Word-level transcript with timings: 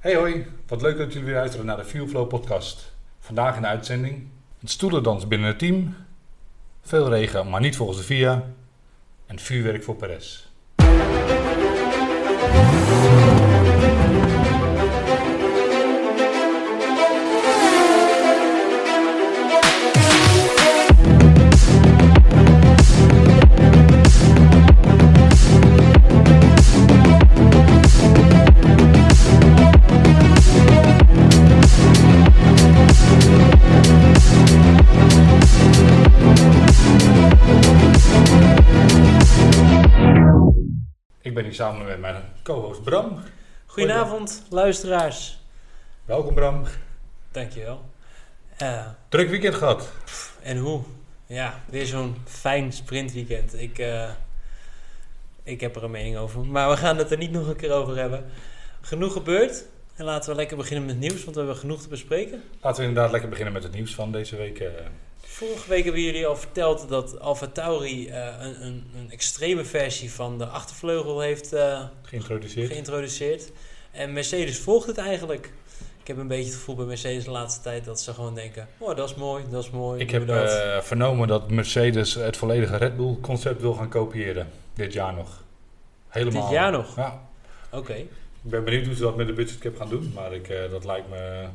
Hey 0.00 0.14
hoi, 0.16 0.46
wat 0.66 0.82
leuk 0.82 0.98
dat 0.98 1.12
jullie 1.12 1.26
weer 1.26 1.36
luisteren 1.36 1.66
naar 1.66 1.76
de 1.76 1.84
Fuelflow 1.84 2.28
podcast. 2.28 2.92
Vandaag 3.18 3.56
in 3.56 3.62
de 3.62 3.68
uitzending 3.68 4.28
een 4.62 4.68
stoelendans 4.68 5.28
binnen 5.28 5.48
het 5.48 5.58
team, 5.58 5.94
veel 6.82 7.08
regen, 7.08 7.50
maar 7.50 7.60
niet 7.60 7.76
volgens 7.76 7.98
de 7.98 8.04
VIA 8.04 8.44
en 9.26 9.38
vuurwerk 9.38 9.82
voor 9.82 9.96
Perez. 9.96 10.48
Goedenavond, 43.74 44.42
luisteraars. 44.48 45.38
Welkom 46.04 46.34
Bram. 46.34 46.64
Dankjewel. 47.30 47.84
Uh, 48.62 48.86
Druk 49.08 49.28
weekend 49.28 49.54
gehad. 49.54 49.92
en 50.42 50.56
hoe? 50.56 50.82
Ja, 51.26 51.60
weer 51.68 51.86
zo'n 51.86 52.16
fijn 52.24 52.72
sprintweekend. 52.72 53.54
Ik, 53.60 53.78
eh, 53.78 54.10
ik 55.42 55.60
heb 55.60 55.76
er 55.76 55.84
een 55.84 55.90
mening 55.90 56.16
over. 56.16 56.46
Maar 56.46 56.70
we 56.70 56.76
gaan 56.76 56.96
het 56.96 57.10
er 57.10 57.18
niet 57.18 57.30
nog 57.30 57.46
een 57.48 57.56
keer 57.56 57.72
over 57.72 57.96
hebben. 57.96 58.24
Genoeg 58.80 59.12
gebeurd. 59.12 59.64
En 59.96 60.04
laten 60.04 60.30
we 60.30 60.36
lekker 60.36 60.56
beginnen 60.56 60.86
met 60.86 60.98
nieuws, 60.98 61.22
want 61.24 61.36
we 61.36 61.42
hebben 61.42 61.56
genoeg 61.60 61.82
te 61.82 61.88
bespreken. 61.88 62.42
Laten 62.60 62.80
we 62.82 62.88
inderdaad 62.88 63.10
lekker 63.12 63.28
beginnen 63.30 63.54
met 63.54 63.62
het 63.62 63.72
nieuws 63.72 63.94
van 63.94 64.12
deze 64.12 64.36
week. 64.36 64.58
eh. 64.58 64.70
Vorige 65.40 65.68
week 65.68 65.84
hebben 65.84 66.02
jullie 66.02 66.26
al 66.26 66.36
verteld 66.36 66.88
dat 66.88 67.20
Alfa 67.20 67.46
Tauri 67.46 68.08
eh, 68.08 68.26
een, 68.40 68.62
een, 68.66 68.84
een 68.96 69.10
extreme 69.10 69.64
versie 69.64 70.12
van 70.12 70.38
de 70.38 70.46
achtervleugel 70.46 71.20
heeft 71.20 71.52
eh, 71.52 71.82
geïntroduceerd. 72.02 72.70
geïntroduceerd. 72.70 73.52
En 73.90 74.12
Mercedes 74.12 74.58
volgt 74.58 74.86
het 74.86 74.98
eigenlijk. 74.98 75.52
Ik 76.00 76.06
heb 76.06 76.16
een 76.16 76.28
beetje 76.28 76.44
het 76.44 76.54
gevoel 76.54 76.74
bij 76.74 76.84
Mercedes 76.84 77.24
de 77.24 77.30
laatste 77.30 77.62
tijd 77.62 77.84
dat 77.84 78.00
ze 78.00 78.14
gewoon 78.14 78.34
denken: 78.34 78.68
oh, 78.78 78.96
dat 78.96 79.08
is 79.10 79.14
mooi, 79.14 79.44
dat 79.50 79.64
is 79.64 79.70
mooi. 79.70 80.00
Ik 80.00 80.10
heb 80.10 80.26
dat. 80.26 80.50
eh, 80.50 80.80
vernomen 80.80 81.28
dat 81.28 81.50
Mercedes 81.50 82.14
het 82.14 82.36
volledige 82.36 82.76
Red 82.76 82.96
Bull 82.96 83.16
concept 83.20 83.60
wil 83.60 83.74
gaan 83.74 83.88
kopiëren. 83.88 84.48
Dit 84.74 84.92
jaar 84.92 85.14
nog. 85.14 85.42
Helemaal. 86.08 86.42
Dit 86.42 86.50
jaar 86.50 86.72
nog? 86.72 86.96
Ja. 86.96 87.28
Oké. 87.72 87.94
Ik 88.42 88.50
ben 88.50 88.64
benieuwd 88.64 88.86
hoe 88.86 88.94
ze 88.94 89.02
dat 89.02 89.16
met 89.16 89.26
de 89.26 89.32
budgetcap 89.32 89.76
gaan 89.76 89.88
doen. 89.88 90.12
Maar 90.14 90.32
ik, 90.32 90.52
dat 90.70 90.84
lijkt 90.84 91.08
me, 91.08 91.46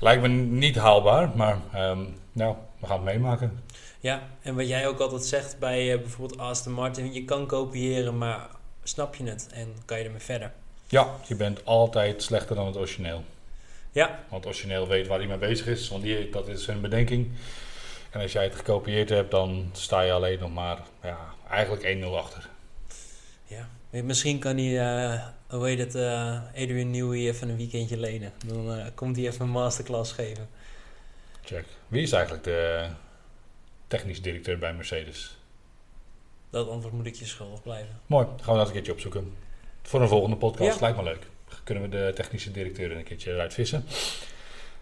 lijkt 0.00 0.22
me 0.22 0.28
niet 0.28 0.76
haalbaar. 0.76 1.30
Maar 1.34 1.58
ehm, 1.72 1.98
nou, 2.32 2.54
we 2.80 2.86
gaan 2.86 2.96
het 2.96 3.04
meemaken. 3.04 3.62
Ja, 4.00 4.22
en 4.42 4.54
wat 4.54 4.68
jij 4.68 4.86
ook 4.86 4.98
altijd 5.00 5.24
zegt 5.24 5.58
bij 5.58 5.92
eh, 5.92 5.98
bijvoorbeeld 6.00 6.40
Aston 6.40 6.72
Martin: 6.72 7.12
je 7.12 7.24
kan 7.24 7.46
kopiëren, 7.46 8.18
maar 8.18 8.48
snap 8.82 9.14
je 9.14 9.24
het 9.24 9.48
en 9.52 9.74
kan 9.84 9.98
je 9.98 10.04
ermee 10.04 10.20
verder. 10.20 10.52
Ja, 10.88 11.14
je 11.26 11.34
bent 11.34 11.64
altijd 11.64 12.22
slechter 12.22 12.56
dan 12.56 12.66
het 12.66 12.76
origineel. 12.76 13.24
Ja, 13.92 14.06
Want 14.28 14.44
het 14.44 14.52
origineel 14.52 14.88
weet 14.88 15.06
waar 15.06 15.18
hij 15.18 15.26
mee 15.26 15.38
bezig 15.38 15.66
is. 15.66 15.88
Want 15.88 16.02
die, 16.02 16.30
dat 16.30 16.48
is 16.48 16.64
zijn 16.64 16.80
bedenking. 16.80 17.30
En 18.10 18.20
als 18.20 18.32
jij 18.32 18.44
het 18.44 18.54
gekopieerd 18.54 19.08
hebt, 19.08 19.30
dan 19.30 19.70
sta 19.72 20.00
je 20.00 20.12
alleen 20.12 20.38
nog 20.38 20.52
maar 20.52 20.78
ja, 21.02 21.18
eigenlijk 21.50 21.98
1-0 22.02 22.04
achter. 22.04 22.48
ja. 23.46 23.68
Misschien 23.90 24.38
kan 24.38 24.56
hij, 24.56 24.80
eh, 24.80 25.26
hoe 25.48 25.66
heet 25.66 25.78
het, 25.78 25.94
eh, 25.94 26.38
Adrian 26.54 26.90
Newey 26.90 27.18
even 27.18 27.48
een 27.48 27.56
weekendje 27.56 27.98
lenen. 27.98 28.32
Dan 28.46 28.90
komt 28.94 29.16
hij 29.16 29.26
even 29.26 29.40
een 29.40 29.50
masterclass 29.50 30.12
geven. 30.12 30.48
Check. 31.44 31.64
Wie 31.88 32.02
is 32.02 32.12
eigenlijk 32.12 32.44
de 32.44 32.86
technisch 33.86 34.22
directeur 34.22 34.58
bij 34.58 34.74
Mercedes? 34.74 35.36
Dat 36.50 36.68
antwoord 36.68 36.94
moet 36.94 37.06
ik 37.06 37.14
je 37.14 37.24
schuldig 37.24 37.62
blijven. 37.62 38.00
Mooi, 38.06 38.26
gaan 38.40 38.52
we 38.52 38.58
dat 38.58 38.66
een 38.66 38.72
keertje 38.72 38.92
opzoeken. 38.92 39.34
Voor 39.82 40.00
een 40.00 40.08
volgende 40.08 40.36
podcast, 40.36 40.74
Ja. 40.74 40.80
lijkt 40.80 40.96
me 40.96 41.02
leuk. 41.02 41.26
Kunnen 41.64 41.84
we 41.84 41.88
de 41.90 42.12
technische 42.14 42.50
directeur 42.50 42.96
een 42.96 43.04
keertje 43.04 43.32
eruit 43.32 43.54
vissen. 43.54 43.84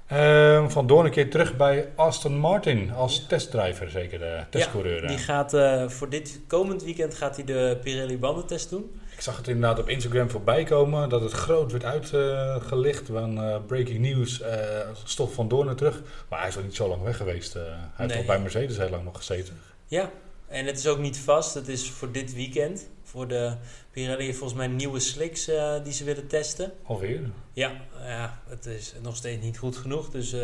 Ehm 0.06 0.68
van 0.68 0.86
Doorn 0.86 1.06
een 1.06 1.12
keer 1.12 1.30
terug 1.30 1.56
bij 1.56 1.88
Aston 1.94 2.36
Martin 2.38 2.92
als 2.92 3.26
testdriver, 3.26 3.90
zeker 3.90 4.18
de 4.18 4.42
testcoureur. 4.50 5.06
Die 5.06 5.18
gaat 5.18 5.54
eh, 5.54 5.88
voor 5.88 6.08
dit 6.08 6.40
komend 6.46 6.82
weekend 6.82 7.14
gaat 7.14 7.36
hij 7.36 7.44
de 7.44 7.78
Pirelli 7.82 8.18
bandentest 8.18 8.70
doen. 8.70 9.00
Ik 9.18 9.24
zag 9.24 9.36
het 9.36 9.48
inderdaad 9.48 9.78
op 9.78 9.88
Instagram 9.88 10.30
voorbij 10.30 10.64
komen 10.64 11.08
dat 11.08 11.20
het 11.20 11.32
groot 11.32 11.72
werd 11.72 11.84
uitgelicht. 11.84 13.06
van 13.06 13.42
eh, 13.42 13.56
breaking 13.66 13.98
news, 13.98 14.40
eh 14.40 14.88
stof 15.04 15.34
van 15.34 15.48
Doorn 15.48 15.76
terug. 15.76 16.02
Maar 16.28 16.38
hij 16.38 16.48
is 16.48 16.56
al 16.56 16.62
niet 16.62 16.74
zo 16.76 16.88
lang 16.88 17.02
weg 17.02 17.16
geweest. 17.16 17.54
eh. 17.54 17.62
hij 17.62 17.72
heeft 17.96 18.08
Nee. 18.10 18.18
al 18.18 18.24
bij 18.26 18.40
Mercedes 18.40 18.76
heel 18.76 18.90
lang 18.90 19.04
nog 19.04 19.16
gezeten. 19.16 19.54
Ja, 19.86 20.10
en 20.46 20.66
het 20.66 20.78
is 20.78 20.86
ook 20.86 20.98
niet 20.98 21.18
vast. 21.18 21.54
Het 21.54 21.68
is 21.68 21.90
voor 21.90 22.12
dit 22.12 22.34
weekend. 22.34 22.88
Voor 23.02 23.28
de 23.28 23.52
Pirelli 23.90 24.24
heeft 24.24 24.38
volgens 24.38 24.58
mij 24.58 24.68
nieuwe 24.68 25.00
slicks 25.00 25.44
die 25.84 25.92
ze 25.92 26.04
willen 26.04 26.26
testen. 26.26 26.72
Alweer. 26.82 27.20
Ja, 27.52 27.72
ja, 28.02 28.40
het 28.48 28.66
is 28.66 28.94
nog 29.02 29.16
steeds 29.16 29.44
niet 29.44 29.58
goed 29.58 29.76
genoeg. 29.76 30.10
Dus 30.10 30.34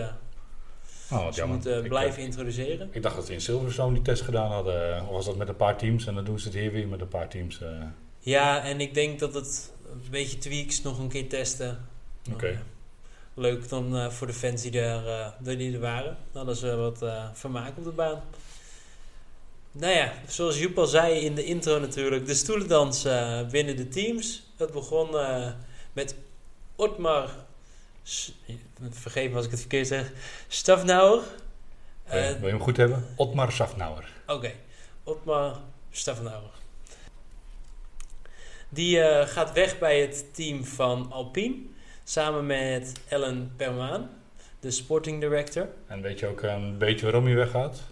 Oh, 1.10 1.26
ze 1.30 1.36
jammer. 1.36 1.56
moeten 1.56 1.82
blijven 1.88 2.22
introduceren. 2.22 2.88
Ik 2.92 3.02
dacht 3.02 3.16
dat 3.16 3.26
ze 3.26 3.32
in 3.32 3.40
Silverstone 3.40 3.94
die 3.94 4.02
test 4.02 4.22
gedaan 4.22 4.50
hadden. 4.50 5.02
Of 5.02 5.08
was 5.08 5.24
dat 5.24 5.36
met 5.36 5.48
een 5.48 5.56
paar 5.56 5.76
teams? 5.76 6.06
En 6.06 6.14
dan 6.14 6.24
doen 6.24 6.38
ze 6.38 6.48
het 6.48 6.56
hier 6.56 6.72
weer 6.72 6.88
met 6.88 7.00
een 7.00 7.08
paar 7.08 7.28
teams. 7.28 7.60
eh. 7.62 7.68
Ja, 8.24 8.62
en 8.64 8.80
ik 8.80 8.94
denk 8.94 9.18
dat 9.18 9.34
het 9.34 9.72
een 9.92 10.06
beetje 10.10 10.38
tweaks 10.38 10.82
nog 10.82 10.98
een 10.98 11.08
keer 11.08 11.28
testen. 11.28 11.88
Oké. 12.32 12.46
Ja, 12.48 12.62
Leuk 13.34 13.68
dan 13.68 13.96
eh, 13.96 14.10
voor 14.10 14.26
de 14.26 14.32
fans 14.32 14.62
die 14.62 14.80
er, 14.80 15.08
eh, 15.08 15.28
die 15.58 15.72
er 15.74 15.80
waren. 15.80 16.16
Dan 16.32 16.36
hadden 16.46 16.56
ze 16.56 16.76
wat 16.76 17.02
eh, 17.02 17.28
vermaak 17.32 17.76
op 17.78 17.84
de 17.84 17.90
baan. 17.90 18.22
Nou 19.72 19.92
ja, 19.94 20.12
zoals 20.28 20.58
Joep 20.58 20.78
al 20.78 20.86
zei 20.86 21.18
in 21.18 21.34
de 21.34 21.44
intro 21.44 21.78
natuurlijk. 21.78 22.26
De 22.26 22.34
stoelendans 22.34 23.02
binnen 23.50 23.76
de 23.76 23.88
teams. 23.88 24.42
Het 24.56 24.72
begon 24.72 25.08
met 25.92 26.14
Otmar... 26.76 27.30
Vergeet 28.90 29.30
me 29.30 29.36
als 29.36 29.44
ik 29.44 29.50
het 29.50 29.60
verkeerd 29.60 29.86
zeg. 29.86 30.12
Stafnauer. 30.48 31.22
Wil 32.08 32.18
je- 32.22 32.34
wil 32.38 32.46
je 32.48 32.54
hem 32.54 32.60
goed 32.62 32.76
hebben? 32.76 33.06
Otmar 33.16 33.52
Safnauer. 33.52 34.08
Oké, 34.26 34.52
Otmar 35.04 35.60
Stafnauer. 35.90 36.50
Die 38.74 39.00
eh, 39.00 39.26
gaat 39.26 39.52
weg 39.52 39.78
bij 39.78 40.00
het 40.00 40.34
team 40.34 40.64
van 40.64 41.12
Alpine. 41.12 41.54
Samen 42.04 42.46
met 42.46 42.92
Ellen 43.08 43.52
Permaan, 43.56 44.10
de 44.60 44.70
sporting 44.70 45.20
director. 45.20 45.68
En 45.86 46.02
weet 46.02 46.18
je 46.18 46.26
ook 46.26 46.42
een 46.42 46.78
beetje 46.78 47.04
waarom 47.04 47.24
hij 47.24 47.34
weggaat? 47.34 47.82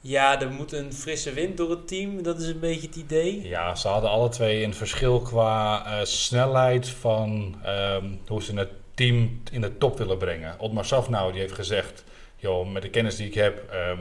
Ja, 0.00 0.40
er 0.40 0.50
moet 0.50 0.72
een 0.72 0.92
frisse 0.92 1.32
wind 1.32 1.56
door 1.56 1.70
het 1.70 1.88
team. 1.88 2.22
Dat 2.22 2.40
is 2.40 2.48
een 2.48 2.60
beetje 2.60 2.86
het 2.86 2.96
idee. 2.96 3.48
Ja, 3.48 3.74
ze 3.74 3.88
hadden 3.88 4.10
alle 4.10 4.28
twee 4.28 4.64
een 4.64 4.74
verschil 4.74 5.20
qua 5.20 5.84
eh, 5.86 6.04
snelheid 6.04 6.88
van 6.88 7.56
ehm, 7.62 8.06
hoe 8.26 8.42
ze 8.42 8.54
het 8.54 8.70
team 8.94 9.42
in 9.52 9.60
de 9.60 9.78
top 9.78 9.98
willen 9.98 10.18
brengen. 10.18 10.58
Otmar 10.58 10.84
Safnauer 10.84 11.32
die 11.32 11.40
heeft 11.40 11.54
gezegd, 11.54 12.04
joh, 12.36 12.72
met 12.72 12.82
de 12.82 12.90
kennis 12.90 13.16
die 13.16 13.26
ik 13.26 13.34
heb, 13.34 13.70
ehm, 13.70 14.00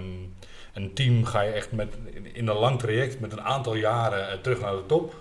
een 0.74 0.94
team 0.94 1.26
ga 1.26 1.42
je 1.42 1.52
echt 1.52 1.72
met, 1.72 1.98
in 2.34 2.48
een 2.48 2.58
lang 2.58 2.80
traject 2.80 3.20
met 3.20 3.32
een 3.32 3.42
aantal 3.42 3.76
jaren 3.76 4.30
eh, 4.30 4.38
terug 4.38 4.60
naar 4.60 4.76
de 4.76 4.86
top. 4.86 5.16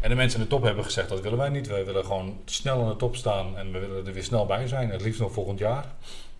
En 0.00 0.08
de 0.08 0.14
mensen 0.14 0.38
in 0.38 0.44
de 0.44 0.50
top 0.50 0.62
hebben 0.62 0.84
gezegd, 0.84 1.08
dat 1.08 1.20
willen 1.20 1.38
wij 1.38 1.48
niet. 1.48 1.66
Wij 1.68 1.84
willen 1.84 2.04
gewoon 2.04 2.40
snel 2.44 2.82
aan 2.82 2.88
de 2.88 2.96
top 2.96 3.16
staan 3.16 3.56
en 3.58 3.72
we 3.72 3.78
willen 3.78 4.06
er 4.06 4.12
weer 4.12 4.24
snel 4.24 4.46
bij 4.46 4.66
zijn. 4.66 4.90
Het 4.90 5.02
liefst 5.02 5.20
nog 5.20 5.32
volgend 5.32 5.58
jaar. 5.58 5.84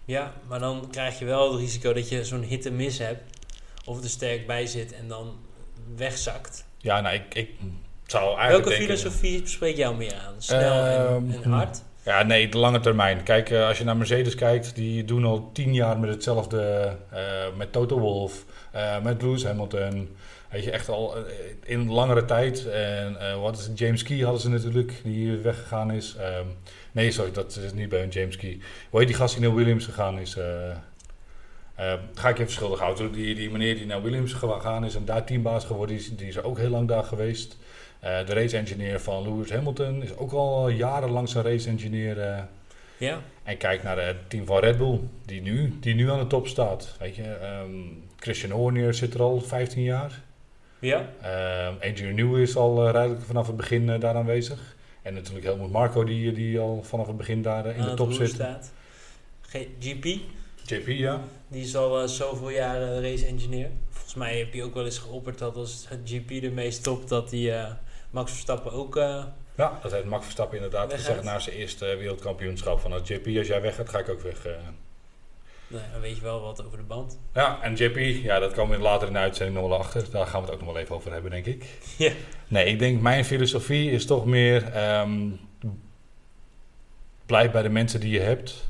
Ja, 0.05 0.33
maar 0.49 0.59
dan 0.59 0.89
krijg 0.91 1.19
je 1.19 1.25
wel 1.25 1.51
het 1.53 1.61
risico 1.61 1.93
dat 1.93 2.09
je 2.09 2.25
zo'n 2.25 2.43
hit 2.43 2.67
en 2.67 2.77
miss 2.77 2.99
hebt. 2.99 3.21
Of 3.85 4.03
er 4.03 4.09
sterk 4.09 4.47
bij 4.47 4.67
zit 4.67 4.93
en 4.93 5.09
dan 5.09 5.37
wegzakt. 5.97 6.65
Ja, 6.79 7.01
nou, 7.01 7.15
ik, 7.15 7.35
ik 7.35 7.51
zou 8.07 8.25
eigenlijk 8.39 8.51
Welke 8.51 8.69
denken... 8.69 8.87
filosofie 8.99 9.47
spreekt 9.47 9.77
jou 9.79 9.97
meer 9.97 10.15
aan? 10.15 10.35
Snel 10.39 10.85
en, 10.85 11.07
Ehm, 11.07 11.43
en 11.43 11.51
hard? 11.51 11.83
Ja, 12.03 12.23
nee, 12.23 12.49
de 12.49 12.59
lange 12.59 12.81
termijn. 12.81 13.23
Kijk, 13.23 13.50
eh, 13.50 13.67
als 13.67 13.79
je 13.79 13.85
naar 13.85 13.97
Mercedes 13.97 14.35
kijkt, 14.35 14.75
die 14.75 15.05
doen 15.05 15.25
al 15.25 15.50
tien 15.53 15.75
jaar 15.75 15.99
met 15.99 16.11
hetzelfde. 16.11 16.97
eh, 17.11 17.21
met 17.56 17.73
Toto 17.73 17.99
Wolff, 17.99 18.44
eh, 18.73 19.03
met 19.03 19.23
Lewis 19.23 19.44
Hamilton. 19.44 20.17
Weet 20.50 20.65
je, 20.65 20.71
echt 20.71 20.89
al 20.89 21.17
eh, 21.17 21.23
in 21.65 21.91
langere 21.91 22.25
tijd. 22.25 22.67
En 22.67 23.21
eh, 23.21 23.41
wat 23.41 23.59
is 23.59 23.67
het? 23.67 23.79
James 23.79 24.03
Key 24.03 24.21
hadden 24.21 24.41
ze 24.41 24.49
natuurlijk, 24.49 24.93
die 25.05 25.37
weggegaan 25.37 25.91
is. 25.91 26.17
Ehm, 26.19 26.47
nee, 26.93 27.11
sorry, 27.11 27.33
dat 27.33 27.56
is 27.56 27.73
niet 27.73 27.89
bij 27.89 28.03
een 28.03 28.09
James 28.09 28.37
Key. 28.37 28.59
Hoe 28.91 28.99
heet 28.99 29.09
die 29.09 29.17
gast 29.17 29.35
die 29.35 29.47
naar 29.47 29.55
Williams 29.55 29.85
gegaan 29.85 30.19
is? 30.19 30.37
eh, 30.37 31.93
ga 32.15 32.29
ik 32.29 32.39
even 32.39 32.53
schuldig 32.53 32.81
houden. 32.81 33.12
Die, 33.12 33.35
die 33.35 33.50
meneer 33.50 33.75
die 33.75 33.87
naar 33.87 34.03
Williams 34.03 34.33
gegaan 34.33 34.85
is 34.85 34.95
en 34.95 35.05
daar 35.05 35.25
teambaas 35.25 35.65
geworden 35.65 35.97
is, 35.97 36.17
die 36.17 36.29
is 36.29 36.43
ook 36.43 36.59
heel 36.59 36.71
lang 36.71 36.89
daar 36.89 37.05
geweest. 37.05 37.56
De 38.01 38.33
race 38.35 38.56
engineer 38.56 39.01
van 39.01 39.23
Lewis 39.23 39.51
Hamilton 39.51 40.03
is 40.03 40.17
ook 40.17 40.33
al 40.33 40.69
jarenlang 40.69 41.29
zijn 41.29 41.44
race 41.44 41.69
engineer. 41.69 42.47
Ja, 42.97 43.21
en 43.43 43.56
kijk 43.56 43.83
naar 43.83 43.99
het 44.06 44.31
team 44.31 44.47
van 44.47 44.59
Red 44.59 44.79
Bull, 44.79 45.01
die 45.25 45.43
nu, 45.43 45.77
die 45.81 45.94
nu 45.94 46.11
aan 46.11 46.19
de 46.19 46.27
top 46.27 46.47
staat. 46.47 46.97
Weet 46.99 47.17
je, 47.17 47.23
ehm, 47.23 47.71
Christian 48.19 48.53
Horner 48.53 48.94
zit 48.94 49.15
er 49.15 49.23
al 49.23 49.41
15 49.41 49.83
jaar. 49.83 50.23
Ja. 50.79 51.11
Ehm 51.23 51.75
Adrian 51.93 52.37
is 52.37 52.57
al 52.57 52.87
eh, 52.87 52.93
redelijk 52.93 53.23
vanaf 53.23 53.47
het 53.47 53.57
begin 53.57 53.91
eh, 53.91 54.01
daar 54.01 54.15
aanwezig. 54.15 54.77
En 55.03 55.15
natuurlijk 55.15 55.45
Helmut 55.47 55.71
Marco, 55.71 56.05
die, 56.05 56.33
die 56.33 56.59
al 56.59 56.83
vanaf 56.83 57.07
het 57.07 57.17
begin 57.17 57.43
daar 57.43 57.67
eh, 57.67 57.77
in 57.79 57.85
de 57.85 57.95
top 57.95 58.13
zit. 58.13 58.29
staat. 58.31 58.73
G- 59.43 59.67
GP, 59.81 60.05
JP, 60.67 60.87
ja. 60.87 61.21
die 61.49 61.63
is 61.63 61.77
al 61.77 62.01
eh, 62.03 62.09
zoveel 62.09 62.51
jaren 62.51 63.03
race 63.03 63.27
engineer. 63.27 63.69
Volgens 63.91 64.15
mij 64.15 64.39
heb 64.39 64.55
je 64.55 64.63
ook 64.65 64.75
wel 64.75 64.85
eens 64.85 64.99
geopperd 64.99 65.39
dat 65.39 65.57
als 65.57 65.87
het 65.89 66.01
GP 66.05 66.31
ermee 66.45 66.71
stopt, 66.71 67.09
dat 67.09 67.31
die 67.31 67.53
eh, 67.53 67.73
Max 68.11 68.31
Verstappen 68.33 68.73
ook... 68.73 68.97
eh, 68.97 69.25
Ja, 69.57 69.79
dat 69.83 69.93
heeft 69.93 70.05
Max 70.05 70.23
Verstappen 70.25 70.57
inderdaad 70.57 70.93
gezegd 70.95 71.23
na 71.23 71.39
zijn 71.39 71.57
eerste 71.57 71.87
eh, 71.87 71.97
wereldkampioenschap. 71.99 72.81
Van 72.81 72.93
als 72.93 73.09
JP, 73.09 73.37
als 73.39 73.47
jij 73.47 73.61
weggaat, 73.61 73.89
ga 73.89 73.99
ik 73.99 74.09
ook 74.09 74.21
weg. 74.21 74.47
Dan 75.69 76.00
weet 76.00 76.17
je 76.17 76.23
wel 76.23 76.41
wat 76.41 76.65
over 76.65 76.79
de 76.79 76.85
band. 76.85 77.19
Ja, 77.35 77.62
en 77.62 77.75
JP, 77.75 77.97
ja, 78.23 78.38
dat 78.38 78.53
komen 78.53 78.76
we 78.79 78.82
later 78.85 79.06
in 79.06 79.12
de 79.12 79.19
uitzending 79.19 79.59
nog 79.59 79.69
wel 79.69 79.79
achter. 79.79 80.11
Daar 80.11 80.26
gaan 80.26 80.41
we 80.41 80.47
het 80.47 80.55
ook 80.55 80.62
nog 80.65 80.73
wel 80.73 80.82
even 80.82 80.94
over 80.94 81.12
hebben, 81.12 81.31
denk 81.31 81.47
ik. 81.47 81.65
Ja. 81.97 82.12
Nee, 82.49 82.65
ik 82.65 82.79
denk 82.79 83.00
mijn 83.00 83.25
filosofie 83.25 83.91
is 83.91 84.06
toch 84.06 84.25
meer... 84.26 84.73
ehm, 84.73 85.31
blijf 87.26 87.50
bij 87.50 87.62
de 87.62 87.69
mensen 87.69 88.00
die 88.00 88.11
je 88.11 88.20
hebt. 88.20 88.67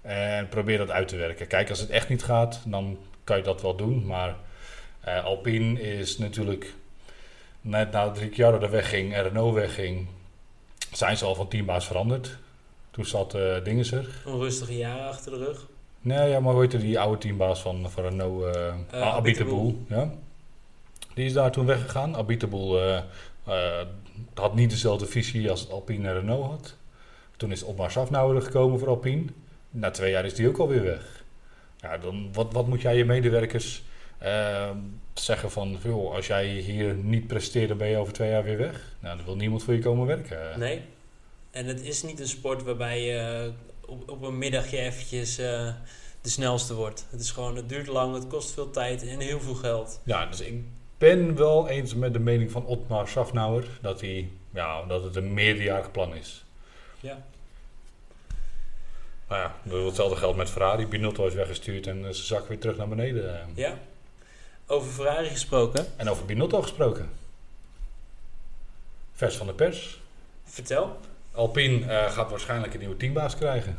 En 0.00 0.48
probeer 0.48 0.78
dat 0.78 0.90
uit 0.90 1.08
te 1.08 1.16
werken. 1.16 1.46
Kijk, 1.46 1.68
als 1.68 1.80
het 1.80 1.90
echt 1.90 2.08
niet 2.08 2.22
gaat, 2.22 2.62
dan 2.66 2.98
kan 3.24 3.36
je 3.36 3.42
dat 3.42 3.62
wel 3.62 3.76
doen. 3.76 4.06
Maar 4.06 4.36
eh, 5.00 5.24
Alpine 5.24 5.80
is 5.80 6.18
natuurlijk... 6.18 6.74
Net 7.60 7.92
nadat 7.92 8.18
Ricciardo 8.18 8.60
er 8.60 8.70
wegging 8.70 9.14
en 9.14 9.22
Renault 9.22 9.54
wegging... 9.54 10.08
zijn 10.92 11.16
ze 11.16 11.24
al 11.24 11.34
van 11.34 11.48
teambaas 11.48 11.86
veranderd. 11.86 12.38
Toen 12.90 13.04
zat 13.04 13.34
eh 13.34 13.64
Dinges 13.64 13.92
er. 13.92 14.08
Onrustige 14.24 14.76
jaren 14.76 15.08
achter 15.08 15.30
de 15.32 15.38
rug. 15.38 15.66
Nee, 16.02 16.28
ja, 16.28 16.40
maar 16.40 16.52
hoe 16.52 16.60
heette 16.60 16.78
die 16.78 17.00
oude 17.00 17.18
teambaas 17.18 17.62
van, 17.62 17.90
van 17.90 18.02
Renault? 18.04 18.56
Eh, 18.56 19.02
Abiteboul. 19.02 19.76
Ja. 19.88 20.10
Die 21.14 21.24
is 21.24 21.32
daar 21.32 21.52
toen 21.52 21.66
weggegaan. 21.66 22.16
Abiteboul 22.16 22.82
eh 22.82 23.02
eh, 23.44 23.86
had 24.34 24.54
niet 24.54 24.70
dezelfde 24.70 25.06
visie 25.06 25.50
als 25.50 25.70
Alpine 25.70 26.08
en 26.08 26.14
Renault 26.14 26.50
had. 26.50 26.76
Toen 27.36 27.52
is 27.52 27.62
Otmar 27.62 27.90
Safnauer 27.90 28.36
er 28.36 28.42
gekomen 28.42 28.78
voor 28.78 28.88
Alpine. 28.88 29.24
Na 29.70 29.90
twee 29.90 30.10
jaar 30.10 30.24
is 30.24 30.34
die 30.34 30.48
ook 30.48 30.58
alweer 30.58 30.82
weg. 30.82 31.24
Ja, 31.80 31.98
dan, 31.98 32.32
wat, 32.32 32.52
wat 32.52 32.66
moet 32.66 32.82
jij 32.82 32.96
je 32.96 33.04
medewerkers 33.04 33.82
eh, 34.18 34.70
zeggen 35.14 35.50
van... 35.50 35.78
Joh, 35.82 36.14
als 36.14 36.26
jij 36.26 36.46
hier 36.46 36.94
niet 36.94 37.26
presteert, 37.26 37.68
dan 37.68 37.78
ben 37.78 37.88
je 37.88 37.96
over 37.96 38.12
twee 38.12 38.30
jaar 38.30 38.44
weer 38.44 38.58
weg. 38.58 38.94
Nou, 39.00 39.16
dan 39.16 39.24
wil 39.24 39.36
niemand 39.36 39.62
voor 39.62 39.74
je 39.74 39.80
komen 39.80 40.06
werken. 40.06 40.58
Nee. 40.58 40.80
En 41.50 41.66
het 41.66 41.82
is 41.82 42.02
niet 42.02 42.20
een 42.20 42.28
sport 42.28 42.62
waarbij 42.62 43.02
je 43.02 43.50
op, 43.92 44.10
op 44.10 44.22
een 44.22 44.38
middagje 44.38 44.78
eventjes 44.78 45.38
eh, 45.38 45.68
de 46.20 46.28
snelste 46.28 46.74
wordt. 46.74 47.06
Het 47.10 47.20
is 47.20 47.30
gewoon, 47.30 47.56
het 47.56 47.68
duurt 47.68 47.86
lang, 47.86 48.14
het 48.14 48.26
kost 48.26 48.52
veel 48.52 48.70
tijd 48.70 49.06
en 49.06 49.20
heel 49.20 49.40
veel 49.40 49.54
geld. 49.54 50.00
Ja, 50.04 50.26
dus 50.26 50.40
ik 50.40 50.62
ben 50.98 51.36
wel 51.36 51.68
eens 51.68 51.94
met 51.94 52.12
de 52.12 52.18
mening 52.18 52.50
van 52.50 52.66
Otmar 52.66 53.08
Safnauer 53.08 53.64
dat, 53.80 54.00
hij, 54.00 54.30
ja, 54.50 54.82
dat 54.82 55.02
het 55.02 55.16
een 55.16 55.34
meerjarig 55.34 55.90
plan 55.90 56.14
is. 56.14 56.44
Ja. 57.00 57.22
Nou 59.28 59.42
ja, 59.42 59.76
hetzelfde 59.76 60.16
geldt 60.16 60.36
met 60.36 60.50
Ferrari. 60.50 60.86
Binotto 60.86 61.26
is 61.26 61.34
weggestuurd 61.34 61.86
en 61.86 62.14
ze 62.14 62.24
zak 62.24 62.48
weer 62.48 62.58
terug 62.58 62.76
naar 62.76 62.88
beneden. 62.88 63.48
Ja. 63.54 63.78
Over 64.66 64.92
Ferrari 64.92 65.28
gesproken. 65.28 65.86
En 65.96 66.08
over 66.08 66.24
Binotto 66.24 66.62
gesproken. 66.62 67.10
Vers 69.12 69.36
van 69.36 69.46
de 69.46 69.52
pers. 69.52 70.00
Vertel. 70.44 70.98
Alpine 71.32 71.86
eh, 71.86 72.10
gaat 72.12 72.30
waarschijnlijk 72.30 72.72
een 72.74 72.80
nieuwe 72.80 72.96
teambaas 72.96 73.36
krijgen. 73.36 73.76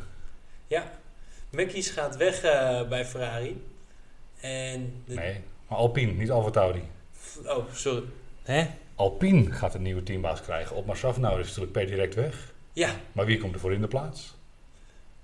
Ja. 0.67 0.91
Mekkies 1.49 1.89
gaat 1.89 2.17
weg 2.17 2.43
eh, 2.43 2.87
bij 2.87 3.05
Ferrari. 3.05 3.63
En... 4.39 5.03
De, 5.05 5.13
Nee, 5.13 5.41
maar 5.67 5.77
Alpine, 5.77 6.11
niet 6.11 6.31
AlphaTauri. 6.31 6.83
Oh, 7.45 7.71
sorry. 7.73 8.03
Hè? 8.43 8.65
Alpine 8.95 9.51
gaat 9.51 9.73
een 9.75 9.81
nieuwe 9.81 10.03
teambaas 10.03 10.41
krijgen. 10.41 10.75
Otmar 10.75 10.97
Safnauer 10.97 11.39
is 11.39 11.45
natuurlijk 11.47 11.71
per 11.73 11.85
direct 11.85 12.15
weg. 12.15 12.51
Ja, 12.73 12.89
Maar 13.11 13.25
wie 13.25 13.37
komt 13.37 13.53
er 13.53 13.59
voor 13.59 13.73
in 13.73 13.81
de 13.81 13.87
plaats? 13.87 14.35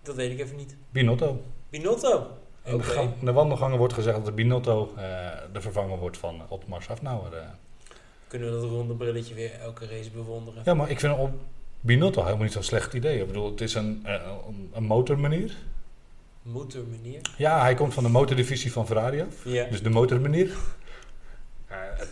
dat 0.01 0.15
weet 0.15 0.31
ik 0.31 0.39
even 0.39 0.55
niet. 0.55 0.75
Binotto. 0.91 1.41
Binotto. 1.69 2.27
In 2.63 2.77
de, 2.77 2.83
gang- 2.83 3.13
in 3.19 3.25
de 3.25 3.31
wandelgangen 3.31 3.77
wordt 3.77 3.93
gezegd 3.93 4.15
dat 4.15 4.25
de 4.25 4.31
Binotto 4.31 4.93
eh, 4.97 5.03
de 5.53 5.61
vervanger 5.61 5.97
wordt 5.97 6.17
van 6.17 6.41
Otmar 6.49 6.81
Safnauer. 6.83 7.31
Kunnen 8.27 8.53
we 8.53 8.59
dat 8.61 8.69
ronde 8.69 8.93
brilletje 8.93 9.33
weer 9.33 9.51
elke 9.59 9.85
race 9.87 10.09
bewonderen. 10.09 10.61
Ja, 10.65 10.73
maar 10.73 10.89
ik 10.89 10.99
vind 10.99 11.17
op 11.17 11.31
Binotto 11.81 12.23
helemaal 12.23 12.43
niet 12.43 12.53
zo'n 12.53 12.63
slecht 12.63 12.93
idee. 12.93 13.19
Ik 13.19 13.27
bedoel, 13.27 13.51
het 13.51 13.61
is 13.61 13.73
een, 13.73 14.01
eh, 14.05 14.13
een, 14.47 14.71
een 14.73 14.83
motormanier. 14.83 15.51
Motormanier. 16.41 17.21
Ja, 17.37 17.61
hij 17.61 17.73
komt 17.73 17.93
van 17.93 18.03
de 18.03 18.09
motordivisie 18.09 18.71
van 18.71 18.85
Ferrari 18.85 19.21
af. 19.21 19.43
Dus 19.43 19.83
de 19.83 19.89
motormanier. 19.89 20.49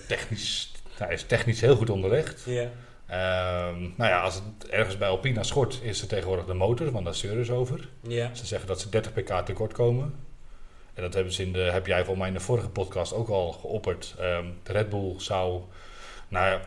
Technisch, 0.08 0.72
hij 0.98 1.14
is 1.14 1.24
technisch 1.24 1.62
heel 1.62 1.76
goed 1.76 1.90
onderlegd. 1.90 2.44
Ja. 2.46 2.70
Ehm, 3.08 3.82
nou 3.82 4.10
ja, 4.12 4.22
als 4.22 4.36
het 4.36 4.70
ergens 4.70 4.98
bij 4.98 5.08
Alpina 5.08 5.44
schort, 5.44 5.80
is 5.84 6.02
er 6.02 6.08
tegenwoordig 6.08 6.46
de 6.46 6.54
motor, 6.54 6.92
want 6.92 7.06
daar 7.06 7.16
zeuren 7.16 7.46
ze 7.46 7.54
over. 7.54 7.90
Ja. 8.02 8.36
Ze 8.36 8.46
zeggen 8.46 8.68
dat 8.68 8.82
ze 8.82 8.90
30 8.90 9.14
pk 9.14 9.46
tekort 9.46 9.74
komen. 9.74 10.14
En 10.94 11.04
dat 11.04 11.14
hebben 11.14 11.34
ze 11.34 11.44
in 11.44 11.54
de, 11.54 11.60
heb 11.60 11.86
jij 11.86 11.98
volgens 11.98 12.18
mij 12.18 12.28
in 12.28 12.34
de 12.34 12.40
vorige 12.40 12.70
podcast 12.70 13.14
ook 13.14 13.30
al 13.30 13.52
geopperd. 13.52 14.16
Ehm, 14.20 14.46
de 14.64 14.72
Red 14.72 14.90
Bull 14.90 15.14
zou, 15.18 15.62
nou 16.28 16.46
ja, 16.46 16.62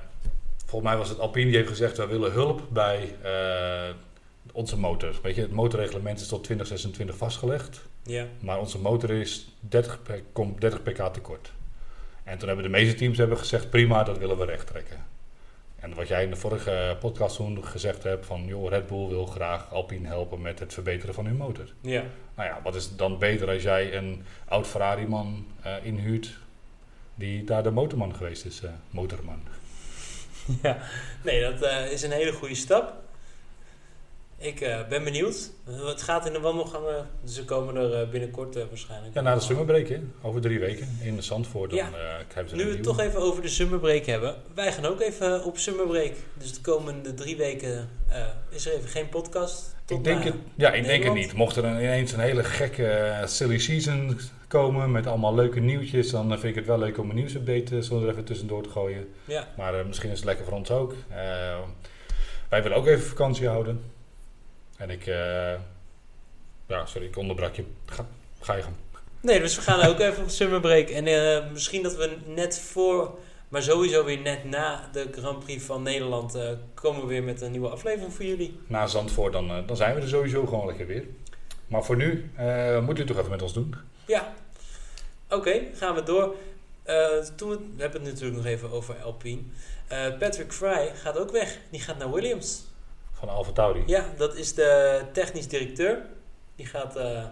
volgens 0.70 0.90
mij 0.90 1.00
was 1.00 1.08
het 1.08 1.18
Alpine 1.18 1.46
die 1.46 1.56
heeft 1.56 1.68
gezegd, 1.68 1.96
wij 1.96 2.08
willen 2.08 2.32
hulp 2.32 2.62
bij 2.68 3.14
eh, 3.22 3.94
onze 4.52 4.78
motor. 4.78 5.14
Weet 5.22 5.34
je, 5.34 5.40
het 5.40 5.52
motorreglement 5.52 6.20
is 6.20 6.28
tot 6.28 6.44
2026 6.44 7.16
vastgelegd. 7.16 7.82
Ja. 8.02 8.26
Maar 8.40 8.58
onze 8.58 8.78
motor 8.78 9.10
is 9.10 9.48
30, 9.60 10.02
p- 10.02 10.22
komt 10.32 10.60
30 10.60 10.82
pk 10.82 11.12
tekort. 11.12 11.52
En 12.24 12.38
toen 12.38 12.46
hebben 12.48 12.64
de 12.66 12.70
meeste 12.70 12.94
teams 12.94 13.18
hebben 13.18 13.38
gezegd, 13.38 13.70
prima, 13.70 14.02
dat 14.02 14.18
willen 14.18 14.38
we 14.38 14.44
recht 14.44 14.66
trekken. 14.66 14.96
En 15.76 15.94
wat 15.94 16.08
jij 16.08 16.24
in 16.24 16.30
de 16.30 16.36
vorige 16.36 16.96
podcast 17.00 17.36
toen 17.36 17.64
gezegd 17.64 18.02
hebt 18.02 18.26
van, 18.26 18.44
joh, 18.46 18.68
Red 18.68 18.86
Bull 18.86 19.08
wil 19.08 19.26
graag 19.26 19.72
Alpine 19.72 20.08
helpen 20.08 20.40
met 20.40 20.58
het 20.58 20.72
verbeteren 20.74 21.14
van 21.14 21.26
hun 21.26 21.36
motor. 21.36 21.72
Ja. 21.80 22.04
Nou 22.34 22.48
ja, 22.48 22.60
wat 22.62 22.74
is 22.74 22.96
dan 22.96 23.18
beter 23.18 23.48
als 23.48 23.62
jij 23.62 23.96
een 23.96 24.22
oud 24.48 24.66
Ferrari-man 24.66 25.46
eh, 25.62 25.72
inhuurt 25.82 26.38
die 27.14 27.44
daar 27.44 27.62
de 27.62 27.70
motorman 27.70 28.14
geweest 28.14 28.44
is, 28.44 28.62
eh, 28.62 28.70
motorman. 28.90 29.42
Ja, 30.62 30.78
nee, 31.24 31.40
dat 31.40 31.62
eh, 31.62 31.92
is 31.92 32.02
een 32.02 32.10
hele 32.10 32.32
goede 32.32 32.54
stap. 32.54 32.92
Ik 34.38 34.60
eh, 34.60 34.88
ben 34.88 35.04
benieuwd. 35.04 35.50
Het 35.70 36.02
gaat 36.02 36.26
in 36.26 36.32
de 36.32 36.40
wandelgangen, 36.40 37.06
dus 37.22 37.34
ze 37.34 37.44
komen 37.44 37.76
er 37.76 38.00
eh, 38.02 38.08
binnenkort 38.08 38.56
eh, 38.56 38.62
waarschijnlijk. 38.68 39.14
Ja, 39.14 39.20
na 39.20 39.34
de 39.34 39.40
summerbreak, 39.40 39.88
hè? 39.88 40.00
over 40.22 40.40
drie 40.40 40.58
weken 40.58 40.98
in 41.02 41.16
de 41.16 41.22
Zandvoort. 41.22 41.70
Dan, 41.70 41.78
Ja. 41.78 41.88
ze 42.48 42.54
Nu 42.56 42.64
we 42.64 42.70
het 42.70 42.82
toch 42.82 43.00
even 43.00 43.20
over 43.20 43.42
de 43.42 43.48
summerbreak 43.48 44.04
hebben. 44.06 44.34
Wij 44.54 44.72
gaan 44.72 44.84
ook 44.84 45.00
even 45.00 45.44
op 45.44 45.58
summerbreak. 45.58 46.12
Dus 46.38 46.52
de 46.54 46.60
komende 46.60 47.14
drie 47.14 47.36
weken 47.36 47.88
is 48.50 48.66
er 48.66 48.72
even 48.72 48.88
geen 48.88 49.08
podcast. 49.08 49.74
Tot 49.84 49.98
Ik 49.98 50.04
denk, 50.04 50.24
het, 50.24 50.34
ja, 50.56 50.72
ik 50.72 50.84
denk 50.84 51.04
het 51.04 51.14
niet. 51.14 51.32
Mocht 51.32 51.56
er 51.56 51.64
een- 51.64 51.80
ineens 51.82 52.12
een 52.12 52.20
hele 52.20 52.44
gekke 52.44 53.22
silly 53.24 53.58
season 53.58 54.20
komen 54.50 54.90
met 54.90 55.06
allemaal 55.06 55.34
leuke 55.34 55.60
nieuwtjes, 55.60 56.10
dan 56.10 56.24
eh, 56.32 56.38
vind 56.38 56.44
ik 56.44 56.54
het 56.54 56.66
wel 56.66 56.78
leuk 56.78 56.98
om 56.98 57.08
een 57.10 57.16
nieuwsupdate 57.16 57.76
uh, 57.76 57.82
zo 57.82 58.02
er 58.02 58.08
even 58.08 58.24
tussendoor 58.24 58.62
te 58.62 58.68
gooien. 58.68 59.08
Ja, 59.24 59.48
Maar 59.56 59.74
eh, 59.78 59.84
misschien 59.86 60.10
is 60.10 60.16
het 60.16 60.26
lekker 60.26 60.44
voor 60.44 60.54
ons 60.56 60.70
ook. 60.70 60.94
Eh, 61.08 61.58
wij 62.48 62.62
willen 62.62 62.76
ook 62.76 62.86
even 62.86 63.06
vakantie 63.06 63.48
houden. 63.48 63.82
En 64.76 64.90
ik, 64.90 65.06
eh, 65.06 65.52
ja, 66.66 66.86
sorry, 66.86 67.06
ik 67.06 67.16
onderbrak 67.16 67.54
je. 67.54 67.64
Ga, 67.86 68.06
ga 68.40 68.54
je 68.56 68.62
gang. 68.62 68.74
nee, 69.20 69.40
dus 69.40 69.56
we 69.56 69.62
gaan 69.62 69.86
ook 69.86 69.98
even 70.08 70.22
op 70.22 70.28
summerbreak. 70.28 70.88
En 70.88 71.06
eh, 71.06 71.50
misschien 71.52 71.82
dat 71.82 71.96
we 71.96 72.16
net 72.26 72.58
voor, 72.60 73.18
maar 73.48 73.62
sowieso 73.62 74.04
weer 74.04 74.20
net 74.20 74.44
na 74.44 74.88
de 74.92 75.08
Grand 75.12 75.44
Prix 75.44 75.64
van 75.64 75.82
Nederland, 75.82 76.34
eh, 76.34 76.50
komen 76.74 77.00
we 77.00 77.06
weer 77.06 77.22
met 77.22 77.40
een 77.40 77.50
nieuwe 77.50 77.68
aflevering 77.68 78.12
voor 78.14 78.24
jullie. 78.24 78.60
Na 78.66 78.86
Zandvoort, 78.86 79.32
dan, 79.32 79.50
eh, 79.50 79.56
dan 79.66 79.76
zijn 79.76 79.94
we 79.94 80.00
er 80.00 80.08
sowieso 80.08 80.46
gewoon 80.46 80.66
lekker 80.66 80.86
weer. 80.86 81.04
Maar 81.66 81.84
voor 81.84 81.96
nu 81.96 82.30
eh 82.36 82.80
moet 82.80 82.96
u 82.96 82.98
het 82.98 83.06
toch 83.06 83.18
even 83.18 83.30
met 83.30 83.42
ons 83.42 83.52
doen. 83.52 83.74
Ja, 84.06 84.32
oké, 85.30 85.60
gaan 85.74 85.94
we 85.94 86.02
door. 86.02 86.34
Eh, 86.82 87.18
toen 87.36 87.50
we, 87.50 87.56
we 87.56 87.82
hebben 87.82 88.02
het 88.02 88.12
natuurlijk 88.12 88.36
nog 88.36 88.46
even 88.46 88.70
over 88.70 89.02
Alpine. 89.02 89.40
Eh, 89.88 90.18
Patrick 90.18 90.52
Fry 90.52 90.92
gaat 90.94 91.18
ook 91.18 91.30
weg. 91.30 91.58
Die 91.70 91.80
gaat 91.80 91.98
naar 91.98 92.12
Williams. 92.12 92.64
Van 93.12 93.28
Alfa 93.28 93.52
Tauri. 93.52 93.82
Ja, 93.86 94.04
dat 94.16 94.34
is 94.34 94.54
de 94.54 95.02
technisch 95.12 95.48
directeur. 95.48 96.06
Die 96.56 96.66
gaat... 96.66 96.96
eh, 96.96 97.24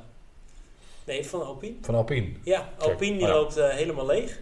nee, 1.06 1.26
van 1.26 1.46
Alpine. 1.46 1.74
Van 1.80 1.94
Alpine. 1.94 2.32
Ja, 2.42 2.68
Alpine 2.78 3.16
die 3.16 3.26
Oh 3.26 3.32
loopt 3.32 3.54
helemaal 3.54 4.06
leeg. 4.06 4.38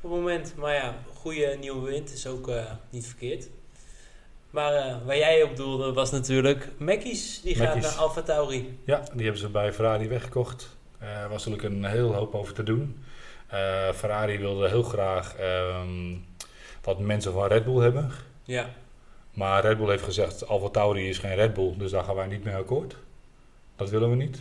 Op 0.00 0.10
het 0.10 0.20
moment. 0.20 0.56
Maar 0.56 0.74
ja, 0.74 0.94
goede 1.14 1.56
nieuwe 1.60 1.90
wind 1.90 2.12
is 2.12 2.26
ook 2.26 2.50
niet 2.90 3.06
verkeerd. 3.06 3.48
Maar 4.50 5.04
waar 5.04 5.16
jij 5.16 5.42
op 5.42 5.56
doelde 5.56 5.92
was 5.92 6.10
natuurlijk 6.10 6.68
Mackies. 6.78 7.40
Die 7.42 7.54
gaat 7.54 7.80
naar 7.80 7.90
Alfa 7.90 8.22
Tauri. 8.22 8.78
Ja, 8.84 9.02
die 9.12 9.22
hebben 9.22 9.40
ze 9.40 9.48
bij 9.48 9.72
Ferrari 9.72 10.08
weggekocht. 10.08 10.76
Er 11.02 11.28
was 11.28 11.46
natuurlijk 11.46 11.74
een 11.74 11.84
heel 11.84 12.14
hoop 12.14 12.34
over 12.34 12.54
te 12.54 12.62
doen. 12.62 13.04
Eh, 13.46 13.88
Ferrari 13.94 14.38
wilde 14.38 14.68
heel 14.68 14.82
graag 14.82 15.36
ehm, 15.36 16.14
wat 16.82 16.98
mensen 16.98 17.32
van 17.32 17.46
Red 17.46 17.64
Bull 17.64 17.82
hebben. 17.82 18.10
Ja, 18.44 18.68
Maar 19.34 19.62
Red 19.62 19.78
Bull 19.78 19.88
heeft 19.88 20.04
gezegd, 20.04 20.46
Alfa 20.46 20.68
Tauri 20.68 21.08
is 21.08 21.18
geen 21.18 21.34
Red 21.34 21.54
Bull, 21.54 21.74
dus 21.76 21.90
daar 21.90 22.04
gaan 22.04 22.14
wij 22.14 22.26
niet 22.26 22.44
mee 22.44 22.54
akkoord. 22.54 22.96
Dat 23.76 23.90
willen 23.90 24.10
we 24.10 24.16
niet. 24.16 24.38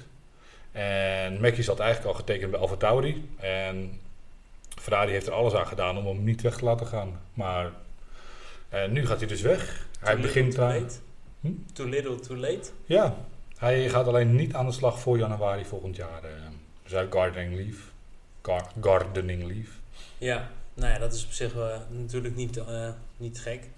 En 0.72 1.42
Mackie 1.42 1.64
zat 1.64 1.80
eigenlijk 1.80 2.10
al 2.14 2.20
getekend 2.20 2.52
bij 2.52 2.60
Alfa 2.60 2.76
Tauri. 2.76 3.30
En 3.40 4.00
Ferrari 4.82 5.12
heeft 5.12 5.28
er 5.28 5.34
alles 5.34 5.54
aan 5.54 5.68
gedaan 5.68 5.98
om 5.98 6.06
hem 6.06 6.24
niet 6.24 6.42
weg 6.42 6.58
te 6.58 6.66
laten 6.66 6.88
gaan. 6.88 7.20
Maar 7.34 7.72
En 8.70 8.92
nu 8.92 9.06
gaat 9.06 9.20
hij 9.20 9.28
dus 9.28 9.42
weg. 9.42 9.88
Hij 10.00 10.14
Too 10.14 10.22
begint 10.22 10.56
too 10.56 10.66
aan. 10.66 10.80
late. 10.82 10.96
Hm? 11.42 11.52
Too 11.74 11.88
little, 11.88 12.20
too 12.20 12.38
late. 12.38 12.70
Ja, 12.86 13.16
hij 13.58 13.90
gaat 13.90 14.08
alleen 14.08 14.36
niet 14.36 14.54
aan 14.54 14.66
de 14.66 14.72
slag 14.72 15.00
voor 15.00 15.18
januari 15.18 15.66
volgend 15.66 15.96
jaar. 15.96 16.24
eh. 16.24 16.30
Gardening 17.10 17.56
leave. 17.56 17.82
Gar- 18.42 18.72
gardening 18.82 19.44
leave. 19.44 19.72
Ja, 20.18 20.50
nou 20.74 20.94
ja, 20.94 21.00
dat 21.00 21.14
is 21.14 21.26
op 21.26 21.32
zich 21.32 21.56
eh, 21.56 21.78
natuurlijk 21.90 22.36
niet, 22.36 22.58
eh, 22.58 22.90
niet 23.18 23.40
gek. 23.40 23.70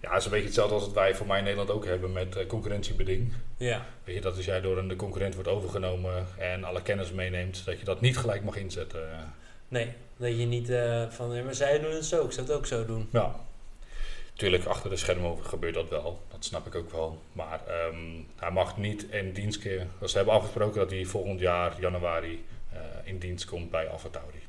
Ja, 0.00 0.08
het 0.10 0.18
is 0.18 0.24
een 0.24 0.30
beetje 0.30 0.46
hetzelfde 0.46 0.74
als 0.74 0.84
wat 0.84 0.94
wij 0.94 1.14
voor 1.14 1.26
mij 1.26 1.38
in 1.38 1.44
Nederland 1.44 1.70
ook 1.70 1.84
hebben 1.84 2.12
met 2.12 2.36
eh, 2.36 2.46
concurrentiebeding. 2.46 3.32
Ja, 3.56 3.86
Weet 4.04 4.14
je, 4.14 4.20
dat 4.20 4.36
als 4.36 4.44
jij 4.44 4.60
door 4.60 4.78
een 4.78 4.96
concurrent 4.96 5.34
wordt 5.34 5.48
overgenomen 5.48 6.26
en 6.38 6.64
alle 6.64 6.82
kennis 6.82 7.12
meeneemt, 7.12 7.64
dat 7.64 7.78
je 7.78 7.84
dat 7.84 8.00
niet 8.00 8.16
gelijk 8.18 8.42
mag 8.44 8.56
inzetten. 8.56 9.32
nee. 9.68 9.92
Dat 10.18 10.38
je 10.38 10.44
niet 10.46 10.66
van, 11.14 11.44
maar 11.44 11.54
zij 11.54 11.78
doen 11.80 11.90
het 11.92 12.04
zo, 12.04 12.24
ik 12.24 12.32
zou 12.32 12.46
het 12.46 12.56
ook 12.56 12.66
zo 12.66 12.86
doen. 12.86 13.08
Ja, 13.12 13.34
tuurlijk 14.34 14.64
achter 14.64 14.90
de 14.90 14.96
schermen 14.96 15.44
gebeurt 15.44 15.74
dat 15.74 15.88
wel. 15.88 16.22
Dat 16.28 16.44
snap 16.44 16.66
ik 16.66 16.74
ook 16.74 16.90
wel. 16.90 17.22
Maar 17.32 17.60
ehm, 17.66 17.96
hij 18.36 18.50
mag 18.50 18.76
niet 18.76 19.06
in 19.10 19.32
dienst 19.32 19.58
keren. 19.58 19.90
Ze 20.04 20.16
hebben 20.16 20.34
afgesproken 20.34 20.78
dat 20.80 20.90
hij 20.90 21.04
volgend 21.04 21.40
jaar, 21.40 21.80
januari, 21.80 22.44
in 23.04 23.18
dienst 23.18 23.44
komt 23.44 23.70
bij 23.70 23.88
Alpha 23.88 24.08
Tauri. 24.08 24.42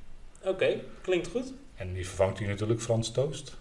Oké, 0.44 0.80
klinkt 1.02 1.28
goed. 1.28 1.54
En 1.76 1.94
die 1.94 2.08
vervangt 2.08 2.40
hij 2.40 2.48
natuurlijk 2.48 2.82
Frans 2.82 3.12
Toost. 3.12 3.56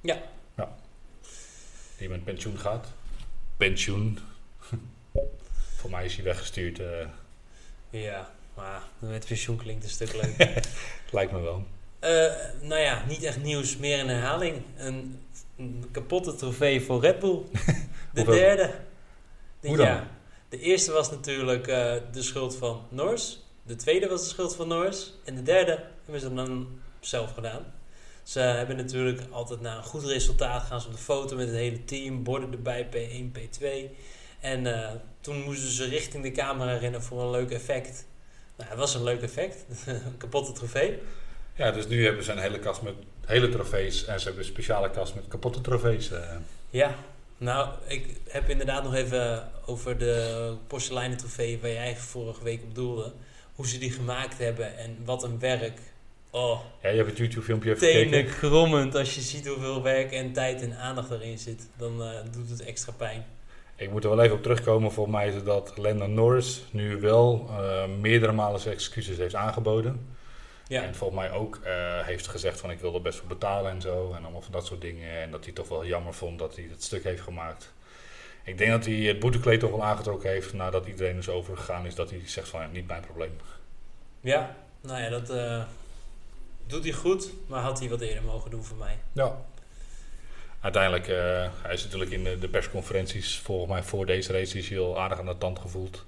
Ja. 0.00 0.22
Ja. 0.56 0.74
Die 1.98 2.08
met 2.08 2.24
pensioen 2.24 2.58
gaat. 2.58 2.86
Pensioen. 3.56 4.18
Voor 5.78 5.90
mij 5.90 6.04
is 6.04 6.14
hij 6.14 6.24
weggestuurd. 6.24 6.78
eh, 6.78 7.06
Ja, 7.90 8.30
maar 8.54 8.82
met 8.98 9.26
pensioen 9.26 9.56
klinkt 9.56 9.84
een 9.84 9.90
stuk 9.90 10.12
leuk. 10.12 10.60
lijkt 11.12 11.32
me 11.32 11.40
wel. 11.40 11.64
Eh, 11.98 12.10
nou 12.60 12.80
ja, 12.80 13.04
niet 13.06 13.22
echt 13.22 13.42
nieuws, 13.42 13.76
meer 13.76 13.98
een 13.98 14.08
herhaling. 14.08 14.62
Een, 14.76 15.20
een 15.56 15.88
kapotte 15.92 16.34
trofee 16.34 16.80
voor 16.80 17.00
Red 17.00 17.18
Bull. 17.18 17.42
De 18.14 18.24
derde. 18.24 18.74
Hoe 19.60 19.76
dan? 19.76 19.86
jaar. 19.86 20.06
De 20.48 20.60
eerste 20.60 20.92
was 20.92 21.10
natuurlijk 21.10 21.66
eh, 21.66 21.94
de 22.12 22.22
schuld 22.22 22.56
van 22.56 22.86
Norris. 22.88 23.39
De 23.62 23.76
tweede 23.76 24.08
was 24.08 24.22
de 24.22 24.28
schuld 24.28 24.56
van 24.56 24.68
Norris. 24.68 25.14
En 25.24 25.34
de 25.34 25.42
derde 25.42 25.84
hebben 26.04 26.20
ze 26.20 26.34
dan 26.34 26.68
zelf 27.00 27.34
gedaan. 27.34 27.64
Ze 28.22 28.40
hebben 28.40 28.76
natuurlijk 28.76 29.20
altijd 29.30 29.60
na 29.60 29.76
een 29.76 29.82
goed 29.84 30.04
resultaat 30.04 30.62
gaan 30.62 30.80
ze 30.80 30.86
op 30.86 30.92
de 30.92 30.98
foto 30.98 31.36
met 31.36 31.46
het 31.46 31.56
hele 31.56 31.84
team. 31.84 32.22
Borden 32.22 32.52
erbij, 32.52 32.86
P1, 32.86 33.38
P2. 33.38 33.66
En 34.40 34.66
eh, 34.66 34.90
toen 35.20 35.42
moesten 35.42 35.70
ze 35.70 35.84
richting 35.84 36.22
de 36.22 36.32
camera 36.32 36.76
rennen 36.76 37.02
voor 37.02 37.22
een 37.22 37.30
leuk 37.30 37.50
effect. 37.50 38.06
Nou, 38.56 38.70
het 38.70 38.78
was 38.78 38.94
een 38.94 39.02
leuk 39.02 39.22
effect. 39.22 39.64
een 39.86 40.16
kapotte 40.16 40.52
trofee. 40.52 40.98
Ja, 41.54 41.70
dus 41.70 41.86
nu 41.86 42.04
hebben 42.04 42.24
ze 42.24 42.32
een 42.32 42.38
hele 42.38 42.58
kast 42.58 42.82
met 42.82 42.94
hele 43.26 43.48
trofees. 43.48 44.04
En 44.04 44.18
ze 44.18 44.24
hebben 44.26 44.44
een 44.44 44.50
speciale 44.50 44.90
kast 44.90 45.14
met 45.14 45.28
kapotte 45.28 45.60
trofees. 45.60 46.10
eh. 46.10 46.36
Ja, 46.70 46.94
nou, 47.36 47.68
ik 47.86 48.20
heb 48.28 48.48
inderdaad 48.48 48.84
nog 48.84 48.94
even 48.94 49.50
over 49.66 49.98
de 49.98 50.54
porseleinen 50.66 51.16
trofee 51.18 51.58
waar 51.60 51.70
jij 51.70 51.96
vorige 51.96 52.44
week 52.44 52.62
op 52.62 52.74
doelde. 52.74 53.12
Hoe 53.60 53.68
ze 53.68 53.78
die 53.78 53.90
gemaakt 53.90 54.38
hebben 54.38 54.76
en 54.78 54.96
wat 55.04 55.22
een 55.22 55.38
werk. 55.38 55.78
Oh, 56.30 56.60
Ja, 56.82 56.88
je 56.88 56.96
hebt 56.96 57.08
het 57.08 57.18
YouTube 57.18 57.42
filmpje 57.42 57.70
even 57.70 57.80
tenen 57.80 58.18
gekeken. 58.18 58.38
krommend. 58.38 58.94
Als 58.94 59.14
je 59.14 59.20
ziet 59.20 59.46
hoeveel 59.46 59.82
werk 59.82 60.12
en 60.12 60.32
tijd 60.32 60.62
en 60.62 60.76
aandacht 60.76 61.10
erin 61.10 61.38
zit, 61.38 61.68
dan 61.76 62.02
eh, 62.02 62.08
doet 62.32 62.50
het 62.50 62.64
extra 62.64 62.92
pijn. 62.92 63.24
Ik 63.76 63.90
moet 63.90 64.04
er 64.04 64.10
wel 64.10 64.22
even 64.22 64.36
op 64.36 64.42
terugkomen. 64.42 64.92
Volgens 64.92 65.16
mij 65.16 65.28
is 65.28 65.42
dat 65.44 65.72
Landon 65.76 66.14
Norris 66.14 66.64
nu 66.70 67.00
wel 67.00 67.48
eh, 67.50 67.86
meerdere 68.00 68.32
malen 68.32 68.60
zijn 68.60 68.74
excuses 68.74 69.16
heeft 69.16 69.34
aangeboden. 69.34 70.06
Ja, 70.66 70.82
En 70.82 70.94
volgens 70.94 71.20
mij 71.20 71.30
ook 71.32 71.60
eh, 71.62 71.72
heeft 72.06 72.26
gezegd 72.28 72.60
van 72.60 72.70
ik 72.70 72.80
wil 72.80 72.94
er 72.94 73.02
best 73.02 73.18
voor 73.18 73.28
betalen 73.28 73.70
en 73.70 73.80
zo. 73.80 74.12
En 74.16 74.22
allemaal 74.22 74.42
van 74.42 74.52
dat 74.52 74.66
soort 74.66 74.80
dingen. 74.80 75.20
En 75.20 75.30
dat 75.30 75.44
hij 75.44 75.52
toch 75.54 75.68
wel 75.68 75.86
jammer 75.86 76.14
vond 76.14 76.38
dat 76.38 76.54
hij 76.56 76.66
het 76.70 76.82
stuk 76.82 77.04
heeft 77.04 77.22
gemaakt. 77.22 77.72
Ik 78.50 78.58
denk 78.58 78.70
dat 78.70 78.84
hij 78.84 78.94
het 78.94 79.18
boetekleed 79.18 79.60
toch 79.60 79.70
wel 79.70 79.84
aangetrokken 79.84 80.30
heeft 80.30 80.52
nadat 80.52 80.86
iedereen 80.86 81.16
is 81.16 81.28
overgegaan 81.28 81.86
is. 81.86 81.94
Dat 81.94 82.10
hij 82.10 82.20
zegt 82.24 82.48
van 82.48 82.60
ja, 82.60 82.66
niet 82.66 82.86
mijn 82.86 83.02
probleem. 83.02 83.36
ja 84.20 84.56
nou 84.80 85.02
ja, 85.02 85.08
dat 85.08 85.30
eh, 85.30 85.62
doet 86.66 86.84
hij 86.84 86.92
goed, 86.92 87.32
maar 87.46 87.62
had 87.62 87.78
hij 87.78 87.88
wat 87.88 88.00
eerder 88.00 88.22
mogen 88.22 88.50
doen 88.50 88.64
voor 88.64 88.76
mij. 88.76 88.98
Ja. 89.12 89.44
Uiteindelijk, 90.60 91.08
eh, 91.08 91.48
hij 91.62 91.72
is 91.72 91.84
natuurlijk 91.84 92.10
in 92.10 92.24
de, 92.24 92.38
de 92.38 92.48
persconferenties 92.48 93.38
volgens 93.38 93.70
mij 93.70 93.82
voor 93.82 94.06
deze 94.06 94.32
race 94.32 94.58
is 94.58 94.68
hij 94.68 94.78
al 94.78 95.00
aardig 95.00 95.18
aan 95.18 95.26
de 95.26 95.38
tand 95.38 95.58
gevoeld. 95.58 96.04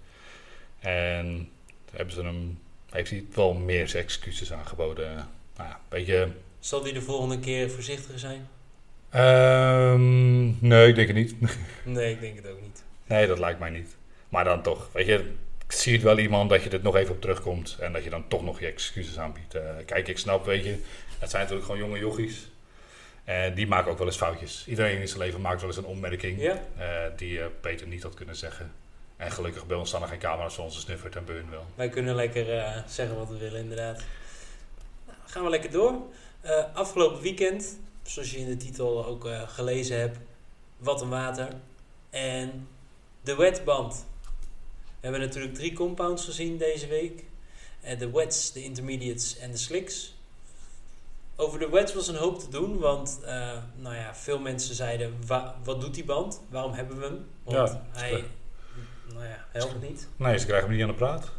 En 0.78 1.50
hebben 1.90 2.14
ze 2.14 2.22
hem, 2.22 2.58
heeft 2.90 3.10
hij 3.10 3.24
wel 3.34 3.52
meer 3.52 3.96
excuses 3.96 4.52
aangeboden. 4.52 5.14
Nou 5.56 5.68
ja, 5.68 5.80
weet 5.88 6.06
je, 6.06 6.28
Zal 6.58 6.82
hij 6.82 6.92
de 6.92 7.02
volgende 7.02 7.38
keer 7.38 7.70
voorzichtiger 7.70 8.18
zijn? 8.18 8.48
Ehm, 9.12 10.66
nee, 10.66 10.88
ik 10.88 10.94
denk 10.94 11.08
het 11.08 11.16
niet. 11.16 11.34
Nee, 11.84 12.12
ik 12.12 12.20
denk 12.20 12.36
het 12.36 12.48
ook 12.48 12.60
niet. 12.60 12.82
Nee, 13.06 13.26
dat 13.26 13.38
lijkt 13.38 13.58
mij 13.58 13.70
niet. 13.70 13.96
Maar 14.28 14.44
dan 14.44 14.62
toch, 14.62 14.88
weet 14.92 15.06
je, 15.06 15.32
ik 15.64 15.72
zie 15.72 15.92
het 15.92 16.02
wel 16.02 16.18
iemand 16.18 16.50
dat 16.50 16.62
je 16.62 16.70
er 16.70 16.80
nog 16.82 16.96
even 16.96 17.14
op 17.14 17.20
terugkomt 17.20 17.76
en 17.80 17.92
dat 17.92 18.04
je 18.04 18.10
dan 18.10 18.28
toch 18.28 18.44
nog 18.44 18.60
je 18.60 18.66
excuses 18.66 19.18
aanbiedt. 19.18 19.54
Eh, 19.54 19.62
kijk, 19.86 20.08
ik 20.08 20.18
snap, 20.18 20.44
weet 20.44 20.64
je, 20.64 20.76
het 21.18 21.30
zijn 21.30 21.42
natuurlijk 21.42 21.66
gewoon 21.70 21.80
jonge 21.80 21.98
jochies. 21.98 22.50
En 23.24 23.54
die 23.54 23.66
maken 23.66 23.90
ook 23.90 23.98
wel 23.98 24.06
eens 24.06 24.16
foutjes. 24.16 24.64
Iedereen 24.66 25.00
in 25.00 25.08
zijn 25.08 25.20
leven 25.20 25.40
maakt 25.40 25.60
wel 25.60 25.68
eens 25.68 25.78
een 25.78 25.84
opmerking 25.84 26.40
Ja, 26.40 26.62
eh, 26.78 26.86
die 27.16 27.32
je 27.32 27.50
beter 27.60 27.86
niet 27.86 28.02
had 28.02 28.14
kunnen 28.14 28.36
zeggen. 28.36 28.72
En 29.16 29.32
gelukkig 29.32 29.66
bij 29.66 29.76
ons 29.76 29.88
staan 29.88 30.02
er 30.02 30.08
geen 30.08 30.18
camera's 30.18 30.54
voor 30.54 30.64
onze 30.64 30.80
snuffert 30.80 31.16
en 31.16 31.24
beun 31.24 31.50
wel. 31.50 31.66
wij 31.74 31.88
kunnen 31.88 32.14
lekker 32.14 32.58
eh, 32.58 32.76
zeggen 32.86 33.16
wat 33.16 33.28
we 33.28 33.36
willen, 33.36 33.60
inderdaad. 33.60 34.02
Nou, 35.06 35.18
gaan 35.26 35.44
we 35.44 35.50
lekker 35.50 35.70
door. 35.70 35.94
Eh, 36.40 36.64
afgelopen 36.74 37.22
weekend, 37.22 37.78
zoals 38.02 38.30
je 38.30 38.38
in 38.38 38.46
de 38.46 38.56
titel 38.56 39.06
ook 39.06 39.26
eh, 39.26 39.48
gelezen 39.48 39.98
hebt, 39.98 40.18
wat 40.78 41.00
een 41.02 41.08
water. 41.08 41.48
En 42.10 42.68
de 43.20 43.34
wetband. 43.36 44.06
We 45.00 45.08
hebben 45.08 45.20
natuurlijk 45.20 45.54
drie 45.54 45.72
compounds 45.72 46.24
gezien 46.24 46.58
deze 46.58 46.86
week. 46.86 47.24
Eh, 47.80 47.98
de 47.98 48.10
wets, 48.10 48.52
de 48.52 48.62
intermediates 48.64 49.38
en 49.38 49.50
de 49.50 49.56
slicks. 49.56 50.14
Over 51.36 51.58
de 51.58 51.68
wets 51.68 51.94
was 51.94 52.08
een 52.08 52.14
hoop 52.16 52.38
te 52.40 52.48
doen, 52.48 52.78
want 52.78 53.20
eh, 53.24 53.56
nou 53.76 53.94
ja, 53.94 54.14
veel 54.14 54.38
mensen 54.38 54.74
zeiden, 54.74 55.16
wa- 55.26 55.54
wat 55.64 55.80
doet 55.80 55.94
die 55.94 56.04
band? 56.04 56.40
Waarom 56.48 56.72
hebben 56.72 56.98
we 56.98 57.04
hem? 57.04 57.26
Want 57.42 57.68
Ja, 57.70 57.82
hij, 57.90 58.24
nou 59.12 59.24
ja, 59.24 59.46
helpt 59.52 59.82
niet. 59.82 60.08
Nee, 60.16 60.38
ze 60.38 60.46
krijgen 60.46 60.66
hem 60.68 60.76
niet 60.76 60.84
aan 60.86 60.90
de 60.92 60.96
praat. 60.96 61.30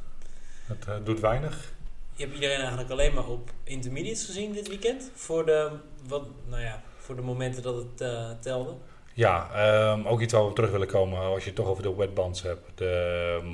Het 0.86 1.06
doet 1.06 1.20
weinig. 1.20 1.74
Je 2.16 2.24
hebt 2.24 2.34
iedereen 2.36 2.60
eigenlijk 2.60 2.90
alleen 2.90 3.14
maar 3.14 3.28
op 3.28 3.50
intermediates 3.64 4.26
gezien 4.26 4.52
dit 4.54 4.68
weekend. 4.68 5.12
Voor 5.16 5.46
de, 5.46 5.70
wat, 6.08 6.24
nou 6.48 6.62
ja, 6.62 6.82
voor 6.98 7.16
de 7.16 7.22
momenten 7.22 7.64
dat 7.64 7.76
het 7.76 8.02
eh, 8.02 8.30
telde. 8.40 8.74
Ja, 9.14 9.50
ehm, 9.54 10.08
ook 10.08 10.22
iets 10.22 10.34
waar 10.34 10.48
we 10.48 10.54
terug 10.54 10.72
willen 10.72 10.88
komen 10.88 11.20
als 11.20 11.40
je 11.40 11.46
het 11.46 11.56
toch 11.56 11.68
over 11.68 11.84
de 11.84 11.96
wetbands 11.96 12.42
hebt. 12.42 12.70
De, 12.76 13.40
ehm, 13.42 13.52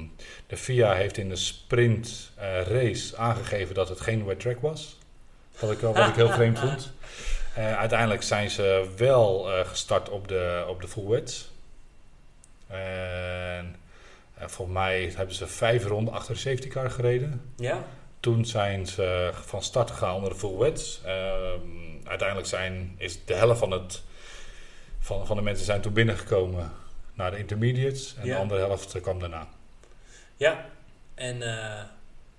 de 0.48 0.58
FIA 0.58 0.94
heeft 0.94 1.18
in 1.18 1.30
de 1.30 1.36
sprint 1.36 2.32
eh, 2.36 2.62
race 2.62 3.18
aangegeven 3.18 3.76
dat 3.76 3.90
het 3.90 4.02
geen 4.02 4.26
wet 4.26 4.40
track 4.40 4.60
was. 4.62 4.98
Wat 5.60 5.72
ik, 5.72 5.80
wel- 5.80 5.94
wat 5.94 6.08
ik 6.08 6.16
heel 6.16 6.30
vreemd 6.30 6.60
vond. 6.66 6.92
Eh, 7.56 7.78
uiteindelijk 7.78 8.24
zijn 8.24 8.50
ze 8.50 8.90
wel 8.98 9.44
gestart 9.66 10.10
op 10.10 10.28
de, 10.28 10.66
op 10.68 10.82
de 10.82 10.88
full 10.88 11.08
wets. 11.08 11.52
En 12.68 13.76
volgens 14.38 14.78
mij 14.78 15.14
hebben 15.16 15.36
ze 15.36 15.48
vijf 15.48 15.86
ronden 15.86 16.14
achter 16.14 16.34
de 16.34 16.40
safety 16.40 16.68
car 16.68 16.92
gereden. 16.92 17.42
Ja, 17.56 17.84
Toen 18.20 18.46
zijn 18.46 18.88
ze 18.88 19.30
van 19.46 19.64
start 19.64 19.92
gegaan 19.92 20.16
onder 20.16 20.30
de 20.30 20.36
full 20.38 20.58
wets. 20.58 21.02
Ehm, 21.06 21.60
uiteindelijk 22.04 22.48
zijn, 22.48 22.96
is 22.98 23.26
de 23.26 23.34
helft 23.34 23.60
van, 23.60 23.72
het, 23.72 24.02
van, 25.00 25.28
van 25.28 25.36
de 25.36 25.42
mensen 25.42 25.66
zijn 25.66 25.82
toen 25.82 25.94
binnengekomen 25.94 26.72
naar 27.14 27.32
de 27.32 27.38
intermediates. 27.38 28.16
En 28.20 28.26
Ja. 28.26 28.34
de 28.36 28.40
andere 28.42 28.60
helft 28.60 29.02
kwam 29.02 29.20
daarna. 29.20 29.48
ja. 30.38 30.66
En 31.16 31.42
eh, 31.42 31.84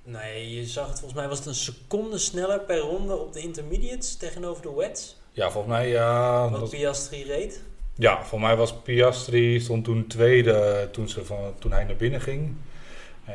nou 0.04 0.26
ja, 0.26 0.32
je 0.32 0.66
zag 0.66 0.87
het, 0.88 0.99
volgens 0.99 1.20
mij 1.20 1.28
was 1.28 1.38
het 1.38 1.46
een 1.46 1.54
seconde 1.54 2.18
sneller 2.18 2.60
per 2.60 2.78
ronde 2.78 3.14
op 3.16 3.32
de 3.32 3.40
intermediates 3.40 4.16
tegenover 4.16 4.62
de 4.62 4.72
wets. 4.75 5.16
Ja, 5.32 5.50
volgens 5.50 5.72
mij, 5.75 5.88
ja, 5.88 6.49
Wat 6.50 6.60
dat- 6.60 6.70
Piastri 6.70 7.25
reed. 7.25 7.62
ja, 7.94 8.16
volgens 8.16 8.40
mij 8.42 8.56
was 8.56 8.75
Piastri 8.82 9.60
stond 9.60 9.84
toen 9.84 10.06
tweede 10.06 10.88
toen, 10.92 11.08
ze 11.08 11.25
van, 11.25 11.54
toen 11.58 11.72
hij 11.72 11.84
naar 11.84 11.96
binnen 11.96 12.20
ging. 12.20 12.56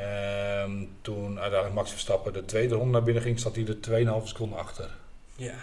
Ehm, 0.02 0.86
toen 1.02 1.28
uiteindelijk 1.40 1.74
Max 1.74 1.92
Verstappen 1.92 2.34
de 2.34 2.46
tweede 2.46 2.76
ronde 2.76 2.92
naar 2.92 3.04
binnen 3.04 3.24
ging, 3.24 3.40
zat 3.40 3.56
hij 3.56 3.66
er 3.68 3.82
2,5 4.22 4.28
seconden 4.28 4.60
achter. 4.60 4.90
Ja, 5.36 5.56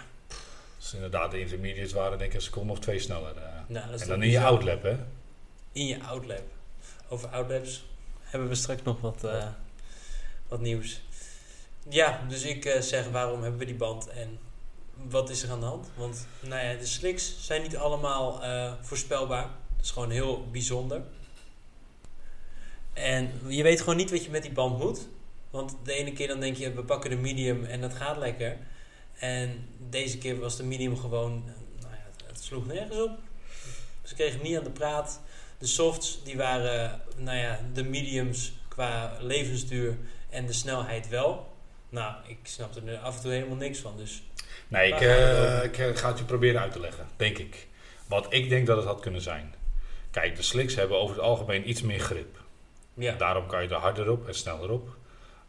Dus 0.77 0.93
inderdaad, 0.93 1.31
de 1.31 1.39
intermediates 1.39 1.93
waren 1.93 2.17
denk 2.17 2.29
ik 2.29 2.35
een 2.35 2.41
seconde 2.43 2.71
of 2.71 2.79
twee 2.79 2.99
sneller. 2.99 3.37
eh. 3.37 3.43
nou, 3.67 3.99
en 3.99 4.07
dan 4.07 4.23
in 4.23 4.29
je 4.29 4.39
outlap, 4.41 4.83
hè? 4.83 4.95
In 5.71 5.85
je 5.85 6.03
outlap. 6.03 6.43
Over 7.09 7.29
outlaps 7.29 7.85
hebben 8.21 8.49
we 8.49 8.55
straks 8.55 8.81
nog 8.81 9.01
wat, 9.01 9.23
eh, 9.23 9.47
wat 10.47 10.59
nieuws. 10.61 11.01
Ja, 11.89 12.21
dus 12.27 12.43
ik 12.43 12.65
eh, 12.65 12.81
zeg 12.81 13.09
waarom 13.09 13.41
hebben 13.41 13.59
we 13.59 13.65
die 13.65 13.75
band 13.75 14.07
en 14.07 14.39
wat 15.09 15.29
is 15.29 15.43
er 15.43 15.51
aan 15.51 15.59
de 15.59 15.65
hand? 15.65 15.89
Want 15.95 16.27
nou 16.39 16.65
ja, 16.65 16.73
de 16.73 16.85
slicks 16.85 17.35
zijn 17.45 17.61
niet 17.61 17.77
allemaal 17.77 18.41
voorspelbaar. 18.81 19.47
Dat 19.75 19.85
is 19.85 19.91
gewoon 19.91 20.09
heel 20.09 20.47
bijzonder. 20.51 21.01
En 22.93 23.31
je 23.47 23.63
weet 23.63 23.79
gewoon 23.79 23.95
niet 23.95 24.11
wat 24.11 24.23
je 24.23 24.31
met 24.31 24.41
die 24.41 24.51
band 24.51 24.79
moet. 24.79 25.07
Want 25.49 25.75
de 25.83 25.93
ene 25.93 26.13
keer 26.13 26.27
dan 26.27 26.39
denk 26.39 26.57
je, 26.57 26.73
we 26.73 26.83
pakken 26.83 27.09
de 27.09 27.15
medium 27.15 27.65
en 27.65 27.81
dat 27.81 27.93
gaat 27.93 28.17
lekker. 28.17 28.57
En 29.19 29.67
deze 29.89 30.17
keer 30.17 30.39
was 30.39 30.57
de 30.57 30.63
medium 30.63 30.97
gewoon, 30.97 31.43
nou 31.79 31.93
ja, 31.93 32.27
het 32.27 32.43
sloeg 32.43 32.65
nergens 32.67 33.01
op. 33.01 33.19
Ze 34.03 34.15
kregen 34.15 34.39
hem 34.39 34.47
niet 34.47 34.57
aan 34.57 34.63
de 34.63 34.69
praat. 34.69 35.21
De 35.57 35.67
softs, 35.67 36.23
die 36.23 36.37
waren, 36.37 37.01
nou 37.17 37.37
ja, 37.37 37.59
de 37.73 37.83
mediums 37.83 38.53
qua 38.67 39.17
levensduur 39.19 39.97
en 40.29 40.45
de 40.45 40.53
snelheid 40.53 41.09
wel. 41.09 41.53
Nou, 41.89 42.15
ik 42.27 42.37
snapte 42.43 42.81
er 42.85 42.97
af 42.97 43.15
en 43.15 43.21
toe 43.21 43.31
helemaal 43.31 43.55
niks 43.55 43.79
van. 43.79 43.97
Dus 43.97 44.23
Nee, 44.67 44.87
ik, 44.87 45.01
eh, 45.01 45.63
ik 45.63 45.77
eh, 45.77 45.95
ga 45.95 46.07
het 46.07 46.17
je 46.17 46.25
proberen 46.25 46.61
uit 46.61 46.71
te 46.71 46.79
leggen, 46.79 47.07
denk 47.15 47.37
ik. 47.37 47.67
Wat 48.07 48.25
ik 48.29 48.49
denk 48.49 48.67
dat 48.67 48.77
het 48.77 48.85
had 48.85 48.99
kunnen 48.99 49.21
zijn. 49.21 49.53
Kijk, 50.11 50.35
de 50.35 50.41
slicks 50.41 50.75
hebben 50.75 50.97
over 50.97 51.15
het 51.15 51.25
algemeen 51.25 51.69
iets 51.69 51.81
meer 51.81 51.99
grip. 51.99 52.42
Ja, 52.93 53.15
Daarom 53.15 53.47
kan 53.47 53.63
je 53.63 53.69
er 53.69 53.75
harder 53.75 54.11
op 54.11 54.27
en 54.27 54.33
sneller 54.35 54.71
op. 54.71 54.89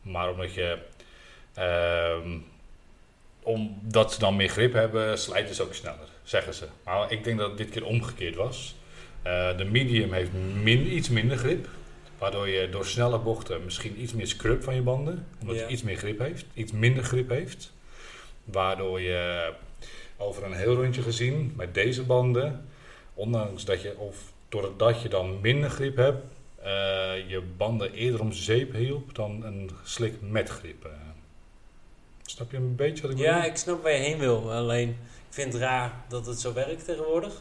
Maar 0.02 0.30
omdat 0.30 0.54
je... 0.54 0.78
ehm, 1.54 2.38
omdat 3.42 4.12
ze 4.12 4.18
dan 4.18 4.36
meer 4.36 4.48
grip 4.48 4.72
hebben, 4.72 5.18
slijten 5.18 5.54
ze 5.54 5.62
ook 5.62 5.74
sneller, 5.74 6.08
zeggen 6.22 6.54
ze. 6.54 6.66
Maar 6.84 7.12
ik 7.12 7.24
denk 7.24 7.38
dat 7.38 7.48
het 7.48 7.58
dit 7.58 7.70
keer 7.70 7.84
omgekeerd 7.84 8.34
was. 8.36 8.74
Eh, 9.22 9.56
de 9.56 9.64
medium 9.64 10.12
heeft 10.12 10.30
min, 10.62 10.92
iets 10.96 11.08
minder 11.08 11.36
grip. 11.36 11.68
Waardoor 12.18 12.48
je 12.48 12.68
door 12.68 12.86
snelle 12.86 13.18
bochten 13.18 13.64
misschien 13.64 14.00
iets 14.02 14.12
meer 14.12 14.26
scrub 14.26 14.62
van 14.62 14.74
je 14.74 14.82
banden. 14.82 15.26
Omdat 15.40 15.56
Ja. 15.56 15.62
je 15.62 15.68
iets 15.68 15.82
meer 15.82 15.96
grip 15.96 16.18
heeft. 16.18 16.44
Iets 16.54 16.72
minder 16.72 17.04
grip 17.04 17.28
heeft. 17.28 17.72
Waardoor 18.44 19.00
je 19.00 19.52
over 20.16 20.44
een 20.44 20.52
heel 20.52 20.74
rondje 20.74 21.02
gezien 21.02 21.52
met 21.56 21.74
deze 21.74 22.02
banden, 22.02 22.66
ondanks 23.14 23.64
dat 23.64 23.82
je, 23.82 23.96
of 23.98 24.32
doordat 24.48 25.02
je 25.02 25.08
dan 25.08 25.40
minder 25.40 25.70
grip 25.70 25.96
hebt, 25.96 26.24
je 27.28 27.42
banden 27.56 27.92
eerder 27.92 28.20
om 28.20 28.32
zeep 28.32 28.72
hielp 28.72 29.14
dan 29.14 29.44
een 29.44 29.70
slik 29.84 30.14
met 30.20 30.48
grip. 30.48 30.84
eh. 30.84 30.90
snap 32.22 32.50
je 32.50 32.56
een 32.56 32.76
beetje 32.76 33.02
wat 33.02 33.10
ik 33.10 33.18
ja, 33.18 33.34
bedoel? 33.34 33.50
ik 33.50 33.56
snap 33.56 33.82
waar 33.82 33.92
je 33.92 33.98
heen 33.98 34.18
wil. 34.18 34.52
Alleen, 34.52 34.88
ik 34.88 34.96
vind 35.30 35.52
het 35.52 35.62
raar 35.62 35.92
dat 36.08 36.26
het 36.26 36.40
zo 36.40 36.52
werkt 36.52 36.84
tegenwoordig. 36.84 37.32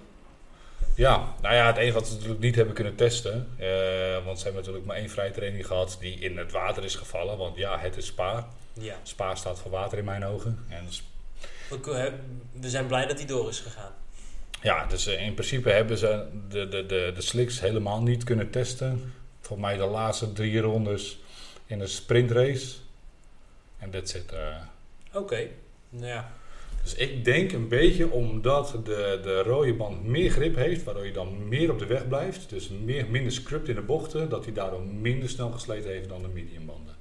Ja, 0.95 1.33
nou 1.41 1.55
ja, 1.55 1.67
het 1.67 1.77
enige 1.77 1.93
wat 1.93 2.07
ze 2.07 2.13
natuurlijk 2.13 2.41
niet 2.41 2.55
hebben 2.55 2.73
kunnen 2.73 2.95
testen, 2.95 3.47
eh, 3.57 4.25
want 4.25 4.37
ze 4.37 4.43
hebben 4.43 4.61
natuurlijk 4.61 4.85
maar 4.85 4.95
één 4.97 5.09
vrije 5.09 5.31
training 5.31 5.67
gehad 5.67 5.97
die 5.99 6.19
in 6.19 6.37
het 6.37 6.51
water 6.51 6.83
is 6.83 6.95
gevallen. 6.95 7.37
Want 7.37 7.57
ja, 7.57 7.79
het 7.79 7.97
is 7.97 8.05
Spa. 8.05 8.47
Ja, 8.73 8.95
Spa 9.03 9.35
staat 9.35 9.59
voor 9.59 9.71
water 9.71 9.97
in 9.97 10.05
mijn 10.05 10.25
ogen. 10.25 10.65
En 10.69 10.87
we, 11.69 11.91
eh, 11.91 12.13
we 12.61 12.69
zijn 12.69 12.87
blij 12.87 13.05
dat 13.05 13.17
hij 13.17 13.27
door 13.27 13.49
is 13.49 13.59
gegaan. 13.59 13.91
Ja, 14.63 14.85
dus 14.85 15.07
eh, 15.07 15.25
in 15.25 15.33
principe 15.33 15.69
hebben 15.69 15.97
ze 15.97 16.25
de, 16.49 16.67
de, 16.67 16.85
de, 16.85 17.11
de 17.15 17.21
slicks 17.21 17.59
helemaal 17.59 18.01
niet 18.01 18.23
kunnen 18.23 18.49
testen. 18.49 19.13
Volgens 19.39 19.67
mij 19.67 19.77
de 19.77 19.85
laatste 19.85 20.33
drie 20.33 20.59
rondes 20.59 21.19
in 21.65 21.79
een 21.79 21.87
sprintrace. 21.87 22.75
En 23.79 23.89
that's 23.89 24.13
it. 24.13 24.31
eh. 24.31 24.55
Oké, 25.13 25.47
nou 25.89 26.05
ja. 26.07 26.31
Dus 26.83 26.93
ik 26.95 27.25
denk 27.25 27.51
een 27.51 27.67
beetje 27.67 28.11
omdat 28.11 28.75
de, 28.83 29.19
de 29.23 29.43
rode 29.43 29.73
band 29.73 30.03
meer 30.05 30.29
grip 30.31 30.55
heeft, 30.55 30.83
waardoor 30.83 31.05
je 31.05 31.11
dan 31.11 31.47
meer 31.47 31.71
op 31.71 31.79
de 31.79 31.85
weg 31.85 32.07
blijft. 32.07 32.49
Dus 32.49 32.69
meer, 32.69 33.05
minder 33.09 33.31
scrubt 33.31 33.67
in 33.69 33.75
de 33.75 33.81
bochten, 33.81 34.29
dat 34.29 34.43
hij 34.45 34.53
daardoor 34.53 34.81
minder 34.81 35.29
snel 35.29 35.51
gesleten 35.51 35.89
heeft 35.91 36.09
dan 36.09 36.21
de 36.21 36.27
mediumbanden. 36.27 36.95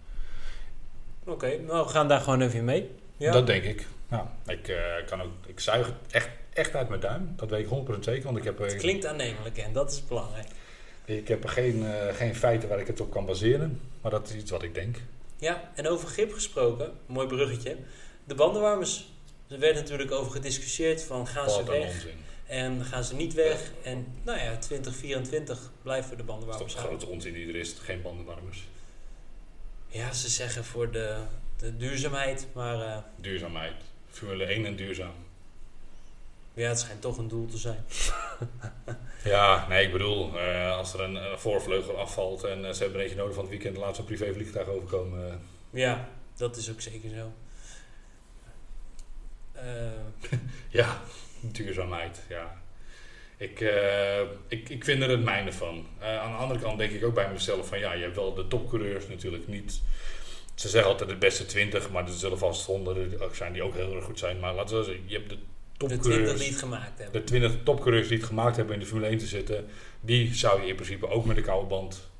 Oké, 1.24 1.58
nou 1.66 1.84
we 1.86 1.90
gaan 1.92 2.08
daar 2.08 2.20
gewoon 2.20 2.40
even 2.40 2.64
mee. 2.64 2.90
Ja, 3.16 3.32
Dat 3.32 3.46
denk 3.46 3.64
ik. 3.64 3.86
Ja, 4.10 4.32
ik, 4.46 4.68
eh, 4.68 5.06
kan 5.06 5.22
ook, 5.22 5.30
ik 5.46 5.60
zuig 5.60 5.86
het 5.86 6.12
echt, 6.12 6.28
echt 6.52 6.74
uit 6.74 6.88
mijn 6.88 7.00
duim. 7.00 7.32
Dat 7.36 7.50
weet 7.50 7.60
ik 7.60 7.70
100% 7.96 7.98
zeker, 8.04 8.24
want 8.24 8.36
ik 8.38 8.44
heb, 8.44 8.58
het 8.58 8.72
er- 8.72 8.78
klinkt 8.78 9.06
aannemelijk 9.06 9.58
en 9.58 9.72
dat 9.72 9.92
is 9.92 10.06
belangrijk. 10.06 10.46
ik 11.04 11.28
heb 11.28 11.42
er 11.42 11.48
geen, 11.50 11.84
eh, 11.86 12.14
geen 12.14 12.34
feiten 12.34 12.68
waar 12.68 12.80
ik 12.80 12.86
het 12.86 13.00
op 13.00 13.10
kan 13.10 13.26
baseren. 13.26 13.80
Maar 14.00 14.10
dat 14.10 14.28
is 14.28 14.34
iets 14.34 14.50
wat 14.50 14.62
ik 14.62 14.74
denk. 14.74 14.96
Ja, 15.36 15.70
en 15.74 15.88
over 15.88 16.08
grip 16.08 16.32
gesproken, 16.32 16.92
mooi 17.06 17.26
bruggetje. 17.26 17.76
De 18.24 18.34
bandenwarmers, 18.34 19.12
er 19.48 19.58
werd 19.58 19.74
natuurlijk 19.74 20.10
over 20.10 20.32
gediscussieerd 20.32 21.02
van 21.02 21.26
gaan 21.26 21.50
ze 21.50 21.56
Wat 21.56 21.66
weg 21.68 21.94
onzin. 21.94 22.14
en 22.46 22.84
gaan 22.84 23.04
ze 23.04 23.14
niet 23.14 23.34
weg. 23.34 23.70
En 23.82 24.06
nou 24.22 24.38
ja, 24.38 24.56
2024 24.58 25.70
blijven 25.82 26.10
de 26.10 26.16
Dat 26.16 26.24
is 26.24 26.30
bandenwarmers 26.30 26.72
de 26.72 26.78
houden. 26.78 26.98
grote 27.00 27.14
onzin 27.14 27.32
die 27.32 27.48
er 27.48 27.56
is. 27.56 27.74
Geen 27.82 28.02
bandenwarmers. 28.02 28.68
Ja, 29.88 30.12
ze 30.12 30.28
zeggen 30.28 30.64
voor 30.64 30.90
de, 30.92 31.16
de 31.56 31.76
duurzaamheid, 31.76 32.46
maar 32.52 32.80
eh, 32.80 32.96
Duurzaamheid. 33.16 33.74
Formule 34.10 34.44
1 34.44 34.66
en 34.66 34.76
duurzaam. 34.76 35.12
Ja, 36.54 36.68
het 36.68 36.78
schijnt 36.78 37.00
toch 37.00 37.18
een 37.18 37.28
doel 37.28 37.46
te 37.46 37.58
zijn. 37.58 37.84
Ja, 39.24 39.68
nee, 39.68 39.86
ik 39.86 39.92
bedoel, 39.92 40.38
eh, 40.38 40.76
als 40.76 40.94
er 40.94 41.00
een 41.00 41.16
eh, 41.16 41.36
voorvleugel 41.36 41.98
afvalt 41.98 42.44
en 42.44 42.64
eh, 42.64 42.72
ze 42.72 42.82
hebben 42.82 42.98
een 42.98 43.04
eentje 43.04 43.18
nodig 43.18 43.34
van 43.34 43.44
het 43.44 43.52
weekend, 43.52 43.76
laat 43.76 43.94
ze 43.94 44.00
een 44.00 44.06
privévliegtuig 44.06 44.68
overkomen. 44.68 45.40
Ja, 45.70 46.08
dat 46.36 46.56
is 46.56 46.70
ook 46.70 46.80
zeker 46.80 47.10
zo. 47.10 47.32
Ja, 50.68 51.00
duurzaamheid, 51.40 52.22
ja. 52.28 52.60
Ik, 53.36 53.60
ik, 54.48 54.68
ik 54.68 54.84
vind 54.84 55.02
er 55.02 55.10
het 55.10 55.24
mijne 55.24 55.52
van. 55.52 55.86
Aan 56.00 56.30
de 56.30 56.36
andere 56.36 56.60
kant 56.60 56.78
denk 56.78 56.92
ik 56.92 57.04
ook 57.04 57.14
bij 57.14 57.30
mezelf 57.32 57.68
van 57.68 57.78
ja, 57.78 57.92
je 57.92 58.02
hebt 58.02 58.16
wel 58.16 58.34
de 58.34 58.48
topcoureurs 58.48 59.08
natuurlijk 59.08 59.48
niet. 59.48 59.80
Ze 60.54 60.68
zeggen 60.68 60.90
altijd 60.90 61.10
de 61.10 61.16
beste 61.16 61.46
20, 61.46 61.90
maar 61.90 62.04
er 62.04 62.12
zullen 62.12 62.38
vast 62.38 62.66
honderden 62.66 63.18
zijn 63.32 63.52
die 63.52 63.62
ook 63.62 63.74
heel 63.74 63.94
erg 63.94 64.04
goed 64.04 64.18
zijn. 64.18 64.40
Maar 64.40 64.54
laten 64.54 64.78
we 64.78 64.84
zeggen, 64.84 65.04
je 65.06 65.16
hebt 65.16 65.28
de 65.28 65.38
de 65.88 65.98
20 65.98 66.12
topcoureurs. 66.12 66.40
die 66.40 66.50
het 66.50 66.58
gemaakt 66.58 66.98
hebben. 66.98 67.20
de 67.20 67.26
20 67.26 67.56
topcoureurs 67.62 68.08
die 68.08 68.16
het 68.16 68.26
gemaakt 68.26 68.56
hebben 68.56 68.74
in 68.74 68.80
de 68.80 68.86
Formule 68.86 69.08
1 69.08 69.18
te 69.18 69.26
zitten, 69.26 69.66
die 70.00 70.34
zou 70.34 70.62
je 70.62 70.68
in 70.68 70.74
principe 70.74 71.08
ook 71.08 71.24
met 71.24 71.36
een 71.36 71.42
koude 71.42 71.66
band 71.66 72.10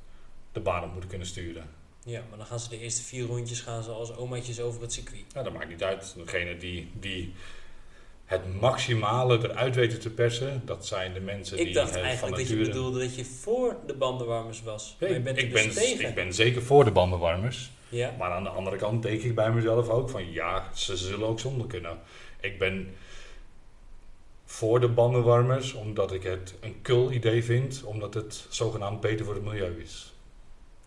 de 0.51 0.59
baan 0.59 0.83
op 0.83 0.91
moeten 0.91 1.09
kunnen 1.09 1.27
sturen. 1.27 1.69
Ja, 2.05 2.21
maar 2.29 2.37
dan 2.37 2.47
gaan 2.47 2.59
ze 2.59 2.69
de 2.69 2.79
eerste 2.79 3.01
vier 3.01 3.25
rondjes 3.25 3.61
gaan 3.61 3.83
ze 3.83 3.89
als 3.89 4.15
omaatjes 4.15 4.59
over 4.59 4.81
het 4.81 4.93
circuit. 4.93 5.23
Ja, 5.33 5.43
dat 5.43 5.53
maakt 5.53 5.69
niet 5.69 5.83
uit. 5.83 6.13
Degene 6.17 6.57
die, 6.57 6.91
die 6.99 7.33
het 8.25 8.61
maximale 8.61 9.49
eruit 9.49 9.75
weten 9.75 9.99
te 9.99 10.09
persen, 10.09 10.61
dat 10.65 10.85
zijn 10.85 11.13
de 11.13 11.19
mensen 11.19 11.57
die 11.57 11.67
Ik 11.67 11.73
dacht 11.73 11.95
eh, 11.95 12.03
eigenlijk 12.03 12.37
dat 12.37 12.47
je 12.47 12.55
bedoelde 12.55 12.99
dat 12.99 13.15
je 13.15 13.25
voor 13.25 13.75
de 13.85 13.93
bandenwarmers 13.93 14.63
was. 14.63 14.95
Nee, 14.99 15.09
maar 15.09 15.17
je 15.17 15.23
bent 15.23 15.37
ik, 15.37 15.51
dus 15.51 15.63
ben, 15.63 15.73
tegen. 15.73 16.09
ik 16.09 16.15
ben 16.15 16.33
zeker 16.33 16.61
voor 16.61 16.85
de 16.85 16.91
bandenwarmers. 16.91 17.71
Ja, 17.89 18.15
Maar 18.17 18.31
aan 18.31 18.43
de 18.43 18.49
andere 18.49 18.75
kant 18.75 19.03
denk 19.03 19.21
ik 19.21 19.35
bij 19.35 19.51
mezelf 19.51 19.89
ook 19.89 20.09
van 20.09 20.31
ja, 20.31 20.69
ze 20.75 20.97
zullen 20.97 21.27
ook 21.27 21.39
zonder 21.39 21.67
kunnen. 21.67 21.99
Ik 22.39 22.59
ben 22.59 22.95
voor 24.53 24.79
de 24.79 24.87
bandenwarmers 24.87 25.73
omdat 25.73 26.11
ik 26.11 26.23
het 26.23 26.53
een 26.59 26.81
kul 26.81 27.11
idee 27.11 27.43
vind, 27.43 27.83
omdat 27.83 28.13
het 28.13 28.45
zogenaamd 28.49 28.99
beter 28.99 29.25
voor 29.25 29.33
het 29.33 29.43
milieu 29.43 29.81
is. 29.81 30.13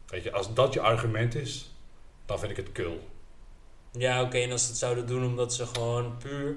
Weet 0.06 0.22
je, 0.22 0.32
als 0.32 0.54
dat 0.54 0.72
je 0.72 0.80
argument 0.80 1.34
is, 1.34 1.70
dan 2.26 2.38
vind 2.38 2.50
ik 2.50 2.56
het 2.56 2.72
kul. 2.72 3.08
ja 3.92 4.22
oké. 4.22 4.38
En 4.38 4.50
als 4.52 4.62
ze 4.62 4.68
het 4.68 4.76
zouden 4.76 5.06
doen 5.06 5.24
omdat 5.24 5.54
ze 5.54 5.66
gewoon 5.66 6.16
puur, 6.16 6.56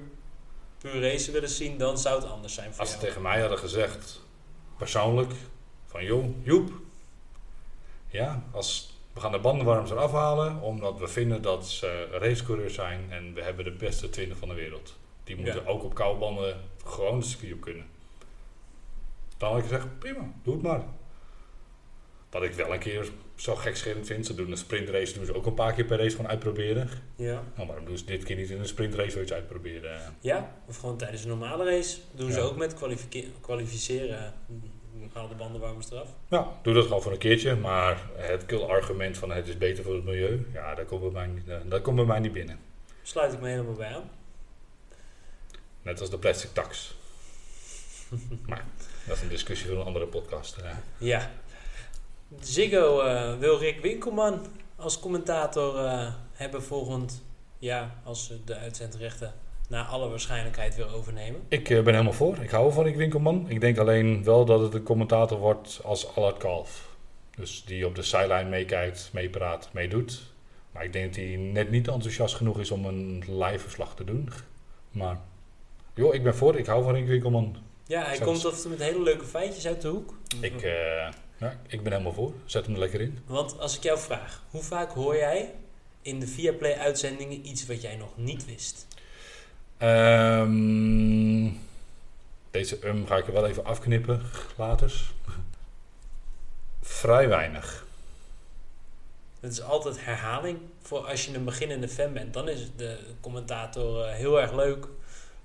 puur 0.78 1.00
racen 1.00 1.32
willen 1.32 1.48
zien, 1.48 1.78
dan 1.78 1.98
zou 1.98 2.20
het 2.20 2.30
anders 2.30 2.54
zijn 2.54 2.70
voor 2.70 2.80
Als 2.80 2.90
ze 2.90 2.98
tegen 2.98 3.22
mij 3.22 3.40
hadden 3.40 3.58
gezegd, 3.58 4.20
persoonlijk, 4.78 5.32
van 5.86 6.04
joh, 6.04 6.24
Joep, 6.42 6.72
ja, 8.08 8.44
als 8.50 8.98
we 9.12 9.20
gaan 9.20 9.32
de 9.32 9.38
bandenwarmers 9.40 9.90
eraf 9.90 10.12
halen, 10.12 10.60
omdat 10.60 10.98
we 10.98 11.08
vinden 11.08 11.42
dat 11.42 11.68
ze 11.68 12.08
racecoureurs 12.10 12.74
zijn 12.74 13.06
en 13.12 13.34
we 13.34 13.42
hebben 13.42 13.64
de 13.64 13.72
beste 13.72 14.10
20 14.10 14.38
van 14.38 14.48
de 14.48 14.54
wereld. 14.54 14.96
Die 15.24 15.36
moeten 15.36 15.62
Ja. 15.64 15.68
ook 15.70 15.84
op 15.84 15.94
koude 15.94 16.18
banden 16.18 16.69
gewoon 16.84 17.18
de 17.20 17.26
circuit 17.26 17.52
op 17.52 17.60
kunnen. 17.60 17.84
Dan 19.36 19.48
had 19.48 19.58
ik 19.58 19.64
gezegd, 19.64 19.98
prima, 19.98 20.32
doe 20.42 20.54
het 20.54 20.62
maar. 20.62 20.82
Wat 22.30 22.42
ik 22.42 22.52
wel 22.52 22.72
een 22.72 22.78
keer 22.78 23.08
zo 23.34 23.54
gekscherend 23.56 24.06
vind, 24.06 24.26
ze 24.26 24.34
doen 24.34 24.50
een 24.50 24.56
sprintrace, 24.56 25.14
doen 25.14 25.24
ze 25.24 25.34
ook 25.34 25.46
een 25.46 25.54
paar 25.54 25.72
keer 25.72 25.84
per 25.84 25.98
race 25.98 26.16
gewoon 26.16 26.30
uitproberen. 26.30 26.88
Ja. 27.16 27.42
Nou, 27.56 27.66
waarom 27.68 27.84
doen 27.84 27.98
ze 27.98 28.04
dit 28.04 28.24
keer 28.24 28.36
niet 28.36 28.50
in 28.50 28.58
een 28.58 28.66
sprintrace 28.68 29.10
zoiets 29.10 29.32
uitproberen? 29.32 30.00
ja, 30.20 30.56
of 30.66 30.76
gewoon 30.76 30.96
tijdens 30.96 31.22
een 31.22 31.28
normale 31.28 31.64
race 31.64 31.98
doen 32.14 32.32
ze 32.32 32.40
ook 32.40 32.56
met 32.56 32.74
kwalifice- 32.74 33.28
kwalificeren. 33.40 34.34
Dan 35.00 35.10
halen 35.12 35.30
de 35.30 35.36
bandenwarmers 35.36 35.90
eraf. 35.90 36.08
Ja, 36.28 36.48
doe 36.62 36.74
dat 36.74 36.84
gewoon 36.86 37.02
voor 37.02 37.12
een 37.12 37.18
keertje. 37.18 37.56
Maar 37.56 38.02
het 38.16 38.46
kul-argument 38.46 39.18
van 39.18 39.30
het 39.32 39.48
is 39.48 39.58
beter 39.58 39.84
voor 39.84 39.94
het 39.94 40.04
milieu, 40.04 40.46
ja, 40.52 40.74
dat 40.74 40.86
komt 40.86 41.00
bij 41.00 41.10
mij 41.10 41.26
niet, 41.26 41.48
eh, 41.48 41.56
dat 41.64 41.82
komt 41.82 41.96
bij 41.96 42.04
mij 42.04 42.18
niet 42.18 42.32
binnen. 42.32 42.58
Sluit 43.02 43.32
ik 43.32 43.40
me 43.40 43.48
helemaal 43.48 43.74
bij 43.74 43.94
aan. 43.94 44.10
Net 45.82 46.00
als 46.00 46.10
de 46.10 46.18
plastic 46.18 46.50
tax. 46.52 46.94
maar 48.48 48.64
dat 49.06 49.16
is 49.16 49.22
een 49.22 49.28
discussie 49.28 49.68
voor 49.68 49.78
een 49.78 49.86
andere 49.86 50.06
podcast. 50.06 50.56
eh. 50.56 50.70
Ja. 50.98 51.30
Ziggo 52.40 53.00
eh, 53.00 53.38
wil 53.38 53.58
Rick 53.58 53.80
Winkelman 53.80 54.46
als 54.76 55.00
commentator 55.00 55.84
eh, 55.84 56.12
hebben 56.32 56.62
volgend 56.62 57.22
jaar 57.58 57.94
als 58.04 58.26
ze 58.26 58.44
de 58.44 58.56
uitzendrechten 58.56 59.34
naar 59.68 59.84
alle 59.84 60.08
waarschijnlijkheid 60.08 60.76
weer 60.76 60.94
overnemen. 60.94 61.40
Ik 61.48 61.64
ben 61.68 61.84
helemaal 61.86 62.12
voor. 62.12 62.36
Ik 62.38 62.50
hou 62.50 62.72
van 62.72 62.84
Rick 62.84 62.96
Winkelman. 62.96 63.48
Ik 63.48 63.60
denk 63.60 63.78
alleen 63.78 64.24
wel 64.24 64.44
dat 64.44 64.60
het 64.60 64.74
een 64.74 64.82
commentator 64.82 65.38
wordt 65.38 65.80
als 65.84 66.14
Allard 66.14 66.36
Kalf. 66.36 66.88
Dus 67.36 67.64
die 67.64 67.86
op 67.86 67.94
de 67.94 68.02
sideline 68.02 68.48
meekijkt, 68.48 69.10
meepraat, 69.12 69.68
meedoet. 69.72 70.22
Maar 70.72 70.84
ik 70.84 70.92
denk 70.92 71.06
dat 71.06 71.24
hij 71.24 71.36
net 71.36 71.70
niet 71.70 71.88
enthousiast 71.88 72.34
genoeg 72.34 72.60
is 72.60 72.70
om 72.70 72.84
een 72.84 73.24
live 73.26 73.58
verslag 73.58 73.94
te 73.94 74.04
doen. 74.04 74.28
Maar, 74.90 75.20
joh, 75.94 76.14
ik 76.14 76.22
ben 76.22 76.34
voor. 76.34 76.58
Ik 76.58 76.66
hou 76.66 76.82
van 76.82 76.94
Rick 76.94 77.06
Winkelman. 77.06 77.56
Ja, 77.86 78.04
hij 78.04 78.18
komt 78.18 78.40
toe 78.40 78.70
met 78.70 78.78
hele 78.78 79.02
leuke 79.02 79.24
feitjes 79.24 79.66
uit 79.66 79.82
de 79.82 79.88
hoek. 79.88 80.14
Ik, 80.40 80.62
eh, 80.62 80.72
ja, 81.36 81.60
ik 81.66 81.82
ben 81.82 81.92
helemaal 81.92 82.12
voor. 82.12 82.32
Zet 82.44 82.64
hem 82.64 82.74
er 82.74 82.80
lekker 82.80 83.00
in. 83.00 83.18
Want 83.26 83.58
als 83.58 83.76
ik 83.76 83.82
jou 83.82 83.98
vraag, 83.98 84.42
hoe 84.50 84.62
vaak 84.62 84.92
hoor 84.92 85.16
jij 85.16 85.54
in 86.02 86.20
de 86.20 86.26
Viaplay 86.26 86.74
uitzendingen 86.74 87.46
iets 87.46 87.66
wat 87.66 87.82
jij 87.82 87.96
nog 87.96 88.10
niet 88.16 88.46
wist? 88.46 88.86
Ehm, 89.78 91.48
deze 92.50 92.86
um 92.86 93.06
ga 93.06 93.16
ik 93.16 93.26
er 93.26 93.32
wel 93.32 93.46
even 93.46 93.64
afknippen, 93.64 94.22
later. 94.56 95.10
Vrij 96.82 97.28
weinig. 97.28 97.86
Het 99.40 99.52
is 99.52 99.62
altijd 99.62 100.04
herhaling. 100.04 100.58
Voor 100.82 101.06
als 101.06 101.24
je 101.24 101.34
een 101.34 101.44
beginnende 101.44 101.88
fan 101.88 102.12
bent, 102.12 102.34
dan 102.34 102.48
is 102.48 102.70
de 102.76 102.98
commentator 103.20 104.06
uh, 104.06 104.12
heel 104.12 104.40
erg 104.40 104.52
leuk. 104.52 104.86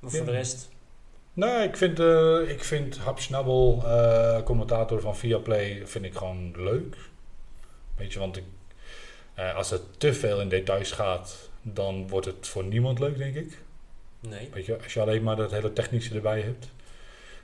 Maar 0.05 0.13
voor 0.13 0.25
de 0.25 0.31
rest, 0.37 0.69
Nou, 1.33 1.63
ik 1.63 1.77
vind, 1.77 1.99
eh 1.99 2.39
ik 2.49 2.63
vind 2.63 2.97
Hap 2.97 3.19
Schnabbel, 3.19 3.81
eh, 3.85 4.43
commentator 4.43 5.01
van 5.01 5.17
Viaplay, 5.17 5.81
vind 5.85 6.05
ik 6.05 6.15
gewoon 6.15 6.53
leuk. 6.57 6.95
Weet 7.97 8.13
je, 8.13 8.19
want 8.19 8.37
ik, 8.37 8.43
eh, 9.33 9.55
als 9.55 9.69
het 9.69 9.81
te 9.97 10.13
veel 10.13 10.41
in 10.41 10.49
details 10.49 10.91
gaat, 10.91 11.49
dan 11.61 12.07
wordt 12.07 12.25
het 12.25 12.47
voor 12.47 12.63
niemand 12.63 12.99
leuk, 12.99 13.17
denk 13.17 13.35
ik. 13.35 13.57
nee. 14.19 14.49
Weet 14.53 14.65
je, 14.65 14.77
als 14.83 14.93
je 14.93 15.01
alleen 15.01 15.23
maar 15.23 15.35
dat 15.35 15.51
hele 15.51 15.73
technische 15.73 16.15
erbij 16.15 16.41
hebt. 16.41 16.69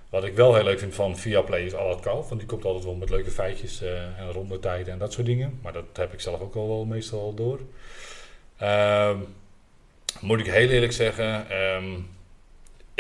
Wat 0.10 0.24
ik 0.24 0.36
wel 0.36 0.56
heel 0.56 0.64
leuk 0.64 0.80
vind 0.80 0.96
van 0.96 1.18
Viaplay 1.18 1.62
is 1.66 1.74
Allard 1.74 2.00
Kalf. 2.00 2.28
Want 2.28 2.40
die 2.40 2.50
komt 2.50 2.66
altijd 2.66 2.84
wel 2.84 2.94
met 2.96 3.10
leuke 3.10 3.32
feitjes 3.32 3.82
en 3.82 4.32
rondetijden 4.32 4.94
en 4.94 5.00
dat 5.00 5.14
soort 5.14 5.26
dingen. 5.26 5.60
Maar 5.62 5.74
dat 5.74 5.86
heb 5.94 6.14
ik 6.14 6.20
zelf 6.22 6.40
ook 6.42 6.56
al 6.56 6.68
wel 6.68 6.86
meestal 6.86 7.34
door. 7.34 7.60
Ehm, 8.58 9.18
moet 10.22 10.40
ik 10.40 10.46
heel 10.46 10.70
eerlijk 10.70 10.92
zeggen, 10.92 11.50
ehm, 11.50 12.00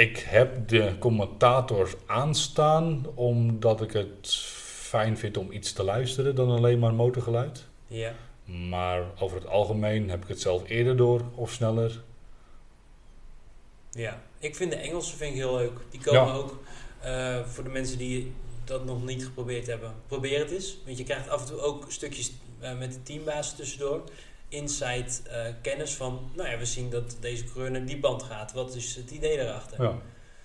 ik 0.01 0.17
heb 0.17 0.67
de 0.67 0.95
commentators 0.99 1.93
aanstaan 2.05 3.05
omdat 3.15 3.81
ik 3.81 3.91
het 3.91 4.35
fijn 4.65 5.17
vind 5.17 5.37
om 5.37 5.51
iets 5.51 5.73
te 5.73 5.83
luisteren 5.83 6.35
dan 6.35 6.49
alleen 6.49 6.79
maar 6.79 6.93
motorgeluid. 6.93 7.65
Ja. 7.87 8.13
Maar 8.45 9.03
over 9.19 9.37
het 9.37 9.47
algemeen 9.47 10.09
heb 10.09 10.21
ik 10.21 10.27
het 10.27 10.41
zelf 10.41 10.69
eerder 10.69 10.97
door 10.97 11.21
of 11.35 11.51
sneller. 11.51 12.01
Ja, 13.91 14.21
ik 14.39 14.55
vind 14.55 14.71
de 14.71 14.77
Engelsen 14.77 15.17
vind 15.17 15.31
ik 15.31 15.37
heel 15.37 15.55
leuk. 15.55 15.79
Die 15.89 16.01
komen 16.01 16.27
Ja. 16.27 16.33
ook 16.33 16.59
eh, 17.01 17.45
voor 17.45 17.63
de 17.63 17.69
mensen 17.69 17.97
die 17.97 18.33
dat 18.63 18.85
nog 18.85 19.05
niet 19.05 19.25
geprobeerd 19.25 19.67
hebben. 19.67 19.93
Probeer 20.07 20.39
het 20.39 20.51
eens. 20.51 20.77
Want 20.85 20.97
je 20.97 21.03
krijgt 21.03 21.29
af 21.29 21.41
en 21.41 21.47
toe 21.47 21.59
ook 21.59 21.85
stukjes 21.87 22.31
eh, 22.59 22.77
met 22.77 22.93
de 22.93 23.03
teambaas 23.03 23.55
tussendoor. 23.55 24.03
Inside 24.51 25.05
eh, 25.29 25.45
kennis 25.61 25.93
van, 25.93 26.31
nou 26.35 26.49
ja, 26.49 26.57
we 26.57 26.65
zien 26.65 26.89
dat 26.89 27.17
deze 27.19 27.43
coureur 27.43 27.71
naar 27.71 27.85
die 27.85 27.99
band 27.99 28.23
gaat. 28.23 28.53
Wat 28.53 28.75
is 28.75 28.95
het 28.95 29.11
idee 29.11 29.37
daarachter? 29.37 29.83
Ja. 29.83 29.97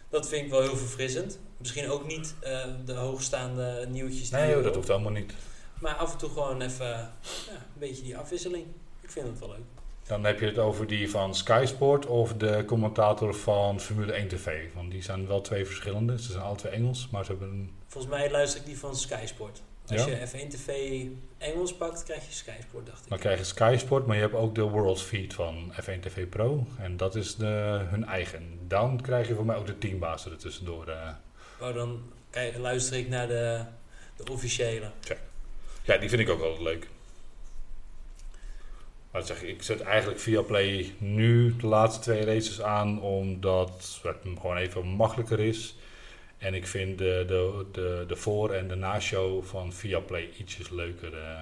Dat 0.08 0.28
vind 0.28 0.44
ik 0.44 0.50
wel 0.50 0.62
heel 0.62 0.76
verfrissend. 0.76 1.38
Misschien 1.56 1.90
ook 1.90 2.06
niet 2.06 2.34
eh, 2.40 2.64
de 2.84 2.92
hoogstaande 2.92 3.86
nieuwtjes. 3.88 4.30
die 4.30 4.38
Nee, 4.38 4.50
joh, 4.50 4.62
dat 4.62 4.74
hoeft 4.74 4.90
allemaal 4.90 5.12
niet. 5.12 5.34
Maar 5.80 5.94
af 5.94 6.12
en 6.12 6.18
toe 6.18 6.30
gewoon 6.30 6.60
even 6.60 6.86
ja, 6.86 7.52
een 7.52 7.78
beetje 7.78 8.02
die 8.02 8.16
afwisseling. 8.16 8.66
Ik 9.00 9.10
vind 9.10 9.26
het 9.26 9.38
wel 9.38 9.48
leuk. 9.48 9.64
Dan 10.06 10.24
heb 10.24 10.40
je 10.40 10.46
het 10.46 10.58
over 10.58 10.86
die 10.86 11.10
van 11.10 11.34
Sky 11.34 11.64
Sport 11.66 12.06
of 12.06 12.34
de 12.34 12.62
commentator 12.66 13.34
van 13.34 13.80
Formule 13.80 14.12
1 14.12 14.28
TV. 14.28 14.74
Want 14.74 14.90
die 14.90 15.02
zijn 15.02 15.26
wel 15.26 15.40
twee 15.40 15.66
verschillende. 15.66 16.22
Ze 16.22 16.32
zijn 16.32 16.44
alle 16.44 16.56
twee 16.56 16.72
Engels, 16.72 17.08
maar 17.10 17.24
ze 17.24 17.30
hebben 17.30 17.48
een... 17.48 17.70
Volgens 17.86 18.12
mij 18.12 18.30
luister 18.30 18.60
ik 18.60 18.66
die 18.66 18.78
van 18.78 18.96
Sky 18.96 19.26
Sport. 19.26 19.62
Als 19.88 20.04
Ja? 20.04 20.10
je 20.10 20.26
F1 20.26 20.48
TV 20.48 20.68
Engels 21.38 21.76
pakt, 21.76 22.02
krijg 22.04 22.26
je 22.26 22.32
Sky 22.32 22.50
Sport, 22.62 22.86
dacht 22.86 23.02
ik. 23.02 23.08
Dan 23.08 23.18
krijg 23.18 23.38
je 23.38 23.44
Sky 23.44 23.76
Sport, 23.78 24.06
maar 24.06 24.16
je 24.16 24.22
hebt 24.22 24.34
ook 24.34 24.54
de 24.54 24.62
World 24.62 25.02
Feed 25.02 25.34
van 25.34 25.72
F1 25.82 26.00
TV 26.00 26.28
Pro. 26.28 26.66
En 26.78 26.96
dat 26.96 27.14
is 27.14 27.34
de, 27.36 27.84
hun 27.90 28.04
eigen. 28.04 28.58
Dan 28.68 29.00
krijg 29.00 29.28
je 29.28 29.34
voor 29.34 29.44
mij 29.46 29.56
ook 29.56 29.66
de 29.66 29.78
teambaas 29.78 30.24
er 30.24 30.36
tussendoor. 30.36 30.92
Oh, 31.60 31.74
dan 31.74 32.02
kijk, 32.30 32.56
luister 32.56 32.96
ik 32.98 33.08
naar 33.08 33.28
de, 33.28 33.64
de 34.16 34.32
officiële. 34.32 34.90
Ja, 35.82 35.96
die 35.96 36.08
vind 36.08 36.20
ik 36.20 36.28
ook 36.28 36.40
altijd 36.40 36.60
leuk. 36.62 36.88
Maar 39.10 39.22
zeg 39.26 39.42
ik, 39.42 39.48
ik 39.48 39.62
zet 39.62 39.80
eigenlijk 39.80 40.20
via 40.20 40.42
Play 40.42 40.94
nu 40.98 41.56
de 41.56 41.66
laatste 41.66 42.00
twee 42.00 42.24
races 42.24 42.62
aan, 42.62 43.00
omdat 43.02 43.68
het 44.02 44.14
gewoon 44.40 44.56
even 44.56 44.86
makkelijker 44.86 45.40
is. 45.40 45.76
En 46.38 46.54
ik 46.54 46.66
vind 46.66 46.98
de, 46.98 47.24
de, 47.26 47.64
de, 47.72 48.04
de 48.08 48.16
voor- 48.16 48.52
en 48.52 48.68
de 48.68 48.74
na-show 48.74 49.44
van 49.44 49.72
Viaplay 49.72 50.30
ietsjes 50.38 50.68
leuker. 50.70 51.18
eh. 51.18 51.40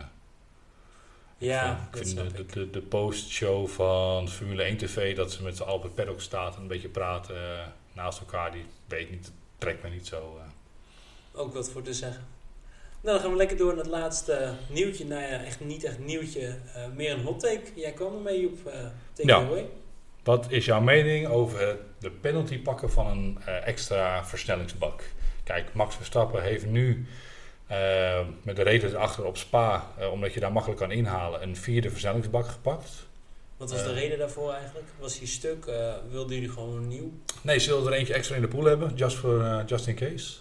Ja, 1.39 1.73
ik 1.73 1.79
dat 1.91 2.01
vind 2.01 2.09
snap 2.09 2.37
de, 2.37 2.43
ik. 2.43 2.53
de, 2.53 2.71
de 2.71 2.81
post-show 2.81 3.69
van 3.69 4.29
Formule 4.29 4.63
1 4.63 4.77
TV, 4.77 5.17
dat 5.17 5.33
ze 5.33 5.43
met 5.43 5.57
z'n 5.57 5.63
het 5.63 5.95
paddock 5.95 6.21
staat 6.21 6.57
en 6.57 6.63
een 6.63 6.69
beetje 6.69 6.89
praten 6.89 7.37
eh, 7.37 7.67
naast 7.93 8.19
elkaar, 8.21 8.53
die 8.53 8.65
weet 8.87 9.01
ik 9.01 9.11
niet, 9.11 9.33
trekt 9.59 9.83
me 9.83 9.89
niet 9.89 10.07
zo. 10.07 10.39
eh. 10.39 11.41
Ook 11.41 11.55
wat 11.55 11.71
voor 11.71 11.83
te 11.83 11.95
zeggen. 11.95 12.25
Nou, 13.01 13.15
dan 13.17 13.21
gaan 13.21 13.31
we 13.31 13.37
lekker 13.37 13.57
door 13.57 13.75
naar 13.75 13.85
het 13.85 13.93
laatste 13.93 14.55
nieuwtje. 14.69 15.05
Nou 15.05 15.23
ja, 15.23 15.45
echt 15.45 15.61
niet 15.61 15.85
echt 15.85 15.99
nieuwtje. 15.99 16.59
meer 16.95 17.11
een 17.13 17.23
hot 17.25 17.41
take. 17.41 17.63
Jij 17.75 17.93
kwam 17.93 18.15
ermee 18.15 18.47
op 18.47 18.59
uh, 18.67 18.73
Take 19.13 19.29
Ja. 19.29 19.37
Away. 19.37 19.69
Wat 20.25 20.47
is 20.49 20.65
jouw 20.65 20.81
mening 20.81 21.27
over 21.27 21.77
de 21.99 22.11
penalty 22.11 22.63
pakken 22.63 22.91
van 22.91 23.07
een 23.07 23.39
eh, 23.45 23.67
extra 23.67 24.25
versnellingsbak? 24.25 25.03
Kijk, 25.43 25.75
Max 25.75 25.97
Verstappen 25.97 26.43
heeft 26.43 26.67
nu 26.67 27.07
eh, 27.67 28.21
met 28.43 28.57
de 28.57 28.63
reden 28.63 28.91
erachter 28.91 29.25
op 29.25 29.37
Spa, 29.37 29.87
eh, 29.99 30.13
omdat 30.13 30.35
je 30.35 30.41
daar 30.41 30.53
makkelijk 30.53 30.81
kan 30.81 30.91
inhalen, 30.91 31.43
een 31.43 31.57
vierde 31.57 31.91
versnellingsbak 31.91 32.47
gepakt. 32.47 32.91
Wat 33.57 33.71
was 33.71 33.83
de 33.83 33.93
reden 33.93 34.19
daarvoor 34.19 34.53
eigenlijk? 34.53 34.87
Was 34.99 35.19
hij 35.19 35.27
stuk? 35.27 35.65
Wilden 36.11 36.35
jullie 36.35 36.51
gewoon 36.51 36.77
een 36.77 36.89
nieuw? 36.89 37.13
Nee, 37.43 37.59
ze 37.59 37.69
wilden 37.69 37.93
er 37.93 37.99
eentje 37.99 38.15
extra 38.15 38.37
in 38.37 38.43
de 38.43 38.49
pool 38.49 38.65
hebben, 38.65 38.95
just, 38.95 39.17
for, 39.17 39.65
just 39.67 39.87
in 39.87 39.95
case. 39.95 40.37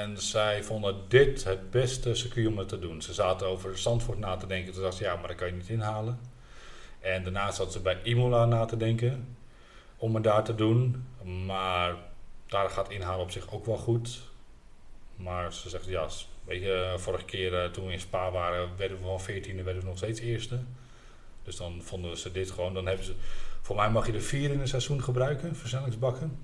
En 0.00 0.18
zij 0.18 0.62
vonden 0.62 0.96
dit 1.08 1.44
het 1.44 1.70
beste 1.70 2.14
circuit 2.14 2.46
om 2.46 2.58
het 2.58 2.68
te 2.68 2.78
doen. 2.78 3.02
Ze 3.02 3.12
zaten 3.12 3.46
over 3.46 3.78
Zandvoort 3.78 4.18
na 4.18 4.36
te 4.36 4.46
denken. 4.46 4.72
Toen 4.72 4.82
dachten 4.82 4.98
ze, 4.98 5.10
ja, 5.10 5.16
maar 5.16 5.28
dat 5.28 5.36
kan 5.36 5.46
je 5.46 5.54
niet 5.54 5.68
inhalen. 5.68 6.18
En 7.04 7.22
daarna 7.22 7.50
zaten 7.50 7.72
ze 7.72 7.80
bij 7.80 7.98
Imola 8.02 8.44
na 8.44 8.64
te 8.64 8.76
denken 8.76 9.36
om 9.96 10.14
het 10.14 10.24
daar 10.24 10.44
te 10.44 10.54
doen. 10.54 11.06
Maar 11.46 11.94
daar 12.46 12.70
gaat 12.70 12.90
inhalen 12.90 13.20
op 13.22 13.30
zich 13.30 13.52
ook 13.52 13.66
wel 13.66 13.76
goed. 13.76 14.20
Maar 15.16 15.52
ze 15.52 15.68
zegt, 15.68 15.86
ja, 15.86 16.08
weet 16.44 16.62
je, 16.62 16.94
vorige 16.96 17.24
keer 17.24 17.54
eh, 17.62 17.70
toen 17.70 17.86
we 17.86 17.92
in 17.92 18.00
Spa 18.00 18.30
waren, 18.30 18.68
werden 18.76 18.98
we 18.98 19.04
van 19.04 19.20
14e, 19.20 19.54
werden 19.64 19.82
we 19.82 19.88
nog 19.88 19.96
steeds 19.96 20.20
eerste. 20.20 20.58
Dus 21.42 21.56
dan 21.56 21.82
vonden 21.82 22.16
ze 22.16 22.32
dit 22.32 22.50
gewoon, 22.50 22.74
dan 22.74 22.86
hebben 22.86 23.04
ze... 23.04 23.14
Voor 23.60 23.76
mij 23.76 23.90
mag 23.90 24.06
je 24.06 24.12
er 24.12 24.20
vier 24.22 24.50
in 24.50 24.60
een 24.60 24.68
seizoen 24.68 25.02
gebruiken, 25.02 25.56
versnellingsbakken. 25.56 26.38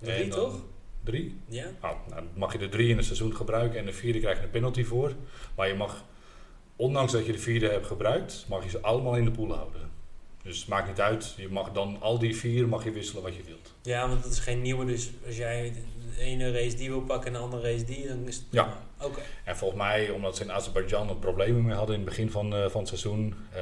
Drie, 0.00 0.14
En 0.22 0.28
dan- 0.30 0.38
toch? 0.38 0.60
Drie? 1.04 1.40
Ja? 1.48 1.66
Nou, 1.80 1.96
nou, 2.08 2.20
dan 2.22 2.28
mag 2.34 2.52
je 2.52 2.58
er 2.58 2.70
drie 2.70 2.88
in 2.88 2.96
een 2.98 3.04
seizoen 3.04 3.34
gebruiken 3.36 3.78
en 3.78 3.84
de 3.86 3.92
vierde 3.92 4.18
krijg 4.20 4.38
je 4.38 4.44
een 4.44 4.50
penalty 4.50 4.84
voor. 4.84 5.12
Maar 5.56 5.68
je 5.68 5.74
mag, 5.74 6.04
ondanks 6.76 7.12
dat 7.12 7.26
je 7.26 7.32
de 7.32 7.38
vierde 7.38 7.68
hebt 7.68 7.86
gebruikt, 7.86 8.44
mag 8.48 8.64
je 8.64 8.70
ze 8.70 8.80
allemaal 8.80 9.16
in 9.16 9.24
de 9.24 9.30
pool 9.30 9.54
houden. 9.54 9.90
Dus 10.46 10.58
het 10.58 10.68
maakt 10.68 10.88
niet 10.88 11.00
uit, 11.00 11.34
je 11.36 11.48
mag 11.48 11.72
dan 11.72 11.96
al 12.00 12.18
die 12.18 12.36
vier 12.36 12.68
mag 12.68 12.84
je 12.84 12.90
wisselen 12.90 13.22
wat 13.22 13.34
je 13.36 13.42
wilt. 13.46 13.72
Ja, 13.82 14.08
want 14.08 14.22
dat 14.22 14.32
is 14.32 14.38
geen 14.38 14.62
nieuwe. 14.62 14.84
Dus 14.84 15.10
als 15.26 15.36
jij 15.36 15.72
de 16.16 16.20
ene 16.22 16.52
race 16.52 16.76
die 16.76 16.88
wil 16.88 17.00
pakken 17.00 17.26
en 17.26 17.32
de 17.32 17.38
andere 17.38 17.72
race 17.72 17.84
die, 17.84 18.08
dan 18.08 18.26
is 18.28 18.36
het 18.36 18.44
Ja. 18.50 18.84
Oké. 19.00 19.20
En 19.44 19.56
volgens 19.56 19.80
mij, 19.80 20.10
omdat 20.10 20.36
ze 20.36 20.42
in 20.42 20.52
Azerbeidzjan 20.52 21.08
er 21.08 21.16
problemen 21.16 21.64
mee 21.64 21.74
hadden 21.74 21.94
in 21.94 22.00
het 22.00 22.10
begin 22.10 22.30
van, 22.30 22.54
eh, 22.54 22.68
van 22.68 22.80
het 22.80 22.88
seizoen, 22.88 23.34
eh, 23.52 23.60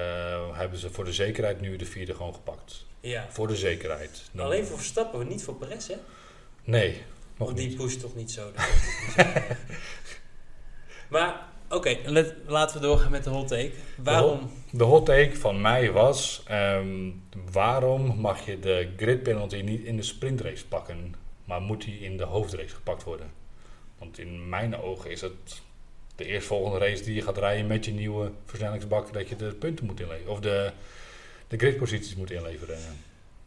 hebben 0.58 0.78
ze 0.78 0.90
voor 0.90 1.04
de 1.04 1.12
zekerheid 1.12 1.60
nu 1.60 1.76
de 1.76 1.84
vierde 1.86 2.14
gewoon 2.14 2.34
gepakt. 2.34 2.84
Ja. 3.00 3.26
Voor 3.30 3.46
de 3.48 3.56
zekerheid. 3.56 4.22
Dan- 4.32 4.44
Alleen 4.46 4.66
voor 4.66 4.76
Verstappen, 4.76 5.28
niet 5.28 5.42
voor 5.44 5.54
Perez, 5.54 5.86
hè? 5.88 5.94
Nee, 6.64 6.90
nog 7.36 7.46
Want 7.48 7.56
die 7.58 7.68
niet. 7.68 7.76
pusht 7.76 8.00
toch 8.00 8.14
niet 8.14 8.30
zo. 8.32 8.50
maar, 11.10 11.46
oké, 11.74 11.98
laten 12.46 12.80
we 12.80 12.86
doorgaan 12.86 13.10
met 13.10 13.24
de 13.24 13.30
hot 13.30 13.48
take. 13.48 13.72
Waarom? 13.96 14.50
De 14.70 14.84
hot 14.84 15.06
take 15.06 15.36
van 15.36 15.60
mij 15.60 15.92
was: 15.92 16.42
ehm, 16.46 17.10
waarom 17.52 18.20
mag 18.20 18.46
je 18.46 18.58
de 18.58 18.92
grid 18.96 19.22
penalty 19.22 19.60
niet 19.60 19.84
in 19.84 19.96
de 19.96 20.02
sprintrace 20.02 20.66
pakken, 20.66 21.14
maar 21.44 21.60
moet 21.60 21.84
die 21.84 21.98
in 21.98 22.16
de 22.16 22.24
hoofdrace 22.24 22.74
gepakt 22.74 23.04
worden? 23.04 23.30
Want 23.98 24.18
in 24.18 24.48
mijn 24.48 24.76
ogen 24.76 25.10
is 25.10 25.20
het 25.20 25.62
de 26.16 26.24
eerstvolgende 26.24 26.78
race 26.78 27.02
die 27.02 27.14
je 27.14 27.22
gaat 27.22 27.38
rijden 27.38 27.66
met 27.66 27.84
je 27.84 27.92
nieuwe 27.92 28.30
versnellingsbak 28.44 29.12
dat 29.12 29.28
je 29.28 29.36
de 29.36 29.54
punten 29.54 29.86
moet 29.86 30.00
inleveren 30.00 30.32
of 30.32 30.40
de, 30.40 30.72
de 31.48 31.56
gridposities 31.56 32.14
moet 32.14 32.30
inleveren. 32.30 32.78
Nou, 32.78 32.94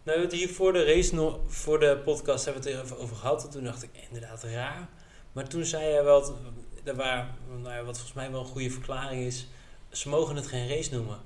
we 0.03 0.11
hebben 0.11 0.29
het 0.29 0.47
hier 0.47 0.49
voor 0.55 0.73
de 0.73 0.83
race, 0.83 1.15
nog, 1.15 1.39
voor 1.47 1.79
de 1.79 1.97
podcast 2.03 2.45
hebben 2.45 2.63
we 2.63 2.69
het 2.69 2.77
er 2.77 2.85
even 2.85 2.97
over 2.97 3.15
gehad. 3.15 3.43
En 3.43 3.49
toen 3.49 3.63
dacht 3.63 3.83
ik, 3.83 3.89
inderdaad 4.07 4.43
raar. 4.43 4.87
Maar 5.31 5.47
toen 5.47 5.65
zei 5.65 5.83
hij 5.83 6.03
wel, 6.03 6.37
waar, 6.95 7.35
nou 7.61 7.75
ja, 7.75 7.83
wat 7.83 7.95
volgens 7.95 8.13
mij 8.13 8.31
wel 8.31 8.39
een 8.39 8.45
goede 8.45 8.69
verklaring 8.69 9.23
is. 9.23 9.47
Ze 9.89 10.09
mogen 10.09 10.35
het 10.35 10.47
geen 10.47 10.67
race 10.67 10.93
noemen. 10.93 11.17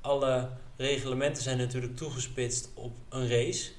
Alle 0.00 0.48
reglementen 0.76 1.42
zijn 1.42 1.58
natuurlijk 1.58 1.96
toegespitst 1.96 2.68
op 2.74 2.92
een 3.08 3.28
race. 3.28 3.70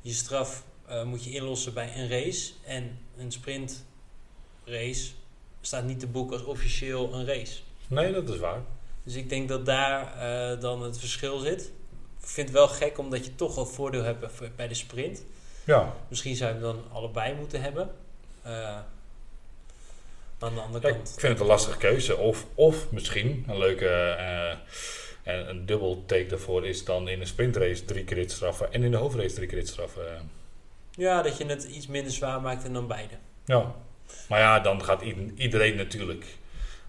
Je 0.00 0.12
straf 0.12 0.64
eh, 0.86 1.04
moet 1.04 1.24
je 1.24 1.30
inlossen 1.30 1.74
bij 1.74 1.92
een 1.96 2.08
race. 2.08 2.52
En 2.64 2.98
een 3.16 3.32
sprintrace 3.32 5.10
staat 5.60 5.84
niet 5.84 6.00
te 6.00 6.06
boek 6.06 6.32
als 6.32 6.44
officieel 6.44 7.14
een 7.14 7.26
race. 7.26 7.60
Nee, 7.88 8.12
dat 8.12 8.28
is 8.28 8.38
waar. 8.38 8.60
Dus 9.02 9.14
ik 9.14 9.28
denk 9.28 9.48
dat 9.48 9.66
daar 9.66 10.14
eh, 10.14 10.60
dan 10.60 10.82
het 10.82 10.98
verschil 10.98 11.38
zit. 11.38 11.72
Ik 12.20 12.32
vind 12.32 12.48
het 12.48 12.56
wel 12.56 12.68
gek 12.68 12.98
omdat 12.98 13.24
je 13.24 13.34
toch 13.34 13.56
al 13.56 13.66
voordeel 13.66 14.02
hebt 14.02 14.56
bij 14.56 14.68
de 14.68 14.74
sprint. 14.74 15.24
Ja, 15.64 15.94
Misschien 16.08 16.36
zou 16.36 16.54
je 16.54 16.60
hem 16.60 16.64
dan 16.64 16.84
allebei 16.92 17.34
moeten 17.34 17.62
hebben. 17.62 17.90
Eh, 18.42 18.78
aan 20.38 20.54
de 20.54 20.60
andere 20.60 20.92
kant. 20.92 21.08
ik 21.14 21.20
vind 21.20 21.32
het 21.32 21.40
een 21.40 21.46
lastige 21.46 21.78
keuze. 21.78 22.16
Of, 22.16 22.46
of 22.54 22.90
misschien 22.90 23.44
een 23.48 23.58
leuke 23.58 23.88
eh, 23.88 24.50
en 25.22 25.48
een 25.48 25.66
dubbel 25.66 26.02
take 26.06 26.26
daarvoor 26.26 26.66
is 26.66 26.84
dan 26.84 27.08
in 27.08 27.20
een 27.20 27.26
sprintrace 27.26 27.84
drie 27.84 28.04
keer 28.04 28.30
straffen 28.30 28.72
en 28.72 28.82
in 28.82 28.90
de 28.90 28.96
hoofdrace 28.96 29.34
drie 29.34 29.48
keer 29.48 29.66
straffen. 29.66 30.30
Ja, 30.90 31.22
dat 31.22 31.38
je 31.38 31.46
het 31.46 31.64
iets 31.64 31.86
minder 31.86 32.12
zwaar 32.12 32.40
maakt 32.40 32.64
en 32.64 32.72
dan 32.72 32.86
beide. 32.86 33.14
Ja. 33.44 33.74
Maar 34.28 34.40
ja, 34.40 34.60
dan 34.60 34.84
gaat 34.84 35.02
iedereen 35.36 35.76
natuurlijk 35.76 36.24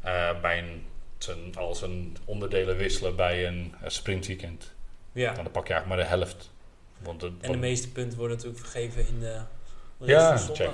eh, 0.01 0.41
bij 0.41 0.59
een, 0.59 0.85
zijn, 1.17 1.55
al 1.55 1.75
zijn 1.75 2.17
onderdelen 2.25 2.77
wisselen 2.77 3.15
bij 3.15 3.47
een, 3.47 3.73
een 3.81 3.91
sprintweekend. 3.91 4.73
Ja. 5.11 5.33
Dan 5.33 5.51
pak 5.51 5.67
je 5.67 5.73
eigenlijk 5.73 5.87
maar 5.87 6.09
de 6.09 6.15
helft. 6.15 6.51
Want 6.97 7.21
het, 7.21 7.31
En 7.41 7.51
de 7.51 7.57
meeste 7.57 7.91
punten 7.91 8.17
worden 8.17 8.37
natuurlijk 8.37 8.63
vergeven 8.65 9.07
in 9.07 9.19
de 9.19 9.39
Ja, 9.97 10.37
check. 10.37 10.69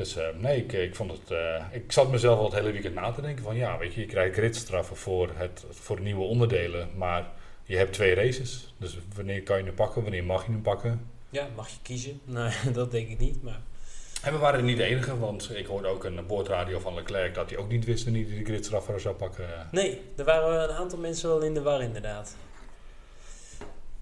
Dus 0.00 0.16
eh, 0.16 0.26
nee, 0.36 0.56
ik, 0.58 0.72
ik 0.72 0.94
vond 0.94 1.10
het. 1.12 1.30
eh, 1.30 1.64
ik 1.70 1.92
zat 1.92 2.10
mezelf 2.10 2.38
al 2.38 2.44
het 2.44 2.54
hele 2.54 2.72
weekend 2.72 2.94
na 2.94 3.10
te 3.12 3.20
denken 3.20 3.44
van 3.44 3.56
ja, 3.56 3.78
weet 3.78 3.94
je, 3.94 4.00
je 4.00 4.06
krijgt 4.06 4.36
gridstraffen 4.36 4.96
voor, 4.96 5.30
het, 5.34 5.64
voor 5.70 6.00
nieuwe 6.00 6.22
onderdelen, 6.22 6.88
maar 6.96 7.26
je 7.64 7.76
hebt 7.76 7.92
twee 7.92 8.14
races. 8.14 8.74
Dus 8.76 8.98
wanneer 9.14 9.42
kan 9.42 9.58
je 9.58 9.64
hem 9.64 9.74
pakken, 9.74 10.02
wanneer 10.02 10.24
mag 10.24 10.46
je 10.46 10.52
hem 10.52 10.62
pakken? 10.62 11.06
Ja, 11.30 11.46
mag 11.56 11.68
je 11.68 11.76
kiezen? 11.82 12.20
Nee, 12.24 12.52
dat 12.72 12.90
denk 12.90 13.08
ik 13.08 13.18
niet. 13.18 13.42
Maar 13.42 13.60
En 14.22 14.32
we 14.32 14.38
waren 14.38 14.64
niet 14.64 14.76
de 14.76 14.84
enige, 14.84 15.18
want 15.18 15.50
ik 15.56 15.66
hoorde 15.66 15.88
ook 15.88 16.04
een 16.04 16.26
boordradio 16.26 16.78
van 16.78 16.94
Leclerc 16.94 17.34
dat 17.34 17.50
hij 17.50 17.58
ook 17.58 17.68
niet 17.68 17.84
wist 17.84 18.04
wanneer 18.04 18.26
hij 18.28 18.38
de 18.38 18.44
gridstraffen 18.44 19.00
zou 19.00 19.14
pakken. 19.14 19.68
nee, 19.70 20.00
er 20.16 20.24
waren 20.24 20.62
een 20.70 20.76
aantal 20.76 20.98
mensen 20.98 21.28
wel 21.28 21.40
in 21.40 21.54
de 21.54 21.62
war 21.62 21.82
inderdaad. 21.82 22.36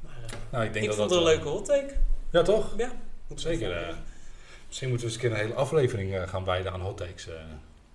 Maar, 0.00 0.18
eh, 0.26 0.32
Nou, 0.50 0.64
ik 0.64 0.72
denk 0.72 0.84
ik 0.84 0.90
dat 0.90 0.98
vond 0.98 1.10
dat, 1.10 1.18
het 1.18 1.28
een 1.28 1.34
leuke 1.34 1.48
hot 1.48 1.64
take. 1.64 1.94
Ja, 2.30 2.42
toch? 2.42 2.74
Ja, 2.76 2.92
Zeker. 3.34 3.94
Misschien 4.68 4.88
moeten 4.88 5.06
we 5.06 5.12
eens 5.14 5.22
een 5.22 5.28
keer 5.30 5.38
een 5.38 5.44
hele 5.46 5.58
aflevering 5.58 6.14
eh, 6.14 6.28
gaan 6.28 6.44
wijden 6.44 6.72
aan 6.72 6.80
hot 6.80 6.96
takes. 6.96 7.28
eh. 7.28 7.34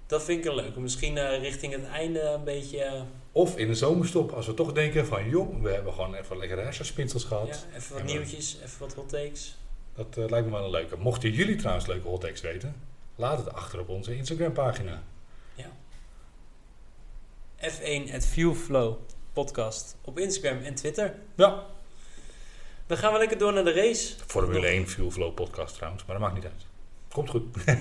Dat 0.06 0.24
vind 0.24 0.40
ik 0.40 0.46
een 0.52 0.56
leuke. 0.56 0.80
Misschien 0.80 1.18
eh, 1.18 1.40
richting 1.42 1.74
het 1.74 1.86
einde 1.86 2.22
een 2.22 2.44
beetje... 2.44 3.04
Of 3.32 3.58
in 3.58 3.68
de 3.68 3.76
zomerstop, 3.76 4.32
als 4.32 4.46
we 4.46 4.54
toch 4.54 4.72
denken 4.74 5.06
van 5.06 5.30
joh, 5.30 5.62
we 5.62 5.70
hebben 5.70 5.94
gewoon 5.94 6.14
even 6.16 6.38
lekkere 6.38 6.62
hersenspinsels 6.62 7.24
gehad. 7.24 7.48
ja, 7.72 7.78
even 7.78 7.92
wat 7.92 8.00
En 8.02 8.06
we- 8.08 8.12
nieuwtjes, 8.12 8.58
even 8.64 8.80
wat 8.80 8.94
hot 8.94 9.10
takes. 9.10 9.58
Dat 9.96 10.16
lijkt 10.30 10.46
me 10.48 10.52
wel 10.54 10.64
een 10.64 10.70
leuke. 10.70 10.98
Mochten 10.98 11.32
jullie 11.32 11.56
trouwens 11.56 11.86
leuke 11.88 12.08
hot 12.08 12.22
takes 12.22 12.42
weten, 12.42 12.76
laat 13.16 13.38
het 13.38 13.54
achter 13.54 13.80
op 13.80 13.90
onze 13.90 14.16
Instagram 14.16 14.54
pagina. 14.54 15.04
F1 17.62 18.14
at 18.14 18.26
Viewflow 18.26 18.96
podcast 19.34 19.96
op 20.02 20.20
Instagram 20.20 20.64
en 20.64 20.76
Twitter. 20.76 21.16
Ja. 21.36 21.66
Dan 22.88 22.98
gaan 22.98 23.14
we 23.14 23.20
lekker 23.20 23.38
door 23.38 23.54
naar 23.54 23.64
de 23.64 23.74
race. 23.74 24.14
Formule 24.28 24.54
Nog- 24.60 24.66
1 24.70 24.88
Fuel 24.90 25.12
Flow 25.12 25.34
podcast 25.34 25.76
trouwens, 25.76 26.06
maar 26.06 26.20
dat 26.20 26.26
maakt 26.26 26.36
niet 26.44 26.52
uit. 26.52 26.66
Komt 27.12 27.30
goed. 27.30 27.44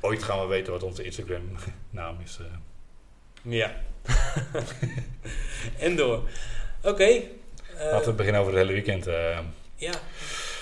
Ooit 0.00 0.22
gaan 0.22 0.40
we 0.40 0.46
weten 0.46 0.72
wat 0.72 0.82
onze 0.82 1.02
Instagram 1.04 1.42
naam 1.90 2.16
is. 2.24 2.38
eh. 2.40 2.46
Ja. 3.42 3.74
en 5.78 5.96
door. 5.96 6.28
Oké. 6.82 7.04
eh, 7.04 7.22
Laten 7.76 8.06
we 8.10 8.12
beginnen 8.12 8.40
over 8.40 8.52
het 8.52 8.62
hele 8.62 8.72
weekend. 8.72 9.06
eh. 9.06 9.38
Ja, 9.74 9.92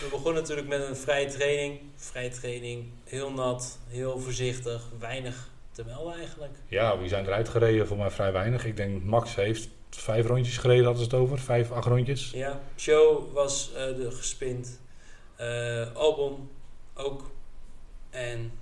we 0.01 0.07
begonnen 0.11 0.35
natuurlijk 0.43 0.69
met 0.69 0.81
een 0.89 0.97
vrije 0.97 1.27
training. 1.27 1.81
Vrije 1.97 2.29
training, 2.31 2.85
heel 3.05 3.33
nat, 3.33 3.79
heel 3.89 4.19
voorzichtig, 4.19 4.83
weinig 4.99 5.49
te 5.73 5.85
melden 5.85 6.15
eigenlijk. 6.15 6.55
ja, 6.69 6.99
wie 6.99 7.09
zijn 7.09 7.25
eruit 7.27 7.49
gereden? 7.49 7.87
Voor 7.87 7.97
mij 7.97 8.11
vrij 8.11 8.33
weinig. 8.33 8.65
Ik 8.65 8.77
denk 8.77 9.03
Max 9.03 9.35
heeft 9.35 9.69
vijf 9.97 10.27
rondjes 10.27 10.59
gereden, 10.59 10.85
hadden 10.85 11.05
ze 11.05 11.11
het 11.11 11.19
over. 11.19 11.39
Vijf, 11.39 11.71
acht 11.71 11.87
rondjes. 11.87 12.31
Ja, 12.31 12.61
Show 12.77 13.33
was 13.33 13.73
eh 13.75 13.85
de 13.85 14.11
gespind. 14.11 14.81
Eh 15.37 15.95
Albon 15.95 16.51
ook. 16.95 17.31
En 18.11 18.53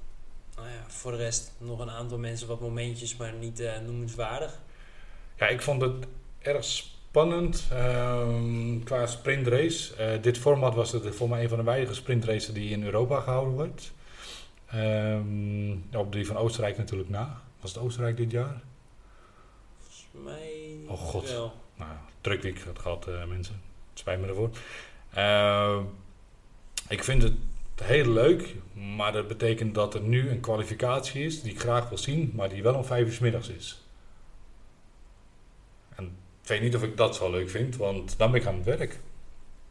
nou 0.57 0.69
ja, 0.69 0.85
voor 0.89 1.11
de 1.11 1.17
rest 1.17 1.53
nog 1.59 1.79
een 1.79 1.91
aantal 1.91 2.19
mensen 2.19 2.49
wat 2.49 2.61
momentjes, 2.61 3.17
maar 3.17 3.33
niet 3.33 3.61
eh, 3.61 3.73
noemenswaardig. 3.87 4.59
Ja, 5.37 5.49
ik 5.49 5.63
vond 5.63 5.83
het 5.83 6.07
erg 6.39 6.65
spannend 6.65 7.65
ehm, 7.71 8.79
qua 8.85 9.07
sprintrace. 9.07 10.19
Dit 10.21 10.39
format 10.39 10.75
was 10.75 10.93
het 10.93 11.15
voor 11.15 11.29
mij 11.29 11.43
een 11.43 11.49
van 11.49 11.59
de 11.59 11.65
weinige 11.65 11.95
sprintraces 11.95 12.55
die 12.55 12.71
in 12.71 12.85
Europa 12.85 13.21
gehouden 13.21 13.55
wordt. 13.55 13.93
Ehm, 14.67 15.73
op 15.97 16.13
die 16.13 16.27
van 16.27 16.37
Oostenrijk 16.37 16.77
natuurlijk 16.77 17.09
na. 17.09 17.41
Was 17.61 17.75
het 17.75 17.83
Oostenrijk 17.83 18.17
dit 18.17 18.31
jaar? 18.31 18.61
Mij 20.25 20.79
Oh, 20.87 20.99
God. 20.99 21.31
wel. 21.31 21.53
Nou, 21.77 21.91
druk 22.21 22.43
week 22.43 22.61
had 22.61 22.79
gehad, 22.79 23.07
eh, 23.07 23.25
mensen. 23.25 23.63
Spijt 23.95 24.21
me 24.21 24.27
ervoor. 24.27 24.51
Ehm, 25.15 25.83
ik 26.89 27.05
vind 27.05 27.23
het 27.23 27.35
heel 27.83 28.07
leuk, 28.09 28.55
maar 28.73 29.13
dat 29.13 29.29
betekent 29.29 29.75
dat 29.75 29.95
er 29.95 30.01
nu 30.01 30.31
een 30.31 30.41
kwalificatie 30.41 31.25
is 31.25 31.43
die 31.43 31.53
ik 31.53 31.61
graag 31.61 31.89
wil 31.89 31.99
zien, 31.99 32.33
maar 32.35 32.49
die 32.49 32.63
wel 32.63 32.75
om 32.75 32.85
vijf 32.85 33.07
uur 33.07 33.13
's 33.13 33.19
middags 33.19 33.49
is. 33.49 33.81
En 35.97 36.05
ik 36.43 36.49
weet 36.49 36.61
niet 36.61 36.77
of 36.77 36.83
ik 36.83 36.97
dat 36.97 37.17
zo 37.17 37.31
leuk 37.31 37.51
vind, 37.51 37.77
want 37.77 38.19
dan 38.19 38.31
ben 38.31 38.41
ik 38.41 38.47
aan 38.47 38.55
het 38.55 38.65
werk. 38.65 39.01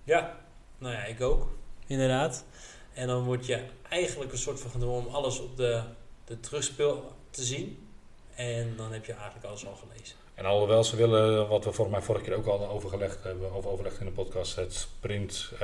Ja, 0.03 0.37
nou 0.77 0.93
ja, 0.93 1.03
ik 1.03 1.21
ook. 1.21 1.51
Inderdaad. 1.87 2.45
En 2.93 3.07
dan 3.07 3.23
word 3.23 3.45
je 3.45 3.65
eigenlijk 3.89 4.31
een 4.31 4.37
soort 4.37 4.59
van 4.59 4.71
gedwongen 4.71 5.07
om 5.07 5.13
alles 5.13 5.39
op 5.39 5.57
de, 5.57 5.81
de 6.25 6.39
terugspeel 6.39 7.15
te 7.29 7.43
zien. 7.43 7.87
En 8.35 8.73
dan 8.75 8.91
heb 8.91 9.05
je 9.05 9.13
eigenlijk 9.13 9.45
alles 9.45 9.65
al 9.65 9.75
gelezen. 9.75 10.17
En 10.39 10.45
alhoewel 10.45 10.83
ze 10.83 10.95
willen, 10.95 11.47
wat 11.47 11.63
we 11.63 11.71
volgens 11.71 11.97
mij 11.97 12.05
vorige 12.05 12.25
keer 12.25 12.35
ook 12.35 12.45
al 12.45 12.69
overgelegd 12.69 13.23
hebben, 13.23 13.53
of 13.53 13.65
overlegd 13.65 13.99
in 13.99 14.05
de 14.05 14.11
podcast, 14.11 14.55
het 14.55 14.73
sprint 14.73 15.51
eh, 15.53 15.59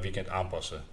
weekend 0.00 0.28
aanpassen. 0.28 0.84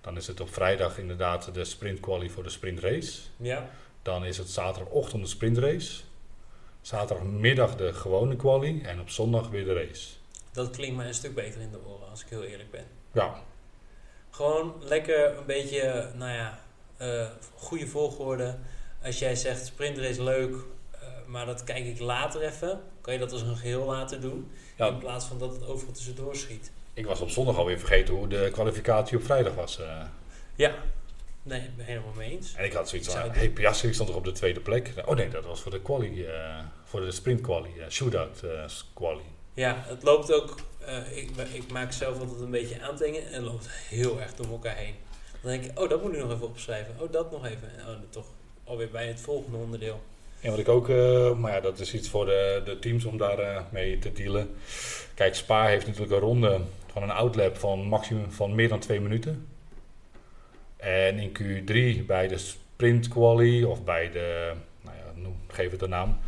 Dan 0.00 0.16
is 0.16 0.26
het 0.26 0.40
op 0.40 0.52
vrijdag 0.54 0.98
inderdaad 0.98 1.54
de 1.54 1.64
sprint 1.64 2.00
quali 2.00 2.30
voor 2.30 2.42
de 2.42 2.50
sprint 2.50 2.80
race. 2.80 3.20
Ja, 3.36 3.70
Dan 4.02 4.24
is 4.24 4.38
het 4.38 4.50
zaterdagochtend 4.50 5.22
de 5.22 5.28
sprintrace. 5.28 6.02
Zaterdagmiddag 6.80 7.76
de 7.76 7.92
gewone 7.92 8.36
quali. 8.36 8.82
En 8.82 9.00
op 9.00 9.10
zondag 9.10 9.48
weer 9.48 9.64
de 9.64 9.72
race. 9.72 10.08
dat 10.52 10.70
klinkt 10.70 10.96
mij 10.96 11.06
een 11.06 11.14
stuk 11.14 11.34
beter 11.34 11.60
in 11.60 11.70
de 11.70 11.78
oren, 11.86 12.10
als 12.10 12.22
ik 12.22 12.28
heel 12.28 12.44
eerlijk 12.44 12.70
ben. 12.70 12.84
Ja, 13.12 13.42
Gewoon 14.30 14.74
lekker 14.80 15.38
een 15.38 15.46
beetje, 15.46 16.10
nou 16.14 16.32
ja, 16.32 16.60
eh, 16.96 17.28
goede 17.54 17.86
volgorde. 17.86 18.56
Als 19.02 19.18
jij 19.18 19.34
zegt 19.34 19.66
sprintrace 19.66 20.22
leuk, 20.22 20.56
maar 21.26 21.46
dat 21.46 21.64
kijk 21.64 21.84
ik 21.86 21.98
later 22.00 22.42
even. 22.42 22.80
Kan 23.00 23.12
je 23.12 23.18
dat 23.18 23.32
als 23.32 23.40
een 23.42 23.56
geheel 23.56 23.84
laten 23.84 24.20
doen. 24.20 24.50
Ja. 24.76 24.86
In 24.86 24.98
plaats 24.98 25.24
van 25.24 25.38
dat 25.38 25.52
het 25.52 25.66
overal 25.66 25.92
tussendoor 25.92 26.36
schiet. 26.36 26.70
ik 26.94 27.06
was 27.06 27.20
op 27.20 27.30
zondag 27.30 27.56
alweer 27.56 27.78
vergeten 27.78 28.14
hoe 28.14 28.28
de 28.28 28.48
kwalificatie 28.52 29.16
op 29.16 29.24
vrijdag 29.24 29.54
was. 29.54 29.80
eh. 29.80 30.02
Ja, 30.54 30.74
nee, 31.42 31.60
ik 31.60 31.76
ben 31.76 31.86
helemaal 31.86 32.12
mee 32.16 32.30
eens. 32.30 32.54
en 32.54 32.64
ik 32.64 32.72
had 32.72 32.88
zoiets 32.88 33.08
van, 33.08 33.30
hey, 33.30 33.48
Piastri 33.50 33.94
stond 33.94 34.08
toch 34.08 34.18
op 34.18 34.24
de 34.24 34.32
tweede 34.32 34.60
plek? 34.60 34.92
Oh 35.04 35.14
nee, 35.16 35.28
dat 35.28 35.44
was 35.44 35.60
voor 35.60 35.70
de 35.70 35.80
quali, 35.80 36.24
eh, 36.24 36.58
voor 36.84 37.00
de 37.00 37.10
sprint 37.10 37.40
quali, 37.40 37.78
eh, 37.80 37.88
shootout 37.88 38.40
quali. 38.94 39.22
Ja, 39.54 39.82
het 39.86 40.02
loopt 40.02 40.32
ook. 40.32 40.54
ik, 41.14 41.30
ik 41.52 41.70
maak 41.72 41.92
zelf 41.92 42.18
altijd 42.20 42.40
een 42.40 42.50
beetje 42.50 42.80
aantekeningen 42.82 43.26
en 43.28 43.34
het 43.42 43.52
loopt 43.52 43.68
heel 43.70 44.20
erg 44.20 44.34
door 44.34 44.46
elkaar 44.46 44.76
heen. 44.76 44.94
Dan 45.42 45.50
denk 45.50 45.64
ik, 45.64 45.78
oh, 45.80 45.88
dat 45.88 46.02
moet 46.02 46.12
ik 46.12 46.18
nog 46.18 46.32
even 46.32 46.46
opschrijven. 46.46 46.94
Oh, 46.98 47.12
dat 47.12 47.30
nog 47.30 47.46
even. 47.46 47.78
En 47.78 47.86
oh, 47.88 47.94
toch 48.10 48.26
alweer 48.64 48.90
bij 48.90 49.06
het 49.06 49.20
volgende 49.20 49.56
onderdeel. 49.56 50.00
En 50.46 50.52
wat 50.52 50.60
ik 50.60 50.68
ook, 50.68 50.88
eh, 50.88 51.34
maar 51.34 51.52
ja, 51.52 51.60
dat 51.60 51.78
is 51.78 51.94
iets 51.94 52.08
voor 52.08 52.24
de, 52.26 52.62
de 52.64 52.78
teams 52.78 53.04
om 53.04 53.18
daar 53.18 53.38
eh, 53.38 53.62
mee 53.70 53.98
te 53.98 54.12
dealen. 54.12 54.50
Kijk, 55.14 55.34
Spa 55.34 55.66
heeft 55.66 55.86
natuurlijk 55.86 56.12
een 56.12 56.18
ronde 56.18 56.60
van 56.92 57.02
een 57.02 57.10
outlap 57.10 57.56
van 57.56 57.88
maximum 57.88 58.30
van 58.32 58.54
meer 58.54 58.68
dan 58.68 58.78
twee 58.78 59.00
minuten. 59.00 59.46
En 60.76 61.18
in 61.18 61.30
Q3 61.38 62.06
bij 62.06 62.28
de 62.28 62.38
sprint 62.38 63.08
quali 63.08 63.64
of 63.64 63.84
bij 63.84 64.10
de, 64.10 64.52
nou 64.80 64.96
ja, 64.96 65.20
noem, 65.20 65.36
geef 65.48 65.70
het 65.70 65.82
een 65.82 65.88
naam, 65.88 66.18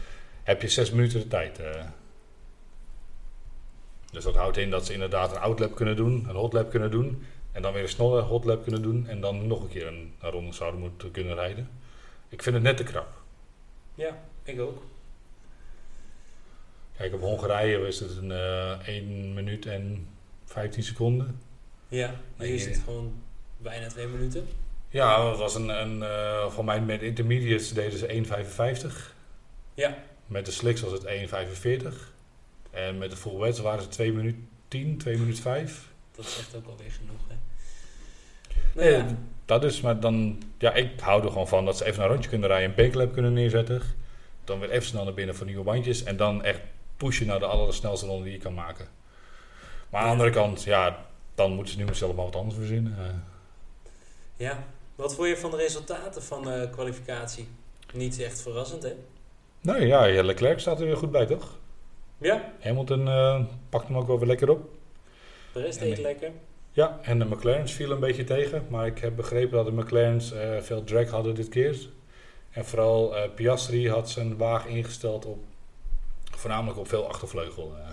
heb 0.43 0.63
je 0.63 0.69
zes 0.69 0.91
minuten 0.91 1.21
de 1.21 1.29
tijd. 1.29 1.59
eh. 1.59 1.85
Dus 4.13 4.25
dat 4.25 4.35
houdt 4.35 4.57
in 4.57 4.71
dat 4.71 4.87
ze 4.87 4.93
inderdaad 4.93 5.31
een 5.31 5.41
outlap 5.41 5.75
kunnen 5.75 5.97
doen, 5.97 6.27
een 6.29 6.37
hotlap 6.37 6.71
kunnen 6.71 6.91
doen. 6.91 7.23
En 7.53 7.63
dan 7.63 7.73
weer 7.73 7.83
een 7.83 7.89
snelle 7.89 8.21
hotlap 8.21 8.63
kunnen 8.63 8.83
doen. 8.83 9.07
En 9.07 9.21
dan 9.21 9.47
nog 9.47 9.63
een 9.63 9.69
keer 9.69 9.87
een, 9.87 10.13
een 10.21 10.31
ronde 10.31 10.53
zouden 10.53 10.81
moeten 10.81 11.11
kunnen 11.11 11.35
rijden. 11.35 11.69
Ik 12.29 12.43
vind 12.43 12.55
het 12.55 12.65
net 12.65 12.77
te 12.77 12.83
krap. 12.83 13.18
Ja, 13.99 14.19
ik 14.43 14.61
ook. 14.61 14.83
Kijk, 16.97 17.15
op 17.15 17.21
Hongarije 17.21 17.87
is 17.87 18.01
het 18.01 18.17
een 18.17 18.31
eh 18.33 18.89
1 18.89 19.35
minuut 19.35 19.67
en 19.67 20.09
15 20.45 20.83
seconden. 20.83 21.41
Ja, 21.89 22.15
Nee, 22.37 22.49
hier 22.49 22.57
is 22.57 22.65
het 22.65 22.85
gewoon 22.85 23.23
bijna 23.57 23.89
twee 23.89 24.07
minuten. 24.07 24.49
Ja, 24.89 25.23
dat 25.23 25.39
was 25.39 25.55
een, 25.55 25.69
een 25.69 26.03
eh, 26.03 26.51
voor 26.51 26.65
mij 26.65 26.81
met 26.81 27.03
intermediates 27.03 27.73
deden 27.73 27.99
ze 27.99 28.87
1,55. 29.13 29.15
Ja, 29.75 29.99
Met 30.27 30.45
de 30.47 30.51
slicks 30.53 30.81
was 30.81 30.93
het 30.93 31.05
1,45. 31.05 32.13
En 32.71 32.99
met 32.99 33.11
de 33.11 33.17
full 33.17 33.39
wets 33.39 33.59
waren 33.59 33.83
ze 33.83 33.89
2 33.89 34.13
minuten 34.13 34.49
10, 34.69 34.99
2 34.99 35.19
minuten 35.19 35.43
5. 35.43 35.89
dat 36.17 36.27
zegt 36.27 36.55
ook 36.57 36.67
alweer 36.67 36.91
genoeg. 36.91 37.21
Hè. 37.29 37.35
Nou 38.75 38.89
ja, 38.91 39.17
Dat 39.49 39.65
is, 39.65 39.81
maar 39.81 40.01
dan, 40.01 40.43
ja, 40.59 40.75
ik 40.75 41.01
hou 41.01 41.25
er 41.25 41.31
gewoon 41.31 41.49
van 41.49 41.65
dat 41.65 41.77
ze 41.77 41.85
even 41.85 42.03
een 42.03 42.09
rondje 42.09 42.29
kunnen 42.29 42.49
rijden, 42.49 42.69
een 42.69 42.75
banklap 42.75 43.13
kunnen 43.13 43.33
neerzetten. 43.33 43.83
Dan 44.45 44.61
weer 44.61 44.71
even 44.71 44.87
snel 44.87 45.05
naar 45.05 45.15
binnen 45.15 45.35
voor 45.35 45.47
nieuwe 45.47 45.65
bandjes. 45.65 46.03
En 46.05 46.17
dan 46.17 46.45
echt 46.45 46.61
pushen 46.97 47.27
naar 47.27 47.39
de 47.39 47.47
allersnelste 47.47 48.07
ronde 48.07 48.25
die 48.25 48.33
je 48.33 48.39
kan 48.39 48.55
maken. 48.55 48.87
Maar 49.91 50.01
aan 50.01 50.07
de 50.07 50.13
andere 50.13 50.31
kant, 50.31 50.63
ja, 50.63 51.07
dan 51.35 51.53
moeten 51.53 51.75
ze 51.75 51.85
nu 51.85 51.95
zelf 51.95 52.15
maar 52.15 52.25
wat 52.25 52.37
anders 52.37 52.57
verzinnen. 52.57 52.97
Eh, 52.99 53.05
ja, 54.37 54.65
wat 54.95 55.15
vond 55.15 55.29
je 55.29 55.37
van 55.37 55.51
de 55.51 55.57
resultaten 55.57 56.23
van 56.23 56.43
de 56.43 56.69
kwalificatie? 56.71 57.49
Niet 57.93 58.21
echt 58.21 58.43
verrassend, 58.43 58.83
hè? 58.83 58.93
Nee, 59.61 59.87
ja, 59.87 60.23
Leclerc 60.23 60.61
staat 60.61 60.81
er 60.81 60.87
weer 60.87 60.97
goed 60.97 61.11
bij, 61.11 61.27
toch? 61.27 61.57
Ja, 62.19 62.53
Hamilton 62.61 63.09
eh, 63.09 63.45
pakt 63.69 63.89
hem 63.89 63.97
ook 63.97 64.07
wel 64.07 64.19
weer 64.19 64.29
lekker 64.29 64.51
op. 64.51 64.71
de 65.53 65.61
rest 65.61 65.79
deed 65.79 65.93
nee. 65.93 66.03
lekker. 66.03 66.31
Ja, 66.79 66.99
en 67.03 67.19
de 67.19 67.25
McLaren's 67.25 67.73
viel 67.73 67.91
een 67.91 68.01
beetje 68.01 68.25
tegen. 68.25 68.67
Maar 68.71 68.87
ik 68.87 68.99
heb 68.99 69.17
begrepen 69.17 69.57
dat 69.57 69.67
de 69.67 69.73
McLaren's 69.73 70.33
eh, 70.33 70.61
veel 70.61 70.85
drag 70.85 71.11
hadden 71.11 71.35
dit 71.35 71.49
keer. 71.49 71.89
En 72.51 72.65
vooral 72.65 73.17
eh, 73.17 73.35
Piastri 73.35 73.91
had 73.91 74.11
zijn 74.11 74.37
wagen 74.37 74.71
ingesteld 74.71 75.25
op 75.25 75.45
voornamelijk 76.31 76.79
op 76.79 76.89
veel 76.89 77.09
achtervleugel. 77.09 77.77
eh, 77.79 77.89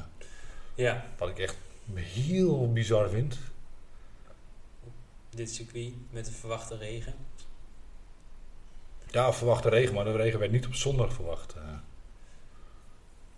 Ja, 0.75 1.05
wat 1.17 1.29
ik 1.29 1.39
echt 1.39 1.57
heel 1.95 2.73
bizar 2.73 3.09
vind. 3.09 3.37
dit 5.29 5.51
circuit 5.51 5.93
met 6.09 6.25
de 6.25 6.31
verwachte 6.31 6.77
regen. 6.77 7.13
Ja, 9.11 9.33
verwachte 9.33 9.69
regen, 9.69 9.93
maar 9.93 10.03
de 10.05 10.15
regen 10.15 10.39
werd 10.39 10.51
niet 10.51 10.65
op 10.65 10.73
zondag 10.73 11.13
verwacht. 11.13 11.55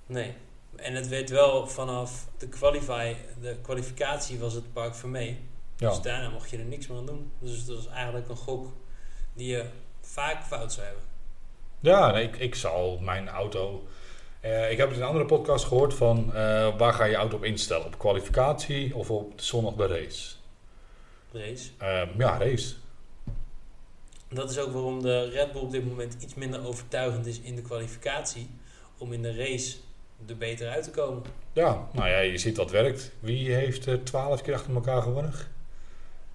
Nee. 0.05 0.33
En 0.77 0.95
het 0.95 1.07
werd 1.07 1.29
wel 1.29 1.67
vanaf 1.67 2.27
de, 2.37 2.47
qualify, 2.47 3.13
de 3.41 3.57
kwalificatie 3.61 4.39
was 4.39 4.53
het 4.53 4.73
park 4.73 4.95
voor 4.95 5.09
mee. 5.09 5.39
ja. 5.77 5.89
Dus 5.89 6.01
daarna 6.01 6.29
mocht 6.29 6.49
je 6.49 6.57
er 6.57 6.65
niks 6.65 6.87
meer 6.87 6.97
aan 6.97 7.05
doen. 7.05 7.31
Dus 7.39 7.65
dat 7.65 7.75
was 7.75 7.87
eigenlijk 7.87 8.29
een 8.29 8.35
gok 8.35 8.67
die 9.33 9.47
je 9.47 9.65
vaak 10.01 10.43
fout 10.43 10.73
zou 10.73 10.85
hebben. 10.85 11.03
Ja, 11.79 12.11
nee, 12.11 12.23
ik, 12.27 12.35
ik 12.37 12.55
zal 12.55 12.97
mijn 13.01 13.29
auto. 13.29 13.87
eh, 14.39 14.71
ik 14.71 14.77
heb 14.77 14.87
het 14.87 14.97
in 14.97 15.01
een 15.03 15.07
andere 15.09 15.25
podcast 15.25 15.65
gehoord 15.65 15.93
van 15.93 16.33
eh, 16.33 16.77
waar 16.77 16.93
ga 16.93 17.03
je 17.03 17.15
auto 17.15 17.35
op 17.35 17.43
instellen? 17.43 17.85
Op 17.85 17.97
kwalificatie 17.99 18.95
of 18.95 19.11
op 19.11 19.41
zondag 19.41 19.73
de 19.73 19.87
race? 19.87 20.35
Race. 21.31 21.69
Eh, 21.77 22.01
ja, 22.17 22.37
race. 22.37 22.75
Dat 24.29 24.49
is 24.49 24.59
ook 24.59 24.71
waarom 24.71 25.01
de 25.01 25.29
Red 25.29 25.51
Bull 25.51 25.61
op 25.61 25.71
dit 25.71 25.85
moment 25.87 26.17
iets 26.19 26.33
minder 26.33 26.65
overtuigend 26.67 27.25
is 27.25 27.39
in 27.39 27.55
de 27.55 27.61
kwalificatie. 27.61 28.49
Om 28.97 29.13
in 29.13 29.21
de 29.21 29.35
race 29.35 29.77
er 30.27 30.37
beter 30.37 30.69
uit 30.69 30.83
te 30.83 30.91
komen. 30.91 31.23
Ja, 31.53 31.87
nou 31.91 32.09
ja, 32.09 32.19
je 32.19 32.37
ziet 32.37 32.55
dat 32.55 32.71
werkt. 32.71 33.11
Wie 33.19 33.53
heeft 33.53 33.85
er 33.85 34.03
twaalf 34.03 34.41
keer 34.41 34.53
achter 34.53 34.73
elkaar 34.73 35.01
gewonnen? 35.01 35.33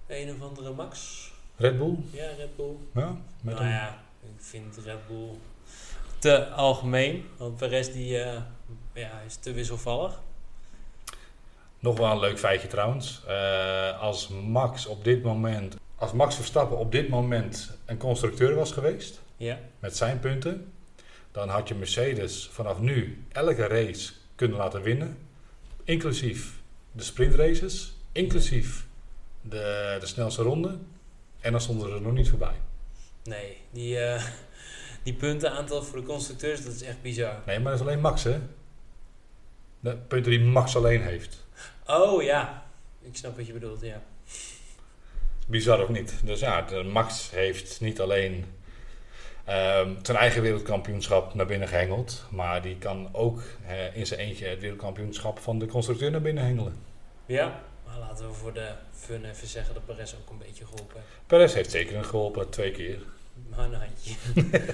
Een 0.07 0.29
of 0.31 0.41
andere 0.41 0.73
Max. 0.73 1.21
Red 1.55 1.77
Bull? 1.77 1.95
Ja, 2.11 2.27
Red 2.37 2.55
Bull. 2.55 2.75
Ja, 2.93 3.15
met 3.41 3.53
nou 3.53 3.65
een- 3.65 3.71
ja, 3.71 3.99
ik 4.21 4.29
vind 4.41 4.77
Red 4.85 5.07
Bull 5.07 5.29
te 6.19 6.47
algemeen. 6.49 7.25
Want 7.37 7.57
Perez 7.57 7.91
die, 7.91 8.19
eh, 8.19 8.41
ja, 8.93 9.19
is 9.25 9.35
te 9.35 9.51
wisselvallig. 9.51 10.21
Nog 11.79 11.97
wel 11.97 12.11
een 12.11 12.19
leuk 12.19 12.39
feitje 12.39 12.67
trouwens. 12.67 13.21
Eh, 13.27 13.99
als 14.01 14.27
Max 14.27 14.85
op 14.85 15.03
dit 15.03 15.23
moment, 15.23 15.75
als 15.95 16.11
Max 16.11 16.35
Verstappen 16.35 16.77
op 16.77 16.91
dit 16.91 17.09
moment 17.09 17.77
een 17.85 17.97
constructeur 17.97 18.55
was 18.55 18.71
geweest 18.71 19.21
Ja. 19.37 19.59
met 19.79 19.97
zijn 19.97 20.19
punten, 20.19 20.72
dan 21.33 21.49
had 21.49 21.67
je 21.67 21.75
Mercedes 21.75 22.49
vanaf 22.51 22.79
nu 22.79 23.25
elke 23.31 23.67
race 23.67 24.13
kunnen 24.35 24.57
laten 24.57 24.81
winnen, 24.81 25.17
inclusief 25.83 26.61
de 26.91 27.03
sprintraces, 27.03 27.93
inclusief 28.11 28.85
de, 29.41 29.97
de 29.99 30.05
snelste 30.05 30.41
ronde. 30.41 30.77
En 31.39 31.51
dan 31.51 31.61
stonden 31.61 31.89
ze 31.89 31.95
er 31.95 32.01
nog 32.01 32.13
niet 32.13 32.29
voorbij. 32.29 32.55
Nee, 33.23 33.57
die, 33.71 33.99
eh, 33.99 34.23
die 35.03 35.13
puntenaantal 35.13 35.83
voor 35.83 35.99
de 35.99 36.05
constructeurs, 36.05 36.63
dat 36.63 36.73
is 36.73 36.81
echt 36.81 37.01
bizar. 37.01 37.41
Nee, 37.45 37.59
maar 37.59 37.71
dat 37.71 37.81
is 37.81 37.87
alleen 37.87 38.01
Max, 38.01 38.23
hè? 38.23 38.39
De 39.79 39.95
punten 39.95 40.31
die 40.31 40.41
Max 40.41 40.75
alleen 40.75 41.01
heeft. 41.01 41.45
Oh 41.85 42.23
ja, 42.23 42.65
ik 43.01 43.15
snap 43.15 43.37
wat 43.37 43.47
je 43.47 43.53
bedoelt, 43.53 43.81
ja. 43.81 44.01
Bizar 45.47 45.83
of 45.83 45.89
niet. 45.89 46.13
Dus 46.23 46.39
ja, 46.39 46.65
Max 46.91 47.31
heeft 47.31 47.81
niet 47.81 47.99
alleen 47.99 48.45
ehm, 49.45 49.89
zijn 50.01 50.17
eigen 50.17 50.41
wereldkampioenschap 50.41 51.33
naar 51.33 51.45
binnen 51.45 51.67
gehengeld. 51.67 52.25
Maar 52.29 52.61
die 52.61 52.77
kan 52.77 53.09
ook 53.11 53.41
eh, 53.67 53.95
in 53.95 54.05
zijn 54.07 54.19
eentje 54.19 54.45
het 54.45 54.59
wereldkampioenschap 54.59 55.39
van 55.39 55.59
de 55.59 55.65
constructeur 55.65 56.11
naar 56.11 56.21
binnen 56.21 56.43
hengelen. 56.43 56.75
Ja, 57.25 57.61
maar 57.85 57.97
laten 57.99 58.27
we 58.27 58.33
voor 58.33 58.53
de 58.53 58.69
fun 58.91 59.25
even 59.25 59.47
zeggen 59.47 59.73
dat 59.73 59.85
Perez 59.85 60.13
ook 60.21 60.29
een 60.29 60.37
beetje 60.37 60.63
geholpen 60.65 60.95
heeft. 60.95 61.07
Perez 61.27 61.53
heeft 61.53 61.71
zeker 61.71 61.95
een 61.97 62.05
geholpen, 62.05 62.49
twee 62.49 62.71
keer. 62.71 62.97
Maar 63.49 63.59
een 63.65 63.73
handje. 63.73 64.15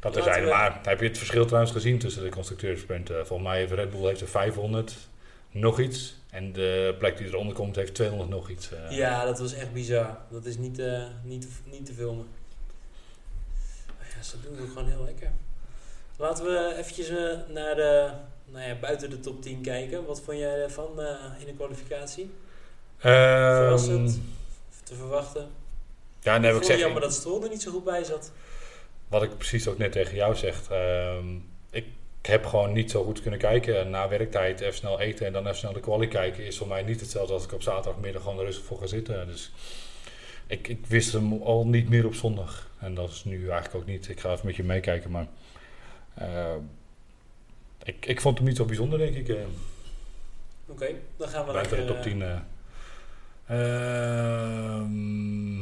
Dat 0.00 0.14
Laten 0.14 0.22
terzijde. 0.22 0.46
we- 0.46 0.52
Maar 0.52 0.78
heb 0.82 1.00
je 1.00 1.06
het 1.08 1.18
verschil 1.18 1.44
trouwens 1.46 1.72
gezien 1.72 1.98
tussen 1.98 2.22
de 2.22 2.28
constructeurspunten? 2.28 3.26
Volgens 3.26 3.48
mij 3.48 3.58
heeft 3.58 3.72
Red 3.72 3.90
Bull 3.90 4.06
heeft 4.06 4.20
er 4.20 4.28
500 4.28 4.96
nog 5.50 5.80
iets. 5.80 6.16
En 6.30 6.52
de 6.52 6.94
plek 6.98 7.16
die 7.16 7.26
eronder 7.26 7.54
komt 7.54 7.76
heeft 7.76 7.94
200 7.94 8.30
nog 8.30 8.50
iets. 8.50 8.70
eh. 8.72 8.90
Ja, 8.96 9.24
dat 9.24 9.38
was 9.38 9.52
echt 9.54 9.72
bizar. 9.72 10.18
Dat 10.30 10.44
is 10.44 10.56
niet, 10.56 10.78
eh, 10.78 11.02
niet, 11.22 11.48
niet 11.64 11.86
te 11.86 11.92
filmen. 11.92 12.26
Ja, 14.18 14.24
ze 14.24 14.36
doen 14.40 14.56
het 14.56 14.68
gewoon 14.68 14.88
heel 14.88 15.04
lekker. 15.04 15.30
Laten 16.16 16.44
we 16.44 16.74
eventjes 16.78 17.08
eh, 17.08 17.38
naar 17.48 17.74
de, 17.74 18.10
nou 18.44 18.68
ja, 18.68 18.74
buiten 18.74 19.10
de 19.10 19.20
top 19.20 19.42
10 19.42 19.60
kijken. 19.62 20.04
Wat 20.04 20.20
vond 20.20 20.38
jij 20.38 20.62
ervan 20.62 21.00
eh, 21.00 21.14
in 21.38 21.46
de 21.46 21.54
kwalificatie? 21.54 22.30
Ehm, 22.98 23.54
Verrassend? 23.56 24.20
Te 24.82 24.94
verwachten? 24.94 25.48
Ja, 26.20 26.38
nee, 26.38 26.50
ik 26.50 26.56
ik 26.56 26.62
zeg, 26.62 26.78
jammer 26.78 27.00
dat 27.00 27.12
Stroll 27.12 27.42
er 27.42 27.48
niet 27.48 27.62
zo 27.62 27.70
goed 27.70 27.84
bij 27.84 28.04
zat. 28.04 28.32
wat 29.08 29.22
ik 29.22 29.36
precies 29.36 29.68
ook 29.68 29.78
net 29.78 29.92
tegen 29.92 30.14
jou 30.14 30.34
zeg. 30.34 30.70
ehm, 30.70 31.36
ik 31.70 31.86
heb 32.22 32.46
gewoon 32.46 32.72
niet 32.72 32.90
zo 32.90 33.04
goed 33.04 33.20
kunnen 33.22 33.40
kijken. 33.40 33.90
Na 33.90 34.08
werktijd 34.08 34.60
even 34.60 34.74
snel 34.74 35.00
eten 35.00 35.26
en 35.26 35.32
dan 35.32 35.44
even 35.46 35.58
snel 35.58 35.72
de 35.72 35.80
quali 35.80 36.08
kijken... 36.08 36.46
is 36.46 36.58
voor 36.58 36.68
mij 36.68 36.82
niet 36.82 37.00
hetzelfde 37.00 37.32
als 37.32 37.44
ik 37.44 37.52
op 37.52 37.62
zaterdagmiddag 37.62 38.22
gewoon 38.22 38.38
rustig 38.38 38.64
voor 38.64 38.78
ga 38.78 38.86
zitten. 38.86 39.26
Dus 39.26 39.52
ik, 40.46 40.68
ik 40.68 40.86
wist 40.86 41.12
hem 41.12 41.42
al 41.42 41.66
niet 41.66 41.88
meer 41.88 42.06
op 42.06 42.14
zondag. 42.14 42.67
En 42.80 42.94
dat 42.94 43.10
is 43.10 43.24
nu 43.24 43.36
eigenlijk 43.48 43.74
ook 43.74 43.86
niet. 43.86 44.08
Ik 44.08 44.20
ga 44.20 44.32
even 44.32 44.46
met 44.46 44.56
je 44.56 44.64
meekijken, 44.64 45.10
maar... 45.10 45.26
eh, 46.14 46.54
ik, 47.84 48.06
ik 48.06 48.20
vond 48.20 48.38
hem 48.38 48.46
niet 48.46 48.56
zo 48.56 48.64
bijzonder, 48.64 48.98
denk 48.98 49.14
ik. 49.14 49.28
eh. 49.28 49.36
Oké, 50.66 50.86
dan 51.16 51.28
gaan 51.28 51.46
we 51.46 51.52
buiten 51.52 51.76
de 51.76 51.84
top 51.84 51.96
eh, 51.96 52.02
10. 52.02 52.22
eh. 52.22 52.36
Ehm, 53.46 55.60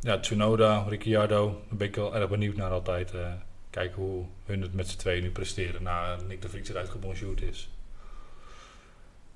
ja, 0.00 0.18
Tsunoda, 0.20 0.84
Ricciardo. 0.88 1.46
Daar 1.68 1.78
ben 1.78 1.86
ik 1.88 1.96
wel 1.96 2.14
erg 2.16 2.28
benieuwd 2.28 2.56
naar 2.56 2.70
altijd. 2.70 3.14
eh, 3.14 3.32
kijken 3.70 4.02
hoe 4.02 4.24
hun 4.46 4.62
het 4.62 4.74
met 4.74 4.88
z'n 4.88 4.98
tweeën 4.98 5.22
nu 5.22 5.30
presteren. 5.30 5.82
Na 5.82 6.16
Nick 6.28 6.42
de 6.42 6.48
Vries 6.48 6.68
eruit 6.68 6.88
gebonjourd 6.88 7.42
is. 7.42 7.70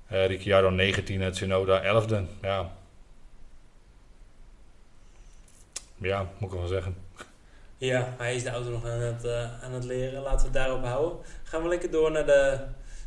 Eh 0.07 0.27
Ricciardo 0.27 0.71
19e, 0.77 1.29
Tsunoda 1.31 1.81
11e. 2.03 2.21
Ja. 2.41 2.75
Ja, 5.97 6.29
moet 6.37 6.51
ik 6.51 6.57
wel 6.59 6.67
zeggen. 6.67 6.95
Ja, 7.77 8.13
hij 8.17 8.35
is 8.35 8.43
de 8.43 8.49
auto 8.49 8.69
nog 8.69 8.85
aan 8.85 8.99
het, 8.99 9.23
eh, 9.23 9.63
aan 9.63 9.71
het 9.71 9.83
leren. 9.83 10.21
Laten 10.21 10.37
we 10.37 10.43
het 10.43 10.53
daarop 10.53 10.83
houden. 10.83 11.17
Gaan 11.43 11.61
we 11.61 11.67
lekker 11.67 11.91
door 11.91 12.11
naar 12.11 12.25
de 12.25 12.59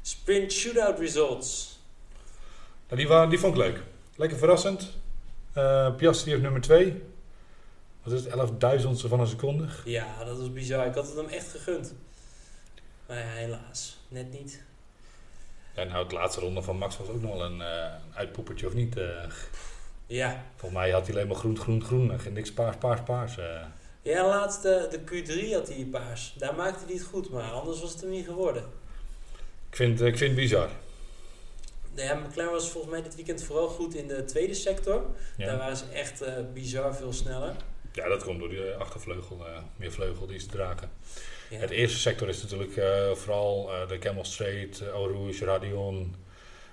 sprint 0.02 0.52
shootout 0.52 0.98
results. 0.98 1.78
Nou, 2.86 3.00
die, 3.00 3.08
waren, 3.08 3.28
die 3.30 3.38
vond 3.38 3.54
ik 3.56 3.60
leuk. 3.60 3.82
Lekker 4.16 4.38
verrassend. 4.38 4.96
Eh 5.52 5.94
Piastri 5.94 6.30
heeft 6.30 6.42
nummer 6.42 6.60
2. 6.60 7.02
Wat 8.02 8.12
is 8.12 8.24
het? 8.24 8.32
11.000ste 8.32 9.08
van 9.08 9.20
een 9.20 9.26
seconde. 9.26 9.66
Ja, 9.84 10.24
dat 10.24 10.38
was 10.38 10.52
bizar. 10.52 10.86
Ik 10.86 10.94
had 10.94 11.06
het 11.06 11.16
hem 11.16 11.28
echt 11.28 11.50
gegund. 11.50 11.94
Maar 13.06 13.18
ja, 13.18 13.24
helaas. 13.24 13.98
Net 14.08 14.32
niet. 14.32 14.62
Ja, 15.74 15.84
nou, 15.84 16.02
het 16.02 16.12
laatste 16.12 16.40
ronde 16.40 16.62
van 16.62 16.78
Max 16.78 16.96
was 16.96 17.08
ook 17.08 17.22
nog 17.22 17.32
wel 17.32 17.44
een 17.44 17.58
uh, 17.58 17.94
uitpoepertje 18.14 18.66
of 18.66 18.74
niet. 18.74 18.96
Uh, 20.08 20.16
ja. 20.16 20.44
Volgens 20.56 20.80
mij 20.80 20.90
had 20.90 21.06
hij 21.06 21.14
alleen 21.14 21.26
maar 21.26 21.36
groen, 21.36 21.58
groen, 21.58 21.84
groen. 21.84 22.20
Geen 22.20 22.32
niks 22.32 22.52
paars, 22.52 22.76
paars, 22.76 23.00
paars. 23.00 23.38
Uh. 23.38 23.44
Ja, 24.02 24.26
laatst 24.26 24.62
de, 24.62 24.88
de 24.90 24.98
Q3 24.98 25.52
had 25.54 25.68
hij 25.68 25.86
paars. 25.90 26.34
Daar 26.38 26.54
maakte 26.54 26.84
hij 26.84 26.94
het 26.94 27.02
goed, 27.02 27.30
maar 27.30 27.50
anders 27.50 27.80
was 27.80 27.92
het 27.92 28.00
hem 28.00 28.10
niet 28.10 28.26
geworden. 28.26 28.62
Ik 29.70 29.76
vind, 29.76 30.00
ik 30.00 30.18
vind 30.18 30.30
het 30.30 30.40
bizar. 30.40 30.68
Ja, 31.94 32.14
McLaren 32.14 32.52
was 32.52 32.70
volgens 32.70 32.92
mij 32.92 33.02
dit 33.02 33.14
weekend 33.14 33.42
vooral 33.42 33.68
goed 33.68 33.94
in 33.94 34.08
de 34.08 34.24
tweede 34.24 34.54
sector. 34.54 35.04
Ja. 35.36 35.46
Daar 35.46 35.58
waren 35.58 35.76
ze 35.76 35.84
echt 35.92 36.22
uh, 36.22 36.28
bizar 36.52 36.94
veel 36.94 37.12
sneller. 37.12 37.54
Ja, 37.92 38.08
dat 38.08 38.24
komt 38.24 38.38
door 38.38 38.48
die 38.48 38.70
achtervleugel, 38.72 39.36
uh, 39.40 39.58
meer 39.76 39.92
vleugel 39.92 40.26
die 40.26 40.38
ze 40.38 40.46
dragen. 40.46 40.90
Ja. 41.50 41.58
Het 41.58 41.70
eerste 41.70 41.98
sector 41.98 42.28
is 42.28 42.42
natuurlijk 42.42 42.76
uh, 42.76 43.10
vooral 43.12 43.70
uh, 43.70 43.88
de 43.88 43.98
Camel 43.98 44.24
Straight, 44.24 44.80
Eau 44.80 45.12
Rouge, 45.12 45.44
Radion 45.44 46.14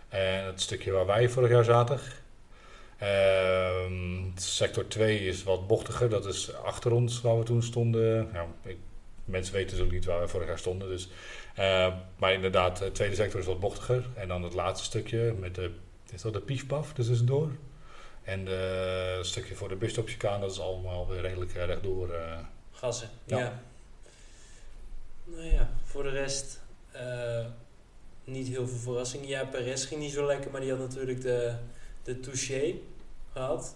en 0.09 0.45
het 0.45 0.61
stukje 0.61 0.91
waar 0.91 1.05
wij 1.05 1.29
vorig 1.29 1.49
jaar 1.49 1.63
zaten. 1.63 1.99
Ehm, 2.97 4.29
sector 4.35 4.87
2 4.87 5.19
is 5.19 5.43
wat 5.43 5.67
bochtiger, 5.67 6.09
dat 6.09 6.25
is 6.25 6.53
achter 6.53 6.91
ons 6.91 7.21
waar 7.21 7.37
we 7.37 7.43
toen 7.43 7.63
stonden. 7.63 8.29
Ja, 8.33 8.47
ik, 8.63 8.77
mensen 9.25 9.53
weten 9.53 9.69
natuurlijk 9.69 9.95
niet 9.95 10.05
waar 10.05 10.21
we 10.21 10.27
vorig 10.27 10.47
jaar 10.47 10.59
stonden. 10.59 10.87
Dus, 10.87 11.09
uh, 11.59 11.95
maar 12.17 12.33
inderdaad, 12.33 12.77
de 12.77 12.91
tweede 12.91 13.15
sector 13.15 13.39
is 13.39 13.45
wat 13.45 13.59
bochtiger. 13.59 14.05
En 14.13 14.27
dan 14.27 14.43
het 14.43 14.53
laatste 14.53 14.85
stukje 14.85 15.33
met 15.39 15.55
de, 15.55 15.71
is 16.11 16.21
dat 16.21 16.33
de 16.33 16.41
piefpaf 16.41 16.93
dus 16.93 17.05
tussendoor. 17.05 17.51
En 18.23 18.45
het 18.45 19.25
stukje 19.25 19.55
voor 19.55 19.69
de 19.69 19.75
busstopchicane, 19.75 20.39
dat 20.39 20.51
is 20.51 20.59
allemaal 20.59 21.07
weer 21.07 21.21
redelijk 21.21 21.51
rechtdoor. 21.51 22.09
Uh, 22.09 22.37
Gassen, 22.71 23.09
ja. 23.23 23.37
ja. 23.37 23.61
Nou 25.23 25.45
ja, 25.45 25.69
voor 25.83 26.03
de 26.03 26.09
rest 26.09 26.61
uh, 26.95 27.45
niet 28.23 28.47
heel 28.47 28.67
veel 28.67 28.77
verrassingen. 28.77 29.27
Ja, 29.27 29.45
Perez 29.45 29.87
ging 29.87 30.01
niet 30.01 30.11
zo 30.11 30.25
lekker, 30.25 30.51
maar 30.51 30.61
die 30.61 30.69
had 30.69 30.79
natuurlijk 30.79 31.21
de, 31.21 31.55
de 32.05 32.19
touché 32.19 32.73
gehad. 33.33 33.75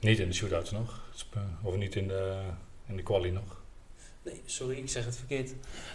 Niet 0.00 0.18
in 0.18 0.28
de 0.28 0.34
shootouts 0.34 0.70
nog? 0.70 1.04
Of 1.62 1.76
niet 1.76 1.94
in 1.96 2.08
de, 2.08 2.42
in 2.86 2.96
de 2.96 3.02
quali 3.02 3.30
nog? 3.30 3.64
Nee, 4.22 4.40
sorry, 4.46 4.76
ik 4.76 4.88
zeg 4.88 5.04
het 5.04 5.16
verkeerd. 5.16 5.52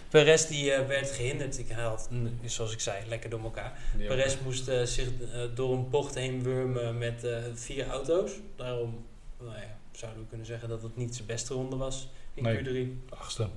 Perez 0.08 0.46
die 0.46 0.72
eh, 0.72 0.86
werd 0.86 1.10
gehinderd. 1.10 1.58
Ik 1.58 1.70
had, 1.70 2.08
mm, 2.10 2.38
zoals 2.44 2.72
ik 2.72 2.80
zei, 2.80 3.08
lekker 3.08 3.30
door 3.30 3.42
elkaar. 3.42 3.78
Perez 3.96 4.36
moest 4.44 4.68
eh, 4.68 4.82
zich 4.82 5.08
eh, 5.32 5.42
door 5.54 5.72
een 5.76 5.90
bocht 5.90 6.14
heen 6.14 6.42
wurmen 6.42 6.98
met 6.98 7.24
eh, 7.24 7.36
vier 7.54 7.86
auto's. 7.86 8.32
Daarom 8.56 9.04
nou 9.38 9.56
ja, 9.56 9.78
zouden 9.92 10.22
we 10.22 10.28
kunnen 10.28 10.46
zeggen 10.46 10.68
dat 10.68 10.82
het 10.82 10.96
niet 10.96 11.14
zijn 11.14 11.26
beste 11.26 11.54
ronde 11.54 11.76
was 11.76 12.08
in 12.34 12.42
Nee. 12.42 12.86
Q3. 12.86 13.08
achtste. 13.08 13.48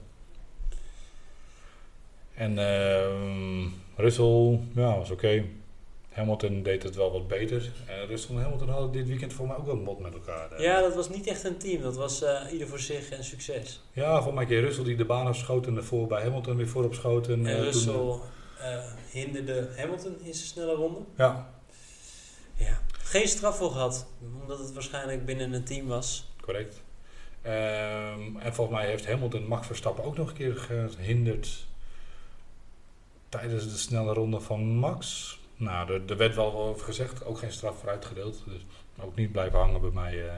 En 2.33 2.57
ehm 2.57 3.67
Russell, 3.95 4.59
ja, 4.75 4.97
was 4.97 5.09
oké. 5.09 5.45
Hamilton 6.15 6.63
deed 6.63 6.83
het 6.83 6.95
wel 6.95 7.11
wat 7.11 7.27
beter. 7.27 7.71
En 7.85 8.05
Russell 8.07 8.35
en 8.35 8.41
Hamilton 8.41 8.69
hadden 8.69 8.91
dit 8.91 9.07
weekend 9.07 9.33
voor 9.33 9.47
mij 9.47 9.55
ook 9.55 9.65
wel 9.65 9.75
een 9.75 9.83
bot 9.83 9.99
met 9.99 10.13
elkaar. 10.13 10.61
Ja, 10.61 10.81
dat 10.81 10.95
was 10.95 11.09
niet 11.09 11.27
echt 11.27 11.43
een 11.43 11.57
team. 11.57 11.81
Dat 11.81 11.95
was 11.95 12.21
eh, 12.21 12.41
ieder 12.51 12.67
voor 12.67 12.79
zich 12.79 13.09
en 13.09 13.23
succes. 13.23 13.81
Ja, 13.91 14.21
voor 14.21 14.33
mij 14.33 14.43
een 14.43 14.49
keer 14.49 14.61
Russell 14.61 14.83
die 14.83 14.95
de 14.95 15.05
baan 15.05 15.27
afschoot 15.27 15.67
en 15.67 15.77
ervoor 15.77 16.07
bij 16.07 16.21
Hamilton 16.23 16.55
weer 16.57 16.67
voorop 16.67 16.93
schoot. 16.93 17.27
En, 17.27 17.45
En 17.45 17.65
eh, 17.65 17.71
toen- 17.71 18.19
eh, 18.59 18.83
hinderde 19.11 19.69
Hamilton 19.77 20.15
in 20.23 20.33
zijn 20.33 20.47
snelle 20.47 20.73
ronde. 20.73 20.99
ja, 21.17 21.49
Ja. 22.57 22.79
Geen 22.91 23.27
straf 23.27 23.57
voor 23.57 23.71
gehad, 23.71 24.05
omdat 24.41 24.59
het 24.59 24.73
waarschijnlijk 24.73 25.25
binnen 25.25 25.53
een 25.53 25.63
team 25.63 25.87
was. 25.87 26.33
correct. 26.41 26.81
Ehm, 27.41 28.37
en 28.39 28.53
volgens 28.53 28.77
mij 28.77 28.87
heeft 28.87 29.07
Hamilton 29.07 29.47
Max 29.47 29.67
Verstappen 29.67 30.03
ook 30.03 30.17
nog 30.17 30.27
een 30.29 30.35
keer 30.35 30.55
gehinderd 30.95 31.65
tijdens 33.29 33.63
de 33.71 33.77
snelle 33.77 34.13
ronde 34.13 34.39
van 34.39 34.63
Max. 34.75 35.33
Nou, 35.57 35.93
er, 35.93 36.01
er 36.09 36.17
werd 36.17 36.35
wel 36.35 36.53
over 36.53 36.85
gezegd, 36.85 37.25
ook 37.25 37.37
geen 37.37 37.51
straf 37.51 37.79
voor 37.79 37.89
uitgedeeld. 37.89 38.43
Dus 38.47 38.65
ook 38.99 39.15
niet 39.15 39.31
blijven 39.31 39.59
hangen 39.59 39.81
bij 39.81 39.89
mij. 39.89 40.27
eh. 40.27 40.33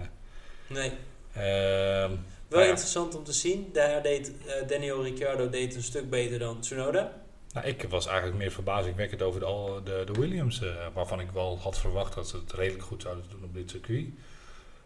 Nee. 0.67 0.91
Ehm, 1.33 2.09
Wel 2.47 2.59
Nou 2.59 2.63
ja. 2.63 2.69
interessant 2.69 3.15
om 3.15 3.23
te 3.23 3.33
zien. 3.33 3.69
Daar 3.73 4.01
deed 4.03 4.31
eh, 4.45 4.67
Daniel 4.67 5.03
Ricciardo 5.03 5.49
deed 5.49 5.75
een 5.75 5.83
stuk 5.83 6.09
beter 6.09 6.39
dan 6.39 6.59
Tsunoda. 6.59 7.21
nou, 7.53 7.67
ik 7.67 7.83
was 7.89 8.05
eigenlijk 8.07 8.37
meer 8.37 8.51
verbazingwekkend 8.51 9.21
over 9.21 9.39
de, 9.39 9.81
de, 9.83 10.11
de 10.13 10.19
Williams, 10.19 10.61
eh, 10.61 10.87
waarvan 10.93 11.19
ik 11.19 11.31
wel 11.31 11.59
had 11.59 11.77
verwacht 11.79 12.13
dat 12.13 12.27
ze 12.27 12.37
het 12.37 12.53
redelijk 12.53 12.83
goed 12.83 13.01
zouden 13.01 13.25
doen 13.29 13.43
op 13.43 13.53
dit 13.53 13.69
circuit. 13.69 14.05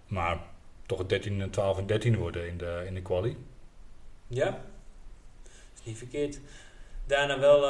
Maar 0.08 0.40
toch 0.86 0.98
het 1.00 1.10
13 1.10 1.42
en 1.42 1.50
12 1.50 1.78
en 1.78 1.86
13 1.88 2.16
worden 2.18 2.48
in 2.48 2.58
de, 2.58 2.84
in 2.88 2.94
de 2.94 3.02
quali. 3.02 3.38
Ja, 4.28 4.62
is 5.76 5.82
niet 5.84 5.98
verkeerd. 5.98 6.40
Daarna 7.06 7.40
wel 7.40 7.66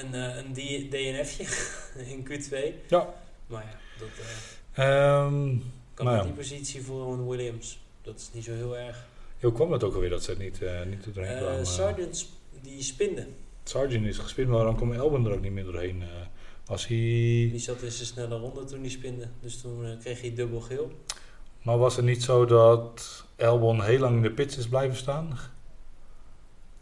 een, 0.00 0.14
eh, 0.14 0.36
een 0.36 0.52
DNF'je 0.90 1.44
in 2.12 2.24
Q2. 2.28 2.56
Ja. 2.88 3.14
Maar 3.46 3.62
ja, 3.64 3.78
dat 3.98 4.08
Ehm 4.72 5.56
kan 5.94 6.06
Nou 6.06 6.16
ja. 6.16 6.22
die 6.22 6.32
positie 6.32 6.82
voor 6.82 7.12
een 7.12 7.28
Williams. 7.28 7.78
Dat 8.02 8.18
is 8.18 8.30
niet 8.32 8.44
zo 8.44 8.52
heel 8.52 8.76
erg. 8.78 9.06
hoe 9.40 9.52
kwam 9.52 9.72
het 9.72 9.84
ook 9.84 9.94
alweer 9.94 10.10
dat 10.10 10.22
ze 10.22 10.30
het 10.30 10.38
niet, 10.38 10.62
eh 10.62 10.82
niet 10.88 11.14
doorheen 11.14 11.38
kwamen? 11.38 11.66
Sargent 11.66 12.16
sp- 12.16 12.32
die 12.62 12.82
spinde. 12.82 13.26
Sargent 13.64 14.06
is 14.06 14.18
gespeeld, 14.18 14.48
maar 14.48 14.64
dan 14.64 14.76
kwam 14.76 14.92
Elben 14.92 15.26
er 15.26 15.32
ook 15.32 15.40
niet 15.40 15.52
meer 15.52 15.64
doorheen. 15.64 16.02
was 16.66 16.86
hij... 16.86 16.96
Die 16.96 17.58
zat 17.58 17.82
in 17.82 17.90
zijn 17.90 18.06
snelle 18.06 18.38
ronde 18.38 18.64
toen 18.64 18.80
hij 18.80 18.88
spinde. 18.90 19.28
Dus 19.40 19.60
toen 19.60 19.98
kreeg 20.00 20.20
hij 20.20 20.34
dubbel 20.34 20.60
geel. 20.60 20.92
Maar 21.62 21.78
was 21.78 21.96
het 21.96 22.04
niet 22.04 22.22
zo 22.22 22.44
dat 22.44 23.24
Elbon 23.36 23.82
heel 23.82 23.98
lang 23.98 24.16
in 24.16 24.22
de 24.22 24.30
pits 24.30 24.56
is 24.58 24.68
blijven 24.68 24.96
staan? 24.96 25.38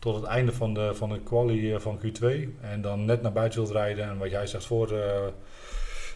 Tot 0.04 0.14
het 0.14 0.24
einde 0.24 0.52
van 0.52 0.74
de, 0.74 0.94
van 0.94 1.08
de 1.08 1.20
quali 1.20 1.74
eh, 1.74 1.80
van 1.80 1.98
Q2. 1.98 2.24
En 2.60 2.82
dan 2.82 3.04
net 3.04 3.22
naar 3.22 3.32
buiten 3.32 3.60
wilt 3.60 3.72
rijden. 3.72 4.04
En 4.04 4.18
wat 4.18 4.30
jij 4.30 4.46
zegt, 4.46 4.66
voor, 4.66 4.92
eh, 4.92 5.26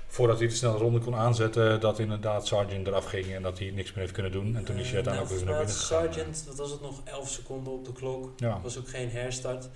voordat 0.07 0.39
hij 0.39 0.49
de 0.49 0.55
snelle 0.55 0.79
ronde 0.79 0.99
kon 0.99 1.15
aanzetten, 1.15 1.81
dat 1.81 1.99
inderdaad 1.99 2.47
Sargent 2.47 2.87
eraf 2.87 3.05
ging 3.05 3.27
en 3.35 3.43
dat 3.43 3.59
hij 3.59 3.71
niks 3.71 3.89
meer 3.89 3.99
heeft 3.99 4.13
kunnen 4.13 4.33
doen. 4.33 4.57
En 4.57 4.65
toen 4.65 4.77
is 4.77 4.91
hij 4.91 5.01
Eh, 5.01 5.07
uiteindelijk 5.07 5.35
weer 5.35 5.45
naar 5.45 5.57
binnen 5.59 5.77
gegaan. 5.77 6.03
Sargent, 6.13 6.45
wat 6.47 6.57
was 6.57 6.71
het 6.71 6.81
nog, 6.81 7.01
11 7.05 7.29
seconden 7.29 7.73
op 7.73 7.85
de 7.85 7.93
klok. 7.93 8.33
Ja, 8.37 8.61
was 8.63 8.79
ook 8.79 8.89
geen 8.89 9.11
herstart. 9.11 9.69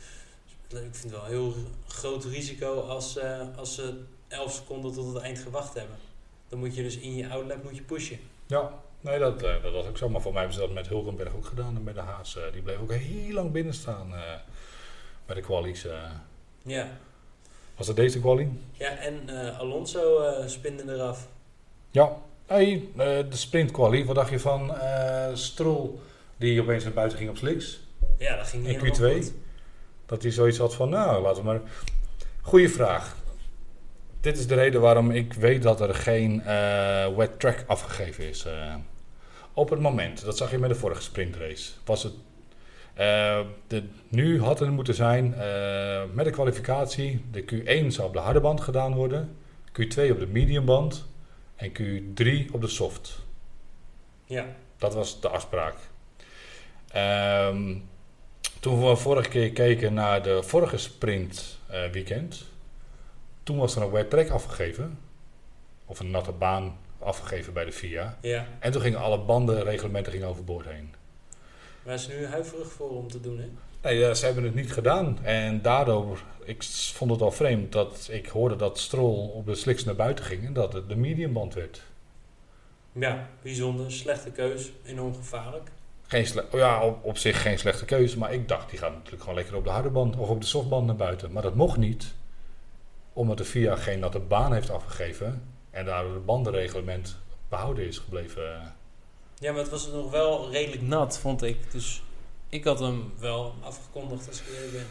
Dus 0.68 0.80
ik 0.80 0.94
vind 0.94 1.02
het 1.02 1.12
wel 1.12 1.22
een 1.24 1.30
heel 1.30 1.54
groot 1.86 2.24
risico 2.24 2.80
als, 2.80 3.18
als 3.56 3.74
ze 3.74 4.00
11 4.28 4.52
seconden 4.52 4.92
tot 4.92 5.14
het 5.14 5.22
eind 5.22 5.38
gewacht 5.38 5.74
hebben. 5.74 5.96
Dan 6.48 6.58
moet 6.58 6.74
je 6.76 6.82
dus 6.82 6.98
in 6.98 7.16
je 7.16 7.28
outlap 7.28 7.62
moet 7.62 7.76
je 7.76 7.82
pushen. 7.82 8.18
ja. 8.46 8.80
Nee, 9.02 9.18
dat, 9.18 9.42
eh, 9.42 9.62
dat 9.62 9.72
was 9.72 9.86
ook 9.86 9.98
zo. 9.98 10.08
Maar 10.08 10.20
voor 10.20 10.32
mij 10.32 10.40
hebben 10.42 10.60
ze 10.60 10.66
dat 10.66 10.74
met 10.74 10.88
Hulkenberg 10.88 11.34
ook 11.34 11.46
gedaan 11.46 11.76
en 11.76 11.84
bij 11.84 11.92
de 11.92 12.00
Haas. 12.00 12.36
eh, 12.36 12.42
die 12.52 12.62
bleef 12.62 12.78
ook 12.80 12.92
heel 12.92 13.32
lang 13.34 13.52
binnen 13.52 13.74
staan 13.74 14.14
eh, 14.14 14.20
bij 15.26 15.34
de 15.34 15.40
qualies. 15.40 15.84
eh. 15.86 16.10
Ja, 16.64 16.88
Was 17.76 17.86
dat 17.86 17.96
deze 17.96 18.20
quali? 18.20 18.60
ja 18.72 18.96
en 18.96 19.28
Alonso 19.58 20.32
spinde 20.46 20.94
eraf. 20.94 21.28
Ja, 21.90 22.16
hey, 22.46 22.88
de 22.96 23.26
sprintquali, 23.30 24.04
wat 24.04 24.14
dacht 24.14 24.30
je 24.30 24.38
van 24.40 24.72
Stroll 25.34 25.90
die 26.36 26.60
opeens 26.62 26.84
naar 26.84 26.92
buiten 26.92 27.18
ging 27.18 27.30
op 27.30 27.36
slicks? 27.36 27.80
Ja, 28.18 28.36
dat 28.36 28.46
ging 28.48 28.62
niet 28.66 28.72
In 28.76 28.84
helemaal 28.84 29.10
Q2? 29.10 29.22
goed. 29.24 29.32
Dat 30.06 30.22
hij 30.22 30.30
zoiets 30.30 30.58
had 30.58 30.74
van, 30.74 30.88
nou, 30.88 31.22
laten 31.22 31.42
we 31.42 31.48
maar... 31.48 31.60
Goeie 32.42 32.68
vraag. 32.70 33.16
Dit 34.22 34.38
is 34.38 34.46
de 34.46 34.54
reden 34.54 34.80
waarom 34.80 35.10
ik 35.10 35.32
weet 35.32 35.62
dat 35.62 35.80
er 35.80 35.94
geen 35.94 36.40
eh, 36.42 37.16
wet 37.16 37.40
track 37.40 37.64
afgegeven 37.66 38.28
is. 38.28 38.44
eh. 38.44 38.74
op 39.54 39.70
het 39.70 39.80
moment, 39.80 40.24
dat 40.24 40.36
zag 40.36 40.50
je 40.50 40.58
met 40.58 40.70
de 40.70 40.76
vorige 40.76 41.02
sprintrace, 41.02 41.70
was 41.84 42.02
het... 42.02 42.12
eh, 42.94 43.40
de, 43.66 43.82
nu 44.08 44.40
had 44.40 44.58
het 44.58 44.70
moeten 44.70 44.94
zijn 44.94 45.28
met 46.14 46.24
de 46.24 46.30
kwalificatie, 46.30 47.24
de 47.30 47.42
Q1 47.42 47.86
zou 47.86 48.08
op 48.08 48.12
de 48.12 48.18
harde 48.18 48.40
band 48.40 48.60
gedaan 48.60 48.94
worden, 48.94 49.36
Q2 49.68 50.10
op 50.10 50.18
de 50.18 50.28
medium 50.30 50.64
band 50.64 51.04
en 51.56 51.70
Q3 51.72 52.50
op 52.52 52.60
de 52.60 52.68
soft. 52.68 53.18
Ja, 54.24 54.46
Dat 54.78 54.94
was 54.94 55.20
de 55.20 55.28
afspraak. 55.28 55.74
Ehm, 56.92 57.74
toen 58.60 58.88
we 58.88 58.96
vorige 58.96 59.28
keer 59.28 59.50
keken 59.52 59.94
naar 59.94 60.22
de 60.22 60.42
vorige 60.42 60.78
sprint 60.78 61.58
weekend, 61.92 62.44
toen 63.42 63.56
was 63.56 63.76
er 63.76 63.82
een 63.82 63.90
wet 63.90 64.10
track 64.10 64.28
afgegeven, 64.28 64.98
of 65.86 66.00
een 66.00 66.10
natte 66.10 66.32
baan 66.32 66.78
afgegeven 66.98 67.52
bij 67.52 67.64
de 67.64 67.72
FIA. 67.72 68.18
ja. 68.20 68.46
En 68.58 68.72
toen 68.72 68.80
gingen 68.80 68.98
alle 68.98 69.18
bandenreglementen 69.18 70.12
gingen 70.12 70.28
overboord 70.28 70.66
heen. 70.66 70.94
Waar 71.82 71.94
is 71.94 72.08
nu 72.08 72.26
huiverig 72.26 72.72
voor 72.72 72.90
om 72.90 73.08
te 73.08 73.20
doen, 73.20 73.38
hè? 73.38 73.48
Nee, 73.82 74.14
ze 74.14 74.24
hebben 74.24 74.44
het 74.44 74.54
niet 74.54 74.72
gedaan. 74.72 75.18
En 75.22 75.62
daardoor, 75.62 76.22
ik 76.44 76.62
vond 76.94 77.10
het 77.10 77.20
al 77.20 77.30
vreemd 77.30 77.72
dat 77.72 78.08
ik 78.10 78.26
hoorde 78.26 78.56
dat 78.56 78.78
Stroll 78.78 79.28
op 79.28 79.46
de 79.46 79.54
slicks 79.54 79.84
naar 79.84 79.94
buiten 79.94 80.24
ging 80.24 80.46
en 80.46 80.52
dat 80.52 80.72
het 80.72 80.88
de 80.88 80.96
mediumband 80.96 81.54
werd. 81.54 81.82
Ja, 82.92 83.28
bijzonder. 83.42 83.92
Slechte 83.92 84.30
keus. 84.30 84.72
Enorm 84.84 85.14
gevaarlijk. 85.14 85.70
Geen 86.06 86.26
oh 86.50 86.58
ja, 86.58 86.84
op, 86.84 87.04
op 87.04 87.18
zich 87.18 87.42
geen 87.42 87.58
slechte 87.58 87.84
keuze, 87.84 88.18
maar 88.18 88.32
ik 88.32 88.48
dacht 88.48 88.70
die 88.70 88.78
gaat 88.78 88.92
natuurlijk 88.92 89.20
gewoon 89.20 89.36
lekker 89.36 89.56
op 89.56 89.64
de 89.64 89.70
harde 89.70 89.90
band 89.90 90.16
of 90.16 90.28
op 90.28 90.40
de 90.40 90.46
softband 90.46 90.86
naar 90.86 90.96
buiten. 90.96 91.32
Maar 91.32 91.42
dat 91.42 91.54
mocht 91.54 91.76
niet, 91.76 92.14
omdat 93.12 93.38
de 93.38 93.44
FIA 93.44 93.76
geen 93.76 93.98
natte 93.98 94.18
baan 94.18 94.52
heeft 94.52 94.70
afgegeven 94.70 95.42
en 95.70 95.84
daardoor 95.84 96.14
het 96.14 96.24
bandenreglement 96.26 97.18
behouden 97.48 97.86
is 97.86 97.98
gebleven. 97.98 98.74
Ja, 99.38 99.52
maar 99.52 99.60
het 99.60 99.70
was 99.70 99.88
nog 99.88 100.10
wel 100.10 100.50
redelijk 100.50 100.82
nat, 100.82 101.18
vond 101.18 101.42
ik. 101.42 101.72
Dus 101.72 102.02
ik 102.48 102.64
had 102.64 102.78
hem 102.80 103.12
wel 103.18 103.54
afgekondigd 103.60 104.28
als 104.28 104.40
ik 104.40 104.46
eerlijk 104.48 104.72
ben. 104.72 104.86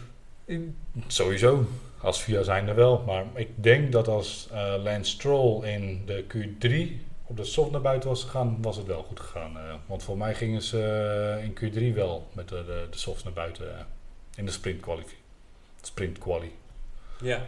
Sowieso, 1.08 1.66
als 2.02 2.20
FIA 2.20 2.44
zijnde 2.44 2.74
wel. 2.74 3.04
Maar 3.06 3.26
ik 3.34 3.50
denk 3.64 3.92
dat 3.92 4.08
als 4.08 4.48
eh 4.52 4.74
Lance 4.84 5.12
Stroll 5.12 5.64
in 5.68 6.06
de 6.06 6.24
Q3 6.24 7.02
op 7.26 7.38
de 7.38 7.44
soft 7.44 7.72
naar 7.72 7.82
buiten 7.82 8.10
was 8.10 8.24
gegaan, 8.24 8.58
was 8.62 8.78
het 8.78 8.86
wel 8.88 9.04
goed 9.04 9.20
gegaan. 9.20 9.58
eh. 9.58 9.74
want 9.86 10.04
voor 10.04 10.18
mij 10.18 10.36
gingen 10.36 10.62
ze 10.62 10.82
eh, 11.40 11.44
in 11.44 11.54
Q3 11.92 11.96
wel 11.96 12.28
met 12.34 12.50
de, 12.50 12.64
de, 12.66 12.88
de 12.92 12.98
softs 12.98 13.24
naar 13.24 13.34
buiten 13.34 13.88
in 14.36 14.46
de 14.46 14.52
sprint 14.52 14.80
quali. 14.82 15.04
Sprint 15.82 16.18
quali. 16.18 16.52
Ja. 17.22 17.46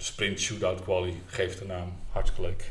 De 0.00 0.06
sprint 0.06 0.40
shootout 0.40 0.82
quali 0.82 1.22
geeft 1.26 1.58
de 1.58 1.64
naam. 1.64 1.92
Hartstikke 2.10 2.42
leuk. 2.42 2.70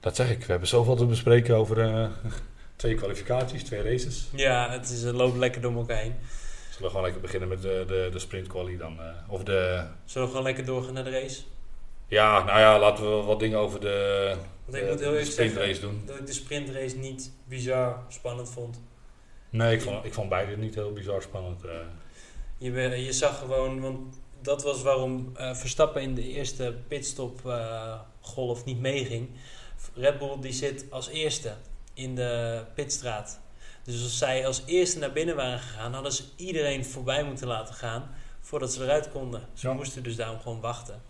Dat 0.00 0.16
zeg 0.16 0.30
ik. 0.30 0.38
We 0.38 0.46
hebben 0.50 0.68
zoveel 0.68 0.96
te 0.96 1.06
bespreken 1.06 1.56
over 1.56 1.80
eh, 1.80 2.06
twee 2.76 2.94
kwalificaties, 2.94 3.62
twee 3.64 3.82
races. 3.82 4.28
Ja, 4.32 4.70
het, 4.70 4.90
is, 4.90 5.02
het 5.02 5.14
loopt 5.14 5.36
lekker 5.36 5.60
door 5.60 5.72
elkaar 5.74 5.96
heen. 5.98 6.14
Zullen 6.64 6.82
we 6.82 6.88
gewoon 6.88 7.02
lekker 7.02 7.20
beginnen 7.20 7.48
met 7.48 7.62
de, 7.62 7.84
de, 7.86 8.08
de 8.12 8.18
sprint 8.18 8.46
quali 8.46 8.76
dan? 8.76 9.00
eh, 9.00 9.06
of 9.28 9.44
de... 9.44 9.84
Zullen 10.04 10.26
we 10.26 10.32
gewoon 10.32 10.46
lekker 10.46 10.64
doorgaan 10.64 10.94
naar 10.94 11.04
de 11.04 11.10
race? 11.20 11.42
Ja, 12.08 12.44
nou 12.44 12.58
ja, 12.58 12.78
laten 12.78 13.04
we 13.18 13.24
wat 13.24 13.40
dingen 13.40 13.58
over 13.58 13.80
de, 13.80 14.36
Want 14.64 14.76
ik 14.76 14.84
de, 14.84 14.90
moet 14.90 15.00
heel 15.00 15.10
de 15.12 15.24
sprintrace 15.24 15.66
zeggen 15.66 15.80
doen. 15.88 16.02
dat 16.06 16.18
ik 16.18 16.26
de 16.26 16.32
sprintrace 16.32 16.96
niet 16.96 17.30
bizar 17.44 18.02
spannend 18.08 18.50
vond. 18.50 18.80
Nee, 19.54 19.74
ik 19.74 19.82
vond, 19.82 20.04
ik 20.04 20.14
vond 20.14 20.28
beide 20.28 20.56
niet 20.56 20.74
heel 20.74 20.92
bizar 20.92 21.22
spannend. 21.22 21.64
eh. 21.64 21.70
Je, 22.58 22.72
je 23.04 23.12
zag 23.12 23.38
gewoon, 23.38 23.80
want 23.80 24.20
dat 24.42 24.62
was 24.62 24.82
waarom 24.82 25.32
eh, 25.36 25.54
Verstappen 25.54 26.02
in 26.02 26.14
de 26.14 26.28
eerste 26.28 26.74
pitstop 26.88 27.46
eh, 27.46 28.00
golf 28.20 28.64
niet 28.64 28.80
meeging. 28.80 29.28
Red 29.94 30.18
Bull 30.18 30.36
die 30.40 30.52
zit 30.52 30.84
als 30.90 31.08
eerste 31.08 31.52
in 31.94 32.14
de 32.14 32.62
pitstraat. 32.74 33.40
Dus 33.84 34.02
als 34.02 34.18
zij 34.18 34.46
als 34.46 34.62
eerste 34.66 34.98
naar 34.98 35.12
binnen 35.12 35.36
waren 35.36 35.58
gegaan, 35.58 35.92
hadden 35.94 36.12
ze 36.12 36.24
iedereen 36.36 36.84
voorbij 36.84 37.24
moeten 37.24 37.46
laten 37.46 37.74
gaan 37.74 38.10
voordat 38.40 38.72
ze 38.72 38.82
eruit 38.82 39.10
konden. 39.10 39.42
Ze 39.54 39.68
Ja. 39.68 39.74
moesten 39.74 40.02
dus 40.02 40.16
daarom 40.16 40.40
gewoon 40.40 40.60
wachten. 40.60 41.02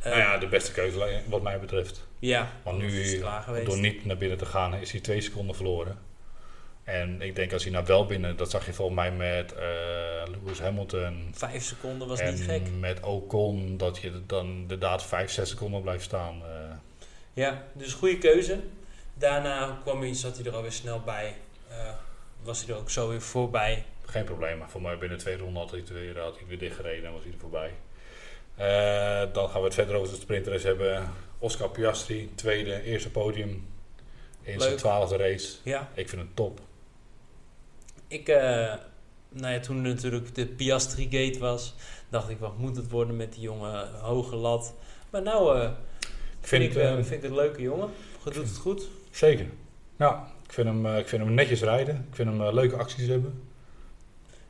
Eh, 0.00 0.10
nou 0.10 0.18
ja, 0.18 0.38
de 0.38 0.48
beste 0.48 0.72
keuze 0.72 1.22
wat 1.28 1.42
mij 1.42 1.60
betreft. 1.60 2.06
ja, 2.18 2.52
Want 2.62 2.80
dat 2.80 2.90
is 2.90 3.12
nu, 3.12 3.64
door 3.64 3.78
niet 3.78 4.04
naar 4.04 4.16
binnen 4.16 4.38
te 4.38 4.46
gaan, 4.46 4.74
is 4.74 4.90
hij 4.92 5.00
twee 5.00 5.20
seconden 5.20 5.54
verloren. 5.56 5.98
En 6.84 7.22
ik 7.22 7.36
denk 7.36 7.52
als 7.52 7.62
hij 7.62 7.72
nou 7.72 7.84
wel 7.86 8.06
binnen, 8.06 8.36
dat 8.36 8.50
zag 8.50 8.66
je 8.66 8.72
volgens 8.72 8.96
mij 8.96 9.12
met 9.12 9.52
eh, 9.54 9.62
Lewis 10.30 10.60
Hamilton 10.60 11.30
Vijf 11.34 11.62
seconden 11.64 12.08
was 12.08 12.20
en 12.20 12.34
niet 12.34 12.42
gek. 12.42 12.62
met 12.78 13.00
Ocon, 13.00 13.76
dat 13.76 13.98
je 13.98 14.26
dan 14.26 14.46
inderdaad 14.46 15.02
vijf, 15.04 15.30
zes 15.30 15.48
seconden 15.48 15.82
blijft 15.82 16.04
staan. 16.04 16.42
eh. 16.42 16.74
Ja, 17.32 17.62
dus 17.72 17.92
goede 17.92 18.18
keuze. 18.18 18.60
Daarna 19.14 19.78
kwam 19.82 20.00
hij, 20.00 20.14
zat 20.14 20.36
hij 20.36 20.46
er 20.46 20.54
alweer 20.54 20.72
snel 20.72 21.00
bij. 21.00 21.34
Eh, 21.68 21.76
was 22.42 22.64
hij 22.64 22.74
er 22.74 22.80
ook 22.80 22.90
zo 22.90 23.08
weer 23.08 23.20
voorbij. 23.22 23.84
geen 24.06 24.24
probleem, 24.24 24.58
maar 24.58 24.70
voor 24.70 24.82
mij 24.82 24.98
binnen 24.98 25.18
twee 25.18 25.36
ronden 25.36 25.62
had 25.62 25.70
hij 25.70 25.80
het 25.80 25.88
weer, 25.88 26.18
had 26.18 26.36
hij 26.38 26.46
weer 26.48 26.58
dichtgereden 26.58 27.04
en 27.06 27.12
was 27.12 27.22
hij 27.22 27.32
er 27.32 27.38
voorbij. 27.38 27.70
Dan 29.32 29.48
gaan 29.48 29.60
we 29.60 29.66
het 29.66 29.74
verder 29.74 29.96
over 29.96 30.14
de 30.14 30.20
sprintrace 30.20 30.66
hebben. 30.66 31.10
Oscar 31.38 31.68
Piastri, 31.70 32.30
tweede, 32.34 32.82
eerste 32.82 33.10
podium 33.10 33.68
in 34.42 34.60
zijn 34.60 34.76
twaalfde 34.76 35.16
race. 35.16 35.52
Ja, 35.62 35.88
Ik 35.94 36.08
vind 36.08 36.22
het 36.22 36.36
top. 36.36 36.60
Ik, 38.08 38.28
eh, 38.28 38.74
nou 39.28 39.52
ja, 39.52 39.60
toen 39.60 39.82
natuurlijk 39.82 40.34
de 40.34 40.46
Piastri 40.46 41.08
Gate 41.10 41.38
was, 41.38 41.74
dacht 42.08 42.28
ik, 42.28 42.38
wat 42.38 42.58
moet 42.58 42.76
het 42.76 42.90
worden 42.90 43.16
met 43.16 43.32
die 43.32 43.42
jonge 43.42 43.86
hoge 44.00 44.36
lat. 44.36 44.74
Maar 45.10 45.22
nou 45.22 45.58
eh, 45.58 45.70
Ik 46.00 46.08
vind, 46.40 46.62
vind, 46.62 46.76
ik, 46.76 46.82
eh, 46.82 46.92
vind 46.94 47.10
ik 47.10 47.22
het 47.22 47.30
een 47.30 47.34
leuke 47.34 47.62
jongen. 47.62 47.88
Hij 48.22 48.32
doet 48.32 48.48
het 48.48 48.56
goed. 48.56 48.88
Zeker. 49.10 49.46
Ja, 49.96 50.28
ik 50.46 50.52
vind 50.52 50.66
hem, 50.68 50.86
ik 50.96 51.08
vind 51.08 51.22
hem 51.22 51.34
netjes 51.34 51.60
rijden. 51.60 52.06
Ik 52.10 52.14
vind 52.14 52.28
hem 52.28 52.54
leuke 52.54 52.76
acties 52.76 53.08
hebben. 53.08 53.42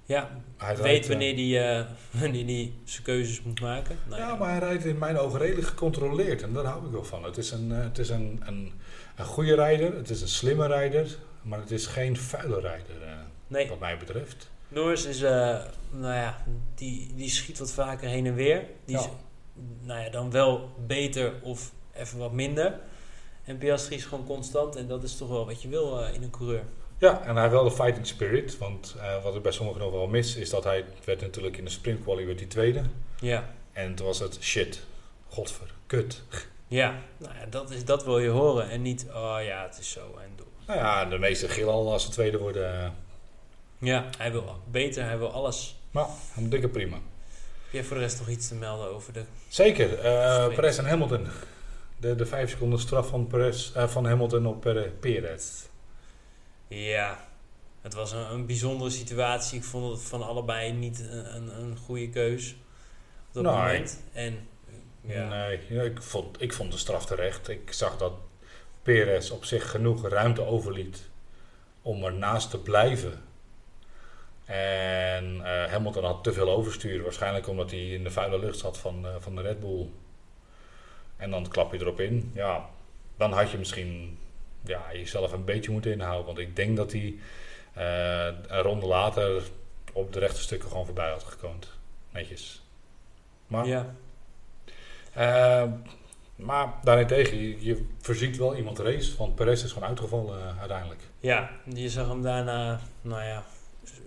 Ja, 0.06 0.30
Hij 0.56 0.76
weet 0.76 0.84
rijdt, 0.84 1.08
wanneer 1.08 1.36
die, 1.36 1.60
wanneer 2.20 2.46
die 2.46 2.74
zijn 2.84 3.02
keuzes 3.02 3.42
moet 3.42 3.60
maken. 3.60 3.98
Nou, 4.08 4.20
Ja, 4.20 4.34
maar 4.34 4.50
hij 4.50 4.58
rijdt 4.58 4.84
in 4.84 4.98
mijn 4.98 5.18
ogen 5.18 5.38
redelijk 5.38 5.66
gecontroleerd 5.66 6.42
en 6.42 6.52
daar 6.52 6.64
hou 6.64 6.86
ik 6.86 6.92
wel 6.92 7.04
van. 7.04 7.24
Het 7.24 7.36
is 7.36 7.50
een, 7.50 7.70
het 7.70 7.98
is 7.98 8.08
een, 8.08 8.42
een, 8.44 8.72
een 9.16 9.24
goede 9.24 9.54
rijder, 9.54 9.96
het 9.96 10.10
is 10.10 10.20
een 10.20 10.28
slimme 10.28 10.66
rijder, 10.66 11.16
maar 11.42 11.58
het 11.58 11.70
is 11.70 11.86
geen 11.86 12.16
vuile 12.16 12.60
rijder, 12.60 12.94
nee, 13.46 13.68
wat 13.68 13.78
mij 13.78 13.98
betreft. 13.98 14.50
Norris 14.68 15.04
is, 15.04 15.22
eh, 15.22 15.58
nou 15.90 16.14
ja, 16.14 16.42
die, 16.74 17.12
die 17.14 17.30
schiet 17.30 17.58
wat 17.58 17.72
vaker 17.72 18.08
heen 18.08 18.26
en 18.26 18.34
weer. 18.34 18.64
Die 18.84 18.96
Ja. 18.96 19.00
is, 19.02 19.08
nou 19.80 20.00
ja, 20.04 20.10
dan 20.10 20.30
wel 20.30 20.70
beter 20.86 21.32
of 21.42 21.72
even 21.94 22.18
wat 22.18 22.32
minder. 22.32 22.80
En 23.44 23.58
Piastri 23.58 23.96
is 23.96 24.04
gewoon 24.04 24.26
constant 24.26 24.76
en 24.76 24.86
dat 24.86 25.02
is 25.02 25.16
toch 25.16 25.28
wel 25.28 25.46
wat 25.46 25.62
je 25.62 25.68
wil 25.68 26.00
eh, 26.04 26.14
in 26.14 26.22
een 26.22 26.30
coureur. 26.30 26.62
Ja, 26.98 27.22
en 27.22 27.32
hij 27.32 27.40
heeft 27.42 27.54
wel 27.54 27.64
de 27.64 27.70
fighting 27.70 28.06
spirit, 28.06 28.58
want 28.58 28.94
eh, 28.98 29.22
wat 29.22 29.34
ik 29.36 29.42
bij 29.42 29.52
sommigen 29.52 29.80
nog 29.80 29.90
wel 29.92 30.06
mis, 30.06 30.36
is 30.36 30.50
dat 30.50 30.64
hij 30.64 30.84
werd 31.04 31.20
natuurlijk 31.20 31.56
in 31.56 31.64
de 31.64 31.70
sprintquali 31.70 32.26
werd 32.26 32.38
hij 32.38 32.48
tweede. 32.48 32.82
Ja, 33.20 33.50
En 33.72 33.94
toen 33.94 34.06
was 34.06 34.18
het 34.18 34.38
shit, 34.40 34.86
godver, 35.28 35.70
kut. 35.86 36.22
ja. 36.68 36.94
Nou 37.16 37.34
ja, 37.34 37.46
dat, 37.46 37.70
is, 37.70 37.84
dat 37.84 38.04
wil 38.04 38.18
je 38.18 38.28
horen 38.28 38.68
en 38.70 38.82
niet, 38.82 39.06
oh 39.14 39.36
ja, 39.42 39.62
het 39.62 39.78
is 39.78 39.90
zo 39.90 40.00
en 40.22 40.30
door. 40.36 40.46
Nou 40.66 40.78
ja, 40.78 41.04
de 41.04 41.18
meeste 41.18 41.48
gillen 41.48 41.72
al 41.72 41.92
als 41.92 42.04
ze 42.04 42.10
tweede 42.10 42.38
worden. 42.38 42.94
Eh, 43.86 43.92
Ja, 43.92 44.08
hij 44.18 44.32
wil 44.32 44.56
beter, 44.70 45.04
hij 45.04 45.18
wil 45.18 45.32
alles. 45.32 45.76
Maar, 45.90 46.06
een 46.36 46.48
dikke 46.50 46.68
prima. 46.68 46.96
Heb 46.96 47.72
jij 47.72 47.84
voor 47.84 47.96
de 47.96 48.02
rest 48.02 48.18
nog 48.18 48.28
iets 48.28 48.48
te 48.48 48.54
melden 48.54 48.90
over 48.90 49.12
de... 49.12 49.24
Zeker, 49.48 49.98
eh 49.98 50.34
Sprint. 50.34 50.54
Perez 50.54 50.78
en 50.78 50.86
Hamilton. 50.86 51.26
De, 51.96 52.14
de 52.14 52.26
vijf 52.26 52.50
seconden 52.50 52.78
straf 52.78 53.08
van, 53.08 53.26
Perez, 53.26 53.72
eh, 53.74 53.88
van 53.88 54.06
Hamilton 54.06 54.46
op 54.46 54.60
Pere- 54.60 54.92
Perez. 55.00 55.44
Ja, 56.68 57.28
het 57.82 57.94
was 57.94 58.12
een, 58.12 58.32
een 58.32 58.46
bijzondere 58.46 58.90
situatie. 58.90 59.58
Ik 59.58 59.64
vond 59.64 59.92
het 59.98 60.08
van 60.08 60.22
allebei 60.22 60.72
niet 60.72 61.00
een, 61.00 61.34
een, 61.36 61.60
een 61.60 61.76
goede 61.76 62.08
keus 62.10 62.56
op 63.28 63.34
dat 63.34 63.42
Nee. 63.42 63.52
moment. 63.52 64.00
En 64.12 64.48
ja, 65.00 65.28
Nee, 65.28 65.84
ik, 65.90 66.02
vond, 66.02 66.42
ik 66.42 66.52
vond 66.52 66.72
de 66.72 66.78
straf 66.78 67.06
terecht. 67.06 67.48
Ik 67.48 67.72
zag 67.72 67.96
dat 67.96 68.12
Perez 68.82 69.30
op 69.30 69.44
zich 69.44 69.70
genoeg 69.70 70.08
ruimte 70.08 70.42
overliet 70.46 71.02
om 71.82 72.04
ernaast 72.04 72.50
te 72.50 72.58
blijven. 72.58 73.22
En 74.44 75.40
eh, 75.44 75.70
Hamilton 75.70 76.04
had 76.04 76.24
te 76.24 76.32
veel 76.32 76.50
overstuur. 76.50 77.02
Waarschijnlijk 77.02 77.48
omdat 77.48 77.70
hij 77.70 77.88
in 77.88 78.04
de 78.04 78.10
vuile 78.10 78.38
lucht 78.38 78.58
zat 78.58 78.78
van, 78.78 79.06
eh, 79.06 79.14
van 79.18 79.34
de 79.34 79.42
Red 79.42 79.60
Bull. 79.60 79.88
En 81.16 81.30
dan 81.30 81.48
klap 81.48 81.72
je 81.72 81.80
erop 81.80 82.00
in. 82.00 82.30
Ja, 82.34 82.68
dan 83.16 83.32
had 83.32 83.50
je 83.50 83.58
misschien 83.58 84.18
ja, 84.64 84.82
jezelf 84.92 85.32
een 85.32 85.44
beetje 85.44 85.70
moeten 85.70 85.92
inhouden. 85.92 86.26
Want 86.26 86.38
ik 86.38 86.56
denk 86.56 86.76
dat 86.76 86.92
hij 86.92 87.14
eh, 87.72 88.36
een 88.46 88.62
ronde 88.62 88.86
later 88.86 89.42
op 89.92 90.12
de 90.12 90.18
rechte 90.18 90.40
stukken 90.40 90.68
gewoon 90.68 90.84
voorbij 90.84 91.10
had 91.10 91.24
gekoond. 91.24 91.70
Netjes. 92.10 92.62
Maar 93.46 93.66
ja, 93.66 93.94
maar 96.36 96.72
daarentegen, 96.82 97.38
je, 97.38 97.64
je 97.64 97.86
verziekt 98.00 98.36
wel 98.36 98.56
iemand 98.56 98.78
race, 98.78 99.16
want 99.16 99.34
Perez 99.34 99.64
is 99.64 99.72
gewoon 99.72 99.88
uitgevallen 99.88 100.58
uiteindelijk. 100.58 101.00
ja, 101.18 101.50
je 101.74 101.88
zag 101.88 102.08
hem 102.08 102.22
daarna, 102.22 102.80
nou 103.02 103.22
ja, 103.22 103.44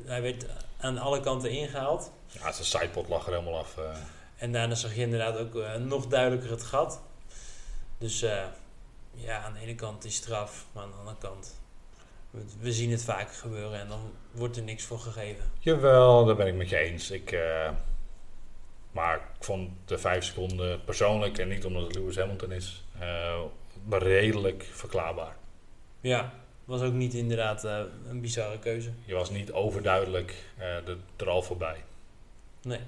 hij 0.06 0.22
werd 0.22 0.46
aan 0.80 0.98
alle 0.98 1.20
kanten 1.20 1.52
ingehaald. 1.52 2.12
Ja, 2.28 2.52
zijn 2.52 2.66
sidepot 2.66 3.08
lag 3.08 3.26
er 3.28 3.32
helemaal 3.34 3.58
af. 3.60 3.78
eh. 3.78 3.98
En 4.38 4.52
daarna 4.52 4.76
zag 4.76 4.96
je 4.96 5.02
inderdaad 5.02 5.38
ook 5.38 5.56
eh, 5.56 5.76
nog 5.76 6.08
duidelijker 6.08 6.50
het 6.50 6.64
gat. 6.64 7.02
Dus 7.98 8.22
eh, 8.22 8.44
ja, 9.14 9.42
aan 9.42 9.54
de 9.54 9.60
ene 9.60 9.76
kant 9.76 10.06
is 10.06 10.16
straf, 10.16 10.66
maar 10.72 10.84
aan 10.84 10.92
de 10.92 10.98
andere 10.98 11.18
kant, 11.20 11.60
we, 12.30 12.42
we 12.60 12.74
zien 12.74 12.92
het 12.92 13.04
vaker 13.04 13.36
gebeuren 13.36 13.80
en 13.80 13.88
dan 13.88 14.12
wordt 14.32 14.58
er 14.58 14.64
niks 14.64 14.84
voor 14.84 15.00
gegeven. 15.00 15.52
Jawel, 15.60 16.26
daar 16.26 16.36
ben 16.36 16.48
ik 16.48 16.54
met 16.54 16.70
je 16.70 16.78
eens. 16.78 17.12
Ik, 17.12 17.38
maar 18.92 19.16
ik 19.16 19.44
vond 19.46 19.70
de 19.86 19.98
vijf 19.98 20.24
seconden 20.24 20.84
persoonlijk, 20.84 21.38
en 21.38 21.48
niet 21.48 21.66
omdat 21.66 21.84
het 21.84 21.96
Lewis 21.96 22.18
Hamilton 22.18 22.52
is, 22.52 22.84
maar 23.84 24.02
redelijk 24.04 24.68
verklaarbaar. 24.72 25.36
Ja, 26.02 26.34
was 26.68 26.82
ook 26.82 26.94
niet 26.94 27.14
inderdaad 27.14 27.64
eh, 27.64 27.80
een 28.10 28.22
bizarre 28.22 28.60
keuze. 28.60 28.90
Je 29.06 29.14
was 29.14 29.30
niet 29.30 29.52
overduidelijk 29.52 30.36
eh, 30.58 30.76
er, 31.18 31.30
al 31.30 31.42
voorbij. 31.42 31.84
Nee. 32.62 32.80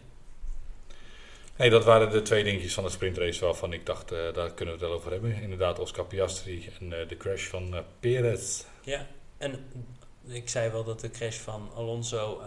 Nee, 1.55 1.69
dat 1.69 1.84
waren 1.84 2.09
de 2.09 2.21
twee 2.21 2.43
dingetjes 2.43 2.73
van 2.73 2.84
de 2.84 2.89
sprintrace 2.89 3.45
waarvan 3.45 3.73
ik 3.73 3.86
dacht, 3.86 4.11
eh, 4.11 4.34
daar 4.34 4.53
kunnen 4.53 4.75
we 4.75 4.80
het 4.80 4.89
wel 4.89 4.91
over 4.91 5.11
hebben. 5.11 5.41
Inderdaad, 5.41 5.80
Oscar 5.80 6.05
Piastri 6.05 6.69
en 6.80 6.89
de 6.89 7.17
crash 7.17 7.45
van 7.45 7.84
Perez. 7.99 8.63
Ja, 8.82 9.07
en 9.38 9.65
ik 10.27 10.49
zei 10.49 10.71
wel 10.71 10.84
dat 10.84 10.99
de 10.99 11.11
crash 11.11 11.38
van 11.38 11.69
Alonso 11.75 12.41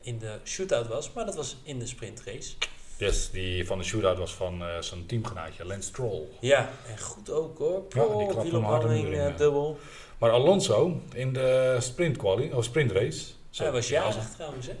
in 0.00 0.18
de 0.18 0.38
shootout 0.44 0.86
was, 0.86 1.12
maar 1.12 1.24
dat 1.24 1.34
was 1.34 1.56
in 1.62 1.78
de 1.78 1.86
sprintrace. 1.86 2.54
Yes, 2.96 3.30
die 3.30 3.66
van 3.66 3.78
de 3.78 3.84
shootout 3.84 4.18
was 4.18 4.34
van 4.34 4.62
zijn 4.80 5.06
teamgenootje, 5.06 5.64
Lance 5.64 5.88
Stroll. 5.88 6.22
Ja, 6.40 6.70
en 6.86 6.98
goed 6.98 7.30
ook 7.30 7.58
hoor. 7.58 7.84
Ja, 7.88 8.78
die 8.78 9.34
dubbel. 9.34 9.78
Maar 10.18 10.30
Alonso 10.30 11.00
in 11.14 11.32
de 11.32 11.76
sprintquali, 11.80 12.52
of 12.52 12.64
sprintrace. 12.64 13.24
Hij 13.56 13.72
was 13.72 13.88
ja, 13.88 14.02
jarig 14.02 14.28
trouwens, 14.28 14.66
hè? 14.66 14.74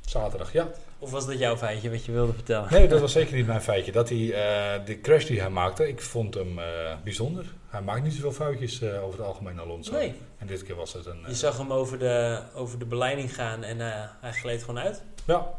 Zaterdag, 0.00 0.52
ja. 0.52 0.70
Of 0.98 1.10
was 1.10 1.26
dat 1.26 1.38
jouw 1.38 1.56
feitje 1.56 1.90
wat 1.90 2.04
je 2.04 2.12
wilde 2.12 2.32
vertellen? 2.32 2.72
Nee, 2.72 2.88
dat 2.88 3.00
was 3.00 3.12
zeker 3.20 3.34
niet 3.34 3.46
mijn 3.46 3.62
feitje. 3.62 3.92
Dat 3.92 4.08
hij, 4.08 4.32
eh, 4.32 4.86
de 4.86 5.00
crash 5.00 5.24
die 5.24 5.40
hij 5.40 5.50
maakte, 5.50 5.88
ik 5.88 6.00
vond 6.00 6.34
hem 6.34 6.58
eh, 6.58 6.64
bijzonder. 7.04 7.44
Hij 7.68 7.82
maakt 7.82 8.02
niet 8.02 8.12
zoveel 8.12 8.32
foutjes 8.32 8.80
eh, 8.80 9.04
over 9.04 9.18
het 9.18 9.28
algemeen, 9.28 9.60
Alonso. 9.60 9.92
Nee, 9.92 10.14
En 10.38 10.46
dit 10.46 10.62
keer 10.62 10.74
was 10.74 10.92
het 10.92 11.06
een... 11.06 11.24
je 11.26 11.34
zag 11.34 11.58
hem 11.58 11.72
over 11.72 11.98
de, 11.98 12.42
over 12.54 12.78
de 12.78 12.84
beleiding 12.84 13.34
gaan 13.34 13.62
en 13.62 13.78
hij 14.20 14.32
gleed 14.32 14.60
gewoon 14.60 14.78
uit. 14.78 15.02
Ja. 15.24 15.54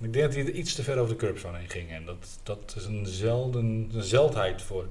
Ik 0.00 0.12
denk 0.12 0.24
dat 0.24 0.34
hij 0.34 0.44
er 0.44 0.50
iets 0.50 0.74
te 0.74 0.82
ver 0.82 0.98
over 0.98 1.16
de 1.16 1.26
curbs 1.26 1.40
van 1.40 1.54
heen 1.54 1.68
ging. 1.68 1.90
En 1.90 2.04
dat, 2.04 2.38
dat 2.42 2.74
is 2.76 2.84
een, 2.84 3.06
zelden, 3.06 3.90
een 3.92 4.02
zeldheid 4.02 4.62
voor, 4.62 4.86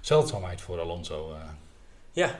zeldzaamheid 0.00 0.60
voor 0.60 0.80
Alonso. 0.80 1.36
Ja, 2.12 2.38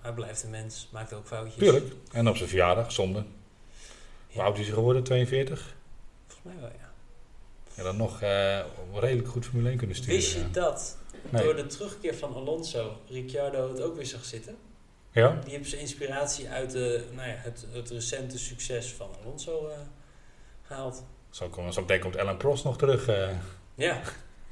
hij 0.00 0.12
blijft 0.12 0.42
een 0.42 0.50
mens, 0.50 0.88
maakt 0.92 1.12
ook 1.12 1.26
foutjes. 1.26 1.62
Tuurlijk. 1.62 1.94
En 2.12 2.28
op 2.28 2.36
zijn 2.36 2.48
verjaardag, 2.48 2.92
zonde. 2.92 3.18
Hoe 3.18 4.40
Ja, 4.40 4.42
oud 4.44 4.58
is 4.58 4.66
hij 4.66 4.74
geworden? 4.74 5.02
42? 5.02 5.74
volgens 6.26 6.52
mij 6.54 6.60
wel, 6.62 6.78
ja. 6.80 6.90
En 7.74 7.84
dan 7.84 7.96
nog 7.96 8.20
eh, 8.22 8.60
redelijk 8.94 9.28
goed 9.28 9.44
Formule 9.44 9.68
1 9.68 9.78
kunnen 9.78 9.96
sturen. 9.96 10.14
Wist 10.14 10.32
je 10.32 10.50
dat 10.50 10.96
Nee. 11.30 11.42
door 11.44 11.56
de 11.56 11.66
terugkeer 11.66 12.14
van 12.14 12.34
Alonso 12.34 12.96
Ricciardo 13.08 13.68
het 13.68 13.80
ook 13.80 13.96
weer 13.96 14.06
zag 14.06 14.24
zitten? 14.24 14.56
Ja? 15.10 15.38
Die 15.44 15.56
heeft 15.56 15.68
zijn 15.68 15.80
inspiratie 15.80 16.48
uit 16.48 16.70
de, 16.70 17.04
nou 17.14 17.28
ja, 17.28 17.34
het, 17.36 17.66
het 17.72 17.90
recente 17.90 18.38
succes 18.38 18.92
van 18.92 19.08
Alonso 19.22 19.68
eh, 19.68 19.76
gehaald. 20.62 21.04
Zo, 21.30 21.48
kom, 21.48 21.72
zo 21.72 21.80
meteen 21.80 22.00
komt 22.00 22.16
Ellen 22.16 22.36
Prost 22.36 22.64
nog 22.64 22.78
terug. 22.78 23.06
eh. 23.08 23.28
Ja, 23.74 24.00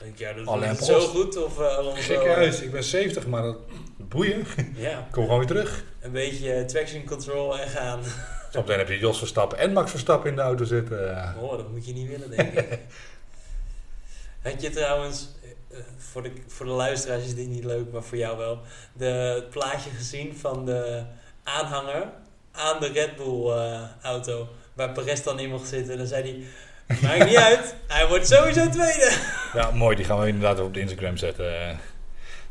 Ricciardo 0.04 0.38
doet 0.38 0.48
Alain 0.48 0.70
het 0.70 0.84
zo 0.84 0.92
Prost. 0.92 1.08
goed 1.08 1.36
of 1.44 1.58
eh, 1.60 1.76
Alonso... 1.76 2.02
Gekke 2.02 2.28
huis, 2.28 2.60
ik 2.60 2.70
ben 2.70 2.84
70, 2.84 3.26
maar 3.26 3.42
dat 3.42 3.56
boeien. 3.96 4.44
Ja, 4.76 5.06
kom 5.10 5.22
gewoon 5.22 5.38
weer 5.38 5.48
terug. 5.48 5.84
een 6.00 6.12
beetje 6.12 6.52
eh, 6.52 6.64
traction 6.64 7.04
control 7.04 7.58
en 7.58 7.68
gaan. 7.68 8.00
Zo 8.52 8.60
meteen 8.60 8.78
heb 8.78 8.88
je 8.88 8.98
Jos 8.98 9.18
Verstappen 9.18 9.58
en 9.58 9.72
Max 9.72 9.90
Verstappen 9.90 10.30
in 10.30 10.36
de 10.36 10.42
auto 10.42 10.64
zitten. 10.64 11.16
eh. 11.16 11.42
Oh, 11.42 11.50
dat 11.56 11.70
moet 11.70 11.86
je 11.86 11.92
niet 11.92 12.08
willen, 12.08 12.30
denk 12.30 12.52
ik. 12.52 12.78
Had 14.42 14.62
je 14.62 14.70
trouwens, 14.70 15.28
eh, 15.42 15.78
eh, 15.78 15.84
voor 15.98 16.22
de, 16.22 16.32
voor 16.46 16.66
de 16.66 16.72
luisteraars 16.72 17.24
is 17.24 17.34
dit 17.34 17.48
niet 17.48 17.64
leuk, 17.64 17.92
maar 17.92 18.02
voor 18.02 18.18
jou 18.18 18.36
wel, 18.38 18.60
de, 18.92 19.04
het 19.34 19.50
plaatje 19.50 19.90
gezien 19.90 20.36
van 20.36 20.64
de 20.66 21.02
aanhanger 21.42 22.08
aan 22.52 22.80
de 22.80 22.86
Red 22.92 23.16
Bull 23.16 23.50
eh, 23.50 23.80
auto, 24.02 24.48
waar 24.72 24.92
Perez 24.92 25.22
dan 25.22 25.38
in 25.38 25.50
mocht 25.50 25.68
zitten. 25.68 25.98
Dan 25.98 26.06
zei 26.06 26.22
hij, 26.22 26.44
Maakt 27.02 27.24
niet 27.24 27.36
uit. 27.36 27.74
Hij 27.88 28.08
wordt 28.08 28.26
sowieso 28.28 28.68
tweede. 28.70 29.16
Ja, 29.54 29.70
mooi. 29.70 29.96
Die 29.96 30.04
gaan 30.04 30.20
we 30.20 30.26
inderdaad 30.26 30.60
op 30.60 30.74
de 30.74 30.80
Instagram 30.80 31.16
zetten. 31.16 31.46
Eh, 31.60 31.68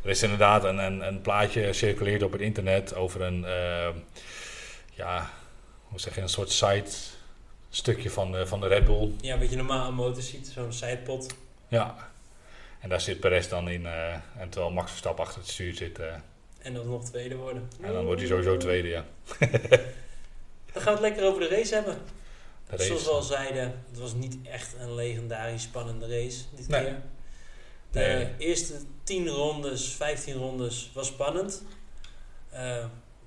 Er 0.03 0.09
is 0.09 0.23
inderdaad 0.23 0.63
een, 0.63 0.77
een, 0.77 1.01
een 1.07 1.21
plaatje 1.21 1.73
circuleert 1.73 2.23
op 2.23 2.31
het 2.31 2.41
internet 2.41 2.95
over 2.95 3.21
een, 3.21 3.45
eh, 3.45 3.87
ja, 4.93 5.29
hoe 5.83 5.99
zeg 5.99 6.15
je, 6.15 6.21
een 6.21 6.29
soort 6.29 6.51
site 6.51 6.91
stukje 7.69 8.09
van 8.09 8.31
de, 8.31 8.47
van 8.47 8.59
de 8.59 8.67
Red 8.67 8.85
Bull. 8.85 9.11
Ja, 9.21 9.37
wat 9.37 9.49
je 9.49 9.55
normaal 9.55 9.85
aan 9.85 9.93
motors 9.93 10.29
ziet. 10.29 10.47
Zo'n 10.53 10.73
sidepot. 10.73 11.33
Ja. 11.67 11.95
En 12.79 12.89
daar 12.89 13.01
zit 13.01 13.19
Perez 13.19 13.47
dan 13.47 13.69
in. 13.69 13.85
eh, 13.85 14.13
en 14.13 14.49
terwijl 14.49 14.71
Max 14.73 14.89
Verstappen 14.89 15.23
achter 15.25 15.39
het 15.41 15.49
stuur 15.49 15.73
zit. 15.73 15.99
eh, 15.99 16.05
En 16.61 16.73
dan 16.73 16.89
nog 16.89 17.05
tweede 17.05 17.35
worden. 17.35 17.69
en 17.81 17.93
dan 17.93 18.05
wordt 18.05 18.19
hij 18.19 18.29
sowieso 18.29 18.57
tweede, 18.57 18.87
ja. 18.87 19.05
Dan 20.73 20.81
gaan 20.83 20.93
we 20.95 20.99
het 20.99 21.09
lekker 21.09 21.23
over 21.25 21.41
de 21.41 21.47
race 21.47 21.73
hebben. 21.75 21.97
Race. 22.69 22.85
Zoals 22.85 23.03
we 23.03 23.09
al 23.09 23.21
zeiden, 23.21 23.83
het 23.89 23.99
was 23.99 24.13
niet 24.13 24.37
echt 24.43 24.75
een 24.79 24.95
legendarisch 24.95 25.61
spannende 25.63 26.07
race 26.07 26.41
dit 26.55 26.67
Nee. 26.67 26.83
keer. 26.83 27.01
De 27.91 27.99
Nee. 27.99 28.27
eerste 28.37 28.73
10 29.03 29.27
rondes, 29.27 29.87
15 29.93 30.33
rondes 30.35 30.91
was 30.93 31.07
spannend. 31.07 31.63
Eh, 32.49 32.85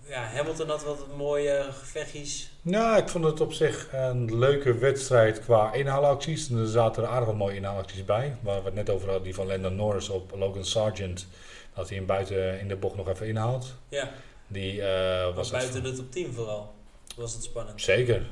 ja, 0.09 0.23
Hamilton 0.25 0.69
had 0.69 0.85
wat 0.85 1.07
mooie 1.17 1.67
gevechtjes. 1.71 2.51
Ja, 2.63 2.97
ik 2.97 3.09
vond 3.09 3.25
het 3.25 3.41
op 3.41 3.53
zich 3.53 3.89
een 3.93 4.39
leuke 4.39 4.75
wedstrijd 4.79 5.41
qua 5.41 5.73
inhaalacties. 5.73 6.49
En 6.51 6.57
er 6.59 6.67
zaten 6.67 7.03
er 7.03 7.09
aardig 7.09 7.27
wat 7.27 7.37
mooie 7.37 7.57
inhaalacties 7.57 8.05
bij. 8.05 8.37
Waar 8.41 8.59
we 8.59 8.65
het 8.65 8.75
net 8.75 8.91
over 8.91 9.05
hadden, 9.07 9.25
die 9.25 9.35
van 9.35 9.47
Landon 9.47 9.77
Norris 9.77 10.09
op 10.09 10.33
Logan 10.37 10.65
Sargent. 10.65 11.27
Dat 11.75 11.89
hij 11.89 11.97
hem 11.97 12.07
buiten 12.07 12.61
in 12.61 12.69
de 12.69 12.77
bocht 12.77 12.97
nog 12.97 13.09
even 13.09 13.27
inhaalt. 13.27 13.75
Ja, 13.89 14.11
Die 14.47 14.83
eh, 14.83 14.89
maar 15.25 15.33
was 15.33 15.51
buiten 15.51 15.83
de 15.83 15.93
top 15.93 16.13
10 16.13 16.33
vooral 16.33 16.75
was 17.17 17.33
het 17.35 17.43
spannend. 17.45 17.83
Zeker. 17.83 18.27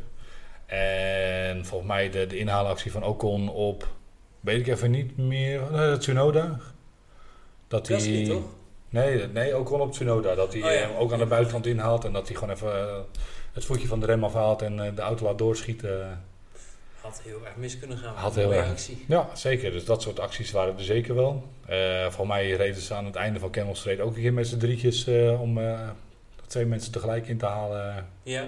En 0.70 1.64
volgens 1.66 1.90
mij 1.90 2.10
de, 2.10 2.26
de 2.26 2.38
inhaalactie 2.38 2.92
van 2.92 3.04
Ocon 3.04 3.48
op, 3.48 3.88
weet 4.40 4.60
ik 4.60 4.66
even 4.66 4.90
niet 4.90 5.16
meer, 5.16 5.74
eh, 5.74 5.94
Tsunoda. 5.94 6.58
Dat 7.68 7.88
hij, 7.88 8.24
toch? 8.24 8.42
nee, 8.88 9.26
nee, 9.26 9.58
Ocon 9.58 9.80
op 9.80 9.92
Tsunoda. 9.92 10.34
Dat 10.34 10.52
hij 10.52 10.62
Oh 10.62 10.70
ja. 10.70 10.80
eh, 10.80 11.00
ook 11.00 11.12
aan 11.12 11.18
de 11.18 11.26
buitenkant 11.26 11.66
inhaalt 11.66 12.04
en 12.04 12.12
dat 12.12 12.28
hij 12.28 12.36
gewoon 12.36 12.54
even 12.54 12.88
eh, 12.88 12.96
het 13.52 13.64
voetje 13.64 13.86
van 13.86 14.00
de 14.00 14.06
rem 14.06 14.24
afhaalt 14.24 14.62
en 14.62 14.94
de 14.94 15.02
auto 15.02 15.24
laat 15.24 15.38
doorschieten. 15.38 16.24
Had 17.00 17.20
heel 17.24 17.46
erg 17.46 17.56
mis 17.56 17.78
kunnen 17.78 17.98
gaan. 17.98 18.14
Had 18.14 18.34
heel 18.34 18.54
erg. 18.54 18.68
actie. 18.68 19.04
Ja, 19.08 19.28
zeker. 19.34 19.70
Dus 19.70 19.84
dat 19.84 20.02
soort 20.02 20.20
acties 20.20 20.50
waren 20.50 20.76
er 20.76 20.84
zeker 20.84 21.14
wel. 21.14 21.48
Eh 21.66 22.10
voor 22.10 22.26
mij 22.26 22.50
reden 22.50 22.80
ze 22.82 22.94
aan 22.94 23.04
het 23.04 23.16
einde 23.16 23.38
van 23.38 23.50
Camel 23.50 23.74
Street 23.74 24.00
ook 24.00 24.14
een 24.16 24.22
keer 24.22 24.32
met 24.32 24.46
z'n 24.46 24.58
drietjes 24.58 25.08
om 25.38 25.60
twee 26.46 26.64
mensen 26.64 26.92
tegelijk 26.92 27.28
in 27.28 27.38
te 27.38 27.46
halen. 27.46 28.06
Ja, 28.22 28.44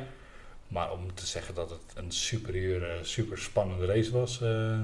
Maar 0.72 0.92
om 0.92 1.14
te 1.14 1.26
zeggen 1.26 1.54
dat 1.54 1.70
het 1.70 1.80
een 1.94 2.10
superieure, 2.12 2.98
super 3.04 3.38
spannende 3.38 3.86
race 3.86 4.12
was. 4.12 4.40
eh, 4.40 4.80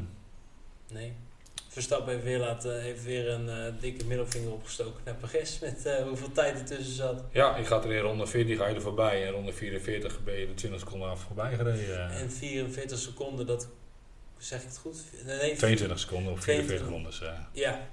nee. 0.92 1.12
Verstappen 1.68 2.12
heeft 2.12 2.24
weer, 2.24 2.38
laten, 2.38 2.82
heeft 2.82 3.04
weer 3.04 3.28
een 3.28 3.48
eh, 3.48 3.72
dikke 3.80 4.04
middelvinger 4.04 4.52
opgestoken 4.52 5.00
naar 5.04 5.14
Perez 5.14 5.58
met 5.58 5.86
eh, 5.86 6.02
hoeveel 6.06 6.32
tijd 6.32 6.58
er 6.58 6.64
tussen 6.64 6.94
zat. 6.94 7.22
ja, 7.32 7.56
je 7.56 7.64
gaat 7.64 7.84
er 7.84 7.92
in 7.92 8.00
ronde 8.02 8.26
14 8.26 8.56
ga 8.56 8.66
je 8.66 8.74
er 8.74 8.80
voorbij. 8.80 9.26
En 9.26 9.32
ronde 9.32 9.52
44 9.52 10.24
ben 10.24 10.34
je 10.38 10.46
de 10.46 10.54
20 10.54 10.80
seconden 10.80 11.08
af 11.08 11.20
voorbij 11.20 11.56
gereden. 11.56 12.10
En 12.10 12.30
44 12.30 12.98
seconden, 12.98 13.46
dat 13.46 13.68
zeg 14.38 14.60
ik 14.60 14.68
het 14.68 14.78
goed? 14.78 14.96
Nee, 15.24 15.56
22 15.56 15.98
seconden 15.98 16.32
of 16.32 16.40
44 16.42 16.86
22. 16.86 16.88
rondes. 16.88 17.20
eh. 17.20 17.62
Ja, 17.62 17.88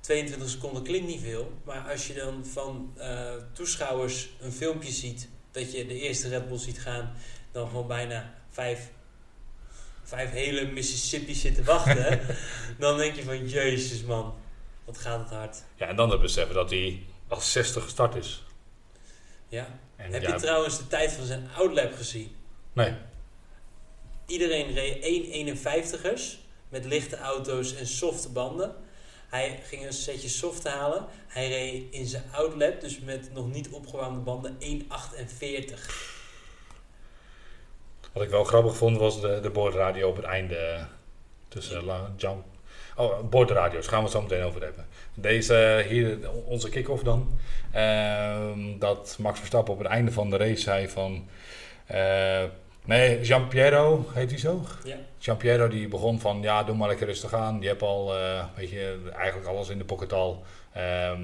22 0.00 0.48
seconden 0.48 0.82
klinkt 0.82 1.06
niet 1.08 1.20
veel. 1.20 1.52
Maar 1.64 1.90
als 1.90 2.06
je 2.06 2.14
dan 2.14 2.46
van 2.46 2.92
eh, 2.96 3.32
toeschouwers 3.52 4.30
een 4.40 4.52
filmpje 4.52 4.92
ziet, 4.92 5.28
dat 5.50 5.72
je 5.72 5.86
de 5.86 6.00
eerste 6.00 6.28
Red 6.28 6.48
Bull 6.48 6.58
ziet 6.58 6.80
gaan, 6.80 7.12
dan 7.52 7.68
gewoon 7.68 7.86
bijna 7.86 8.34
vijf, 8.50 8.90
vijf 10.02 10.30
hele 10.30 10.66
Mississippi 10.66 11.34
zitten 11.34 11.64
wachten, 11.64 12.20
dan 12.78 12.96
denk 12.96 13.14
je 13.14 13.22
van, 13.22 13.48
jezus 13.48 14.02
man, 14.02 14.34
wat 14.84 14.98
gaat 14.98 15.20
het 15.20 15.30
hard. 15.30 15.62
Ja, 15.76 15.86
en 15.86 15.96
dan 15.96 16.10
het 16.10 16.20
beseffen 16.20 16.54
dat 16.54 16.70
hij 16.70 17.02
als 17.28 17.52
60 17.52 17.82
gestart 17.82 18.14
is. 18.14 18.42
Ja. 19.48 19.78
En 19.96 20.12
Heb 20.12 20.22
ja, 20.22 20.34
je 20.34 20.40
trouwens 20.40 20.78
de 20.78 20.86
tijd 20.86 21.12
van 21.12 21.24
zijn 21.24 21.48
outlap 21.56 21.94
gezien? 21.94 22.36
Nee, 22.72 22.94
Iedereen 24.30 24.72
reed 24.74 25.58
1,51ers 25.58 26.22
met 26.68 26.84
lichte 26.84 27.18
auto's 27.18 27.74
en 27.74 27.86
softe 27.86 28.28
banden. 28.28 28.74
Hij 29.30 29.60
ging 29.62 29.86
een 29.86 29.92
setje 29.92 30.28
soft 30.28 30.68
halen. 30.68 31.04
Hij 31.26 31.48
reed 31.48 31.82
in 31.94 32.06
zijn 32.06 32.24
outlap, 32.32 32.80
dus 32.80 33.00
met 33.00 33.32
nog 33.32 33.52
niet 33.52 33.68
opgewarmde 33.68 34.20
banden, 34.20 34.56
1,48. 34.60 35.74
wat 38.12 38.22
ik 38.22 38.30
wel 38.30 38.44
grappig 38.44 38.76
vond 38.76 38.96
was 38.98 39.20
de, 39.20 39.38
de 39.42 39.50
boordradio 39.50 40.08
op 40.08 40.16
het 40.16 40.24
einde. 40.24 40.56
eh, 40.56 40.84
Tussen 41.48 41.84
La- 41.84 42.12
Jan. 42.16 42.44
Oh, 42.96 43.28
boordradio's, 43.28 43.86
gaan 43.86 43.98
we 43.98 44.04
het 44.04 44.12
zo 44.12 44.22
meteen 44.22 44.42
over 44.42 44.62
hebben. 44.62 44.86
Deze, 45.14 45.54
eh, 45.56 45.86
hier, 45.86 46.30
onze 46.44 46.68
kick-off 46.68 47.02
dan. 47.02 47.38
Ehm, 47.72 48.78
dat 48.78 49.16
Max 49.18 49.38
Verstappen 49.38 49.72
op 49.72 49.78
het 49.78 49.88
einde 49.88 50.12
van 50.12 50.30
de 50.30 50.36
race 50.36 50.60
zei 50.62 50.88
van... 50.88 51.28
eh, 51.86 52.44
nee, 52.84 53.24
Giampiero, 53.24 54.06
heet 54.12 54.30
hij 54.30 54.38
zo? 54.38 54.64
Ja. 54.84 54.96
Giampiero 55.18 55.68
die 55.68 55.88
begon 55.88 56.20
van, 56.20 56.42
ja, 56.42 56.64
doe 56.64 56.76
maar 56.76 56.88
lekker 56.88 57.06
rustig 57.06 57.34
aan. 57.34 57.60
Je 57.60 57.66
hebt 57.66 57.82
al, 57.82 58.16
eh, 58.16 58.44
weet 58.56 58.70
je, 58.70 58.98
eigenlijk 59.16 59.48
alles 59.48 59.68
in 59.68 59.78
de 59.78 59.84
pocket 59.84 60.12
al. 60.12 60.44
Ehm, 60.72 61.22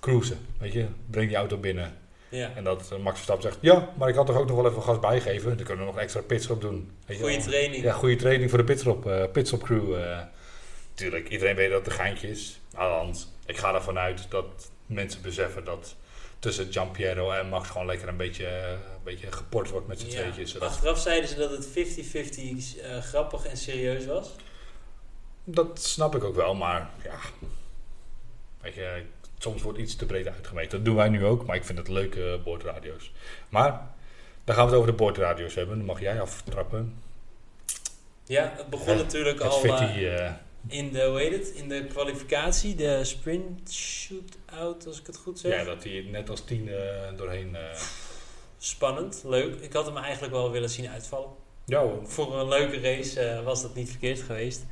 cruisen, 0.00 0.38
weet 0.58 0.72
je, 0.72 0.86
breng 1.06 1.28
die 1.28 1.36
auto 1.36 1.56
binnen. 1.56 1.98
Ja. 2.28 2.50
En 2.54 2.64
dat 2.64 2.88
eh, 2.92 2.98
Max 2.98 3.14
Verstappen 3.14 3.50
zegt, 3.50 3.58
ja, 3.60 3.92
maar 3.98 4.08
ik 4.08 4.14
had 4.14 4.26
toch 4.26 4.38
ook 4.38 4.46
nog 4.48 4.56
wel 4.56 4.70
even 4.70 4.82
gas 4.82 4.98
bijgeven. 4.98 5.56
Dan 5.56 5.66
kunnen 5.66 5.78
we 5.78 5.90
nog 5.90 5.94
een 5.94 6.02
extra 6.02 6.20
pitstop 6.20 6.60
doen. 6.60 6.90
Wel. 7.06 7.38
training. 7.38 7.82
Ja, 7.84 7.92
goede 7.92 8.16
training 8.16 8.50
voor 8.50 8.58
de 8.58 8.64
pitstop, 8.64 9.06
eh 9.06 9.24
pitstop 9.32 9.62
crew. 9.62 9.98
tuurlijk, 10.94 11.28
iedereen 11.28 11.56
weet 11.56 11.70
dat 11.70 11.78
het 11.78 11.86
een 11.86 11.98
geintje 11.98 12.30
is. 12.30 12.60
Althans, 12.74 13.28
ik 13.46 13.56
ga 13.56 13.74
ervan 13.74 13.98
uit 13.98 14.26
dat 14.28 14.70
mensen 14.86 15.22
beseffen 15.22 15.64
dat 15.64 15.96
tussen 16.40 16.72
Giampiero 16.72 17.30
en 17.30 17.48
Max 17.48 17.68
gewoon 17.68 17.86
lekker 17.86 18.08
een 18.08 18.16
beetje, 18.16 18.46
eh, 18.46 18.70
een 18.70 19.02
beetje 19.04 19.32
geport 19.32 19.70
wordt 19.70 19.86
met 19.86 20.00
z'n 20.00 20.06
Ja. 20.06 20.20
tweetjes. 20.20 20.50
Zodat, 20.52 20.68
Achteraf 20.68 20.98
zeiden 20.98 21.28
ze 21.28 21.36
dat 21.36 21.50
het 21.50 21.66
50-50 21.66 22.76
eh, 22.78 22.98
grappig 23.02 23.44
en 23.46 23.56
serieus 23.56 24.06
was. 24.06 24.30
dat 25.44 25.82
snap 25.82 26.14
ik 26.14 26.24
ook 26.24 26.34
wel, 26.36 26.54
maar 26.54 26.90
ja. 27.04 27.18
Weet 28.60 28.74
je, 28.74 29.02
soms 29.38 29.62
wordt 29.62 29.78
iets 29.78 29.96
te 29.96 30.06
breed 30.06 30.26
uitgemeten. 30.28 30.70
Dat 30.70 30.84
doen 30.84 30.94
wij 30.96 31.08
nu 31.08 31.24
ook, 31.24 31.46
maar 31.46 31.56
ik 31.56 31.64
vind 31.64 31.78
het 31.78 31.88
leuke 31.88 32.40
boordradio's. 32.44 33.12
Maar, 33.48 33.70
dan 34.44 34.54
gaan 34.54 34.64
we 34.64 34.70
het 34.70 34.80
over 34.80 34.90
de 34.90 34.96
boordradio's 34.96 35.54
hebben. 35.54 35.76
Dan 35.76 35.86
mag 35.86 36.00
jij 36.00 36.20
aftrappen. 36.20 37.02
Ja, 38.24 38.52
het 38.56 38.70
begon 38.70 38.96
Ja, 38.96 39.02
natuurlijk 39.02 39.38
Het 39.42 39.52
al 39.52 39.58
fitty, 39.58 40.04
eh, 40.04 40.32
in 40.66 40.92
de, 40.92 41.04
hoe 41.04 41.18
heet 41.18 41.32
het, 41.32 41.48
in 41.48 41.68
de 41.68 41.84
kwalificatie, 41.86 42.74
de 42.74 43.04
sprint 43.04 43.72
shootout, 43.72 44.86
als 44.86 45.00
ik 45.00 45.06
het 45.06 45.16
goed 45.16 45.38
zeg. 45.38 45.52
ja, 45.58 45.64
dat 45.64 45.84
hij 45.84 46.06
net 46.10 46.30
als 46.30 46.44
tien 46.44 46.70
doorheen... 47.16 47.56
eh, 47.56 47.80
Spannend, 48.58 49.22
leuk. 49.26 49.60
Ik 49.60 49.72
had 49.72 49.86
hem 49.86 49.96
eigenlijk 49.96 50.32
wel 50.32 50.50
willen 50.50 50.70
zien 50.70 50.88
uitvallen. 50.88 51.28
ja 51.64 51.80
hoor. 51.82 52.06
Voor 52.06 52.38
een 52.40 52.48
leuke 52.48 52.80
race 52.80 53.20
eh, 53.20 53.44
was 53.44 53.62
dat 53.62 53.74
niet 53.74 53.88
verkeerd 53.90 54.20
geweest. 54.20 54.64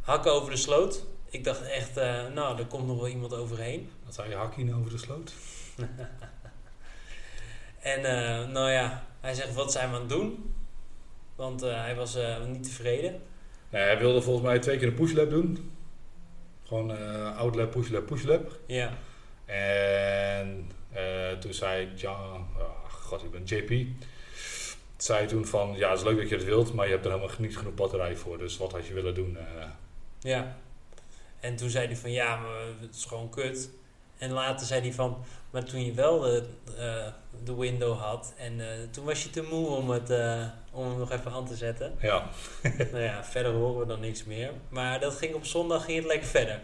Hakken 0.00 0.32
over 0.32 0.50
de 0.50 0.56
sloot. 0.56 1.04
Ik 1.30 1.44
dacht 1.44 1.62
echt, 1.62 1.96
eh, 1.96 2.26
nou, 2.34 2.58
er 2.58 2.66
komt 2.66 2.86
nog 2.86 2.96
wel 2.96 3.08
iemand 3.08 3.34
overheen. 3.34 3.90
Wat 4.04 4.14
zei 4.14 4.28
je, 4.28 4.34
Hakkie 4.34 4.74
over 4.74 4.90
de 4.90 4.98
sloot? 4.98 5.32
En 7.80 8.00
nou 8.52 8.70
ja, 8.70 9.04
hij 9.20 9.34
zegt, 9.34 9.54
wat 9.54 9.72
zijn 9.72 9.88
we 9.88 9.94
aan 9.94 10.00
het 10.00 10.10
doen? 10.10 10.54
Want 11.36 11.60
hij 11.60 11.94
was 11.96 12.16
niet 12.46 12.62
tevreden. 12.62 13.22
Nee, 13.70 13.82
hij 13.82 13.98
wilde 13.98 14.22
volgens 14.22 14.46
mij 14.46 14.58
twee 14.58 14.78
keer 14.78 14.88
een 14.88 14.94
push-lap 14.94 15.30
doen. 15.30 15.72
Gewoon 16.64 16.96
eh 16.96 17.36
outlap, 17.36 17.70
push-lap, 17.70 18.06
push-lap. 18.06 18.58
Ja, 18.66 18.92
En 19.44 20.70
eh, 20.92 21.32
toen 21.38 21.54
zei 21.54 21.88
ah, 22.04 22.40
god, 22.90 23.22
ik 23.22 23.30
ben 23.30 23.44
JP. 23.44 23.86
Zei 24.96 25.26
toen 25.26 25.46
van, 25.46 25.74
ja, 25.76 25.90
het 25.90 25.98
is 25.98 26.04
leuk 26.04 26.16
dat 26.16 26.28
je 26.28 26.34
het 26.34 26.44
wilt, 26.44 26.74
maar 26.74 26.86
je 26.86 26.92
hebt 26.92 27.04
er 27.04 27.10
helemaal 27.12 27.34
niet 27.38 27.56
genoeg 27.56 27.74
batterij 27.74 28.16
voor. 28.16 28.38
Dus 28.38 28.56
wat 28.56 28.72
had 28.72 28.86
je 28.86 28.94
willen 28.94 29.14
doen? 29.14 29.36
eh? 29.36 29.66
ja. 30.20 30.56
En 31.40 31.56
toen 31.56 31.70
zei 31.70 31.86
hij 31.86 31.96
van, 31.96 32.12
ja, 32.12 32.36
maar 32.36 32.60
het 32.80 32.94
is 32.94 33.04
gewoon 33.04 33.30
kut. 33.30 33.70
En 34.20 34.30
later 34.30 34.66
zei 34.66 34.80
hij 34.80 34.92
van, 34.92 35.24
maar 35.50 35.64
toen 35.64 35.84
je 35.84 35.92
wel 35.92 36.20
de, 36.20 36.44
eh, 36.78 37.12
de 37.44 37.54
window 37.54 37.98
had 37.98 38.34
en 38.38 38.60
eh, 38.60 38.66
toen 38.90 39.04
was 39.04 39.22
je 39.22 39.30
te 39.30 39.42
moe 39.42 39.68
om, 39.68 39.90
het, 39.90 40.10
eh, 40.10 40.44
om 40.72 40.86
hem 40.86 40.98
nog 40.98 41.10
even 41.10 41.32
aan 41.32 41.46
te 41.46 41.56
zetten. 41.56 41.94
ja, 42.00 42.28
nou 42.92 43.02
ja, 43.02 43.24
verder 43.24 43.52
horen 43.52 43.78
we 43.78 43.86
dan 43.86 44.00
niks 44.00 44.24
meer. 44.24 44.50
Maar 44.68 45.00
dat 45.00 45.14
ging 45.14 45.34
op 45.34 45.44
zondag 45.44 45.84
ging 45.84 45.98
het 45.98 46.06
lekker 46.06 46.28
verder. 46.28 46.60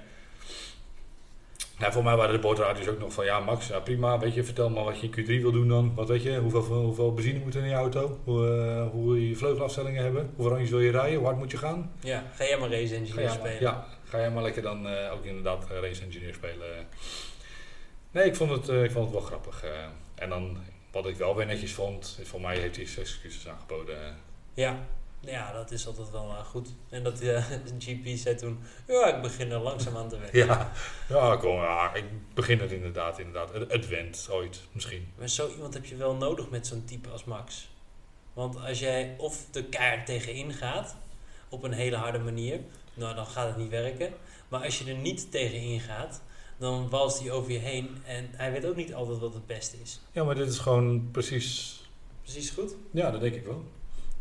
Ja, 1.79 1.93
voor 1.93 2.05
mij 2.05 2.17
waren 2.17 2.33
de 2.35 2.39
boordradios 2.41 2.89
ook 2.89 2.99
nog 2.99 3.13
van, 3.13 3.25
ja 3.25 3.41
Max, 3.41 3.67
ja, 3.67 3.81
prima, 3.81 4.19
weet 4.19 4.35
je, 4.35 4.45
vertel 4.45 4.71
maar 4.71 4.85
wat 4.85 5.01
je 5.01 5.09
in 5.11 5.25
Q3 5.25 5.43
wil 5.43 5.53
doen 5.53 5.69
dan. 5.69 5.95
Wat 5.95 6.09
weet 6.09 6.23
je, 6.23 6.39
hoeveel, 6.39 6.63
hoeveel 6.63 7.15
benzine 7.15 7.39
moet 7.39 7.55
er 7.55 7.63
in 7.63 7.69
je 7.69 7.75
auto? 7.75 8.19
Hoe, 8.25 8.47
eh, 8.47 8.91
hoe 8.91 9.05
wil 9.05 9.15
je 9.15 9.37
vleugelafstellingen 9.37 10.03
hebben? 10.03 10.31
Hoeveel 10.35 10.49
rondjes 10.49 10.71
wil 10.71 10.81
je 10.81 10.91
rijden? 10.91 11.17
Hoe 11.17 11.27
hard 11.27 11.39
moet 11.39 11.51
je 11.51 11.57
gaan? 11.57 11.93
Ja, 12.01 12.25
ga 12.35 12.45
jij 12.45 12.59
maar 12.59 12.71
race 12.71 12.95
engineer 12.95 13.25
maar, 13.25 13.35
spelen. 13.35 13.61
ja, 13.61 13.87
ga 14.05 14.19
jij 14.19 14.31
maar 14.31 14.43
lekker 14.43 14.63
dan 14.63 14.89
eh, 14.89 15.13
ook 15.13 15.25
inderdaad 15.25 15.67
eh, 15.71 15.81
race 15.81 16.03
engineer 16.03 16.35
spelen. 16.35 16.87
Nee, 18.17 18.25
ik 18.25 18.37
vond 18.37 18.51
het, 18.51 18.69
eh, 18.69 18.85
ik 18.85 18.91
vond 18.91 19.05
het 19.05 19.15
wel 19.15 19.25
grappig. 19.25 19.63
eh. 19.63 19.85
en 20.15 20.29
dan, 20.29 20.59
wat 20.91 21.07
ik 21.07 21.17
wel 21.17 21.37
weer 21.37 21.47
netjes 21.47 21.73
vond, 21.73 22.19
is 22.21 22.29
voor 22.29 22.41
mij 22.41 22.59
heeft 22.59 22.77
hij 22.77 22.87
zijn 22.87 23.07
excuses 23.07 23.49
aangeboden. 23.49 24.17
Ja, 24.55 24.79
Ja, 25.21 25.53
dat 25.53 25.71
is 25.71 25.87
altijd 25.87 26.11
wel 26.11 26.29
uh, 26.31 26.39
goed. 26.45 26.69
En 26.89 27.03
dat 27.03 27.23
uh, 27.23 27.45
GP 27.79 28.07
zei 28.17 28.35
toen, 28.35 28.59
ja, 28.87 29.15
ik 29.17 29.23
begin 29.23 29.51
er 29.51 29.59
langzaam 29.59 29.97
aan 29.97 30.09
te 30.09 30.19
werken. 30.19 30.39
Ja, 30.47 30.73
ja, 31.09 31.37
kom, 31.37 31.55
ja 31.57 31.95
ik 31.95 32.05
begin 32.35 32.61
er 32.61 32.73
inderdaad, 32.73 33.19
inderdaad. 33.19 33.53
Het, 33.53 33.73
het 33.73 33.89
went 33.89 34.29
ooit, 34.31 34.61
misschien. 34.73 35.13
Maar 35.19 35.29
zo 35.29 35.49
iemand 35.49 35.75
heb 35.75 35.85
je 35.85 35.97
wel 35.97 36.15
nodig 36.15 36.51
met 36.51 36.67
zo'n 36.67 36.85
type 36.85 37.09
als 37.09 37.25
Max. 37.25 37.69
Want 38.33 38.61
als 38.61 38.79
jij 38.79 39.15
of 39.19 39.47
de 39.51 39.65
kaart 39.65 40.07
tegenin 40.07 40.53
gaat, 40.53 40.97
op 41.49 41.63
een 41.63 41.73
hele 41.73 41.97
harde 41.97 42.19
manier, 42.19 42.61
nou 42.95 43.15
dan 43.15 43.27
gaat 43.27 43.47
het 43.47 43.57
niet 43.57 43.71
werken. 43.71 44.13
Maar 44.49 44.65
als 44.65 44.79
je 44.79 44.91
er 44.91 44.99
niet 44.99 45.31
tegenin 45.31 45.81
gaat, 45.81 46.23
dan 46.59 46.89
walst 46.89 47.21
hij 47.21 47.31
over 47.31 47.53
je 47.53 47.59
heen 47.59 48.03
en 48.05 48.29
hij 48.33 48.53
weet 48.53 48.67
ook 48.67 48.77
niet 48.77 48.95
altijd 48.95 49.19
wat 49.19 49.35
het 49.35 49.47
beste 49.47 49.77
is. 49.83 50.01
Ja, 50.13 50.25
maar 50.25 50.35
dit 50.35 50.49
is 50.49 50.59
gewoon 50.59 51.09
precies... 51.11 51.81
Precies 52.23 52.51
goed? 52.51 52.75
Ja, 52.91 53.11
dat 53.11 53.21
denk 53.21 53.35
ik 53.35 53.45
wel. 53.45 53.65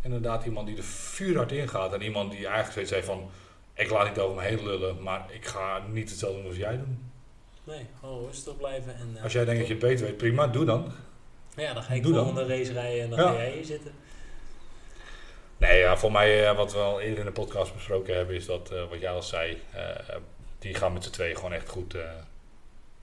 Inderdaad, 0.02 0.46
iemand 0.46 0.68
die 0.68 0.78
er 0.78 0.84
vuurhard 0.84 1.52
in 1.52 1.70
gaat 1.70 1.94
en 1.94 2.02
iemand 2.02 2.32
die 2.32 2.40
eigenlijk 2.46 2.74
zoiets 2.74 2.92
heeft 2.92 3.06
van... 3.08 3.30
Ik 3.74 3.90
laat 3.90 4.08
niet 4.08 4.20
over 4.20 4.36
me 4.36 4.42
heen 4.42 4.64
lullen, 4.64 5.04
maar 5.04 5.26
ik 5.34 5.46
ga 5.46 5.82
niet 5.92 6.10
hetzelfde 6.10 6.38
doen 6.38 6.48
als 6.48 6.58
jij 6.58 6.78
doen. 6.78 7.12
Nee, 7.64 7.86
gewoon 8.00 8.26
rustig 8.26 8.58
blijven. 8.58 8.96
En, 8.96 9.14
uh, 9.16 9.24
als 9.24 9.34
jij 9.34 9.46
denkt 9.46 9.60
dat 9.60 9.68
je 9.68 9.74
het 9.76 9.84
beter 9.84 10.06
weet, 10.06 10.18
prima, 10.18 10.48
doe 10.48 10.66
dan. 10.66 10.92
Ja, 11.56 11.74
dan 11.74 11.84
ga 11.84 11.94
ik 11.94 12.04
de 12.04 12.14
volgende 12.14 12.46
race 12.46 12.74
rijden 12.74 13.04
en 13.04 13.10
dan 13.10 13.20
Ja. 13.20 13.26
ga 13.28 13.34
jij 13.38 13.52
hier 13.52 13.66
zitten. 13.66 13.92
Nee, 15.58 15.80
ja, 15.80 15.98
voor 15.98 16.12
mij, 16.12 16.48
eh, 16.50 16.56
wat 16.56 16.74
we 16.74 16.80
al 16.80 17.02
eerder 17.02 17.20
in 17.20 17.26
de 17.26 17.32
podcast 17.32 17.74
besproken 17.74 18.16
hebben, 18.16 18.36
is 18.36 18.46
dat, 18.46 18.72
eh, 18.72 18.90
wat 18.90 19.00
jij 19.00 19.12
al 19.12 19.24
zei, 19.24 19.62
eh, 19.74 20.16
die 20.66 20.76
gaan 20.76 20.94
met 20.94 21.04
z'n 21.04 21.10
tweeën 21.10 21.36
gewoon 21.36 21.54
echt 21.54 21.70
goed. 21.70 21.94
eh. 21.94 22.02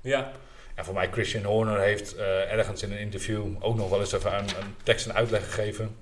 Ja, 0.00 0.32
En 0.74 0.84
voor 0.84 0.94
mij, 0.94 1.10
Christian 1.10 1.44
Horner 1.44 1.80
heeft 1.80 2.16
eh, 2.16 2.52
ergens 2.52 2.82
in 2.82 2.92
een 2.92 2.98
interview 2.98 3.46
ook 3.64 3.76
nog 3.76 3.90
wel 3.90 4.00
eens 4.00 4.12
even 4.12 4.34
een, 4.38 4.44
een 4.48 4.74
tekst 4.82 5.06
en 5.06 5.14
uitleg 5.14 5.44
gegeven. 5.44 5.96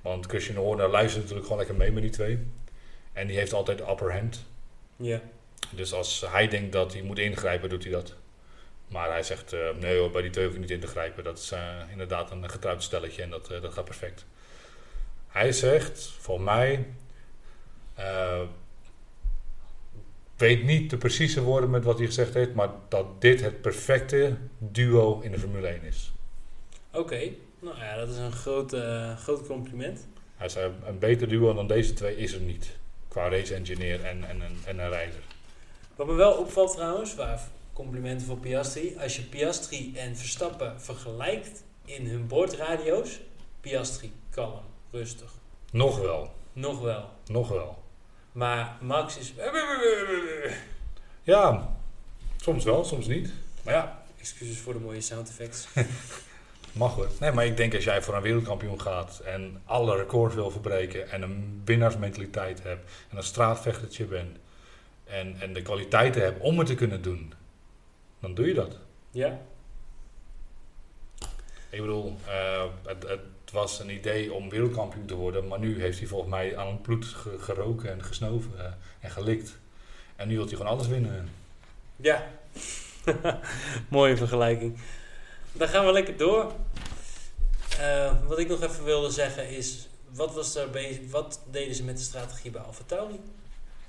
Want 0.00 0.26
Christian 0.26 0.56
Horner 0.56 0.88
luistert 0.88 1.20
natuurlijk 1.20 1.46
gewoon 1.46 1.58
lekker 1.58 1.76
mee 1.78 1.92
met 1.92 2.02
die 2.02 2.12
twee. 2.12 2.46
En 3.12 3.26
die 3.26 3.36
heeft 3.36 3.52
altijd 3.52 3.78
de 3.78 3.90
upper 3.90 4.12
hand. 4.12 4.44
ja. 4.96 5.20
Dus 5.70 5.92
als 5.92 6.24
hij 6.30 6.48
denkt 6.48 6.72
dat 6.72 6.92
hij 6.92 7.02
moet 7.02 7.18
ingrijpen, 7.18 7.68
doet 7.68 7.82
hij 7.82 7.92
dat. 7.92 8.14
Maar 8.88 9.08
hij 9.10 9.22
zegt, 9.22 9.52
eh, 9.52 9.60
nee 9.80 9.98
hoor, 9.98 10.10
bij 10.10 10.22
die 10.22 10.30
twee 10.30 10.44
hoef 10.44 10.54
ik 10.54 10.60
niet 10.60 10.70
in 10.70 10.80
te 10.80 10.86
grijpen. 10.86 11.24
Dat 11.24 11.38
is 11.38 11.52
inderdaad 11.90 12.30
een 12.30 12.50
getrouwd 12.50 12.82
stelletje 12.82 13.22
en 13.22 13.30
dat, 13.30 13.46
dat 13.46 13.72
gaat 13.72 13.84
perfect. 13.84 14.24
Hij 15.28 15.52
zegt, 15.52 16.08
voor 16.18 16.40
mij, 16.40 16.86
weet 20.36 20.64
niet 20.64 20.90
de 20.90 20.96
precieze 20.96 21.42
woorden 21.42 21.70
met 21.70 21.84
wat 21.84 21.98
hij 21.98 22.06
gezegd 22.06 22.34
heeft, 22.34 22.54
maar 22.54 22.70
dat 22.88 23.20
dit 23.20 23.40
het 23.40 23.60
perfecte 23.60 24.36
duo 24.58 25.20
in 25.20 25.30
de 25.30 25.38
Formule 25.38 25.66
1 25.66 25.82
is. 25.82 26.12
Oké, 26.92 27.20
nou 27.60 27.78
ja, 27.78 27.96
dat 27.96 28.08
is 28.08 28.16
een 28.16 28.32
groot, 28.32 28.72
eh, 28.72 29.16
groot 29.16 29.46
compliment. 29.46 30.06
Hij 30.36 30.48
zei, 30.48 30.72
een 30.86 30.98
beter 30.98 31.28
duo 31.28 31.54
dan 31.54 31.66
deze 31.66 31.92
twee 31.92 32.16
is 32.16 32.32
er 32.32 32.40
niet. 32.40 32.76
Qua 33.08 33.28
race 33.28 33.54
engineer 33.54 34.04
en, 34.04 34.24
en, 34.28 34.42
en, 34.42 34.56
en 34.64 34.78
een 34.78 34.88
rijder. 34.90 35.20
Wat 35.96 36.06
me 36.06 36.12
wel 36.12 36.32
opvalt 36.32 36.72
trouwens, 36.72 37.14
waar 37.14 37.40
complimenten 37.72 38.26
voor 38.26 38.36
Piastri. 38.38 38.96
Als 38.98 39.16
je 39.16 39.22
Piastri 39.22 39.92
en 39.96 40.16
Verstappen 40.16 40.80
vergelijkt 40.80 41.64
in 41.84 42.06
hun 42.06 42.26
boordradio's. 42.26 43.20
Piastri, 43.60 44.12
kalm, 44.30 44.60
rustig. 44.90 45.32
Nog 45.72 45.98
wel, 45.98 46.30
Nog 46.52 46.80
wel. 46.80 47.08
nog 47.26 47.48
wel. 47.48 47.82
Maar 48.34 48.76
Max 48.80 49.18
is... 49.18 49.34
Ja, 51.22 51.76
soms 52.36 52.64
wel, 52.64 52.84
soms 52.84 53.06
niet. 53.06 53.32
Maar 53.62 53.74
ja, 53.74 54.02
Excuses 54.20 54.58
voor 54.58 54.72
de 54.72 54.78
mooie 54.78 55.00
sound 55.00 55.28
effects. 55.28 55.68
Mag 56.72 56.94
hoor. 56.94 57.08
Nee, 57.20 57.32
maar 57.32 57.46
ik 57.46 57.56
denk 57.56 57.74
als 57.74 57.84
jij 57.84 58.02
voor 58.02 58.14
een 58.14 58.22
wereldkampioen 58.22 58.80
gaat 58.80 59.18
en 59.24 59.62
alle 59.64 59.96
records 59.96 60.34
wil 60.34 60.50
verbreken 60.50 61.10
en 61.10 61.22
een 61.22 61.62
winnaarsmentaliteit 61.64 62.62
hebt 62.62 62.90
en 63.10 63.16
een 63.16 63.22
straatvechtertje 63.22 64.04
bent 64.04 64.38
en, 65.04 65.36
en 65.40 65.52
de 65.52 65.62
kwaliteiten 65.62 66.22
hebt 66.22 66.40
om 66.40 66.58
het 66.58 66.66
te 66.66 66.74
kunnen 66.74 67.02
doen, 67.02 67.32
dan 68.20 68.34
doe 68.34 68.46
je 68.46 68.54
dat. 68.54 68.78
Ja? 69.10 69.40
Ik 71.70 71.80
bedoel, 71.80 72.16
eh, 72.26 72.64
het, 72.86 73.08
het 73.08 73.20
was 73.54 73.78
een 73.80 73.90
idee 73.90 74.32
om 74.32 74.48
wereldkampioen 74.50 75.06
te 75.06 75.14
worden, 75.14 75.46
maar 75.48 75.58
nu 75.58 75.80
heeft 75.80 75.98
hij 75.98 76.06
volgens 76.08 76.30
mij 76.30 76.56
aan 76.56 76.66
het 76.66 76.82
bloed 76.82 77.04
ge- 77.04 77.38
geroken 77.38 77.90
en 77.92 78.04
gesnoven 78.04 78.50
eh, 78.58 78.72
en 79.00 79.10
gelikt. 79.10 79.56
En 80.16 80.28
nu 80.28 80.36
wil 80.36 80.46
hij 80.46 80.56
gewoon 80.56 80.72
alles 80.72 80.86
winnen. 80.86 81.28
Ja. 81.96 82.26
Mooie 83.88 84.16
vergelijking. 84.16 84.78
Dan 85.52 85.68
gaan 85.68 85.86
we 85.86 85.92
lekker 85.92 86.16
door. 86.16 86.52
Eh, 87.80 88.12
wat 88.26 88.38
ik 88.38 88.48
nog 88.48 88.62
even 88.62 88.84
wilde 88.84 89.10
zeggen 89.10 89.48
is... 89.50 89.88
Wat, 90.10 90.34
was 90.34 90.54
er 90.56 90.70
bezig, 90.70 91.10
wat 91.10 91.40
deden 91.50 91.74
ze 91.74 91.84
met 91.84 91.96
de 91.96 92.02
strategie 92.02 92.50
bij 92.50 92.60
Alfa 92.60 92.82
Tauri? 92.86 93.20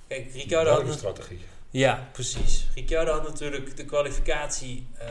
Kijk, 0.07 0.34
Ricciardo 0.34 0.72
had... 0.72 0.86
Nat- 0.86 0.93
strategie? 0.97 1.39
Ja, 1.70 2.09
precies. 2.11 2.68
Ricciardo 2.76 3.11
had 3.11 3.24
natuurlijk 3.24 3.78
de 3.78 3.86
kwalificatie... 3.86 4.88
eh, 4.97 5.07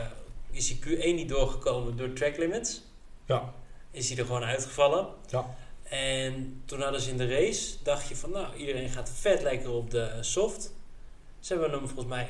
is 0.51 0.69
hij 0.69 0.77
Q1 0.79 1.03
niet 1.15 1.29
doorgekomen 1.29 1.97
door 1.97 2.13
track 2.13 2.37
limits. 2.37 2.81
Ja, 3.25 3.53
Is 3.95 4.09
hij 4.09 4.17
er 4.17 4.25
gewoon 4.25 4.43
uitgevallen. 4.43 5.07
ja. 5.29 5.55
En 5.83 6.61
toen 6.65 6.81
hadden 6.81 7.01
ze 7.01 7.09
in 7.09 7.17
de 7.17 7.27
race, 7.27 7.75
dacht 7.83 8.07
je 8.07 8.15
van 8.15 8.29
nou, 8.29 8.55
iedereen 8.55 8.89
gaat 8.89 9.09
vet 9.13 9.41
lekker 9.41 9.69
op 9.71 9.91
de 9.91 10.17
soft. 10.21 10.73
Ze 11.39 11.53
hebben 11.53 11.71
hem 11.71 11.87
volgens 11.87 12.07
mij 12.07 12.27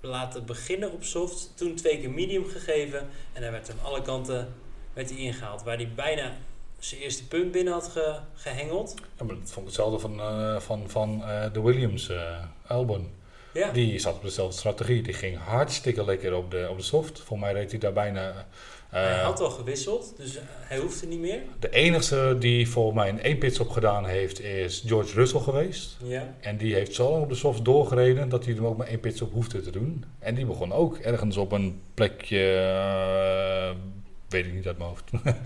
laten 0.00 0.44
beginnen 0.46 0.92
op 0.92 1.04
soft. 1.04 1.52
Toen 1.54 1.74
twee 1.74 1.98
keer 2.00 2.10
medium 2.10 2.44
gegeven. 2.46 2.98
En 3.32 3.42
hij 3.42 3.50
werd 3.50 3.70
aan 3.70 3.80
alle 3.82 4.02
kanten 4.02 4.54
werd 4.92 5.10
hij 5.10 5.18
ingehaald. 5.18 5.62
Waar 5.62 5.76
hij 5.76 5.92
bijna 5.94 6.32
zijn 6.78 7.00
eerste 7.00 7.26
punt 7.26 7.52
binnen 7.52 7.72
had 7.72 7.88
ge- 7.88 8.18
gehengeld. 8.34 8.94
Ja, 9.18 9.24
maar 9.24 9.34
dat 9.38 9.50
vond 9.50 9.56
ik 9.58 9.64
hetzelfde 9.64 9.98
van, 9.98 10.20
eh, 10.20 10.60
van, 10.60 10.90
van 10.90 11.24
eh, 11.24 11.52
de 11.52 11.60
Williams, 11.60 12.08
eh 12.08 12.44
Albon. 12.66 13.10
Ja, 13.54 13.70
Die 13.72 13.98
zat 13.98 14.14
op 14.14 14.22
dezelfde 14.22 14.56
strategie. 14.58 15.02
Die 15.02 15.12
ging 15.12 15.38
hartstikke 15.38 16.04
lekker 16.04 16.34
op 16.34 16.50
de, 16.50 16.66
op 16.70 16.76
de 16.76 16.82
soft. 16.82 17.20
Voor 17.20 17.38
mij 17.38 17.52
reed 17.52 17.70
hij 17.70 17.80
daar 17.80 17.92
bijna... 17.92 18.28
eh, 18.90 19.02
hij 19.02 19.22
had 19.22 19.40
al 19.40 19.50
gewisseld, 19.50 20.14
dus 20.16 20.38
hij 20.42 20.78
hoefde 20.78 21.06
niet 21.06 21.18
meer. 21.20 21.40
de 21.58 21.70
enige 21.70 22.36
die 22.38 22.68
volgens 22.68 22.96
mij 22.96 23.08
een 23.08 23.20
één 23.22 23.38
pitstop 23.38 23.70
gedaan 23.70 24.06
heeft, 24.06 24.40
is 24.40 24.82
George 24.86 25.14
Russell 25.14 25.40
geweest. 25.40 25.96
Ja, 26.02 26.34
En 26.40 26.56
die 26.56 26.74
heeft 26.74 26.94
zo 26.94 27.10
lang 27.10 27.22
op 27.22 27.28
de 27.28 27.34
soft 27.34 27.64
doorgereden 27.64 28.28
dat 28.28 28.44
hij 28.44 28.54
er 28.56 28.66
ook 28.66 28.76
maar 28.76 28.86
één 28.86 29.00
pitstop 29.00 29.32
hoefde 29.32 29.60
te 29.60 29.70
doen. 29.70 30.04
En 30.18 30.34
die 30.34 30.46
begon 30.46 30.72
ook 30.72 30.96
ergens 30.98 31.36
op 31.36 31.52
een 31.52 31.80
plekje, 31.94 32.54
eh, 32.56 33.76
weet 34.28 34.46
ik 34.46 34.52
niet 34.54 34.66
uit 34.66 34.78
mijn 34.78 34.88
hoofd. 34.90 35.10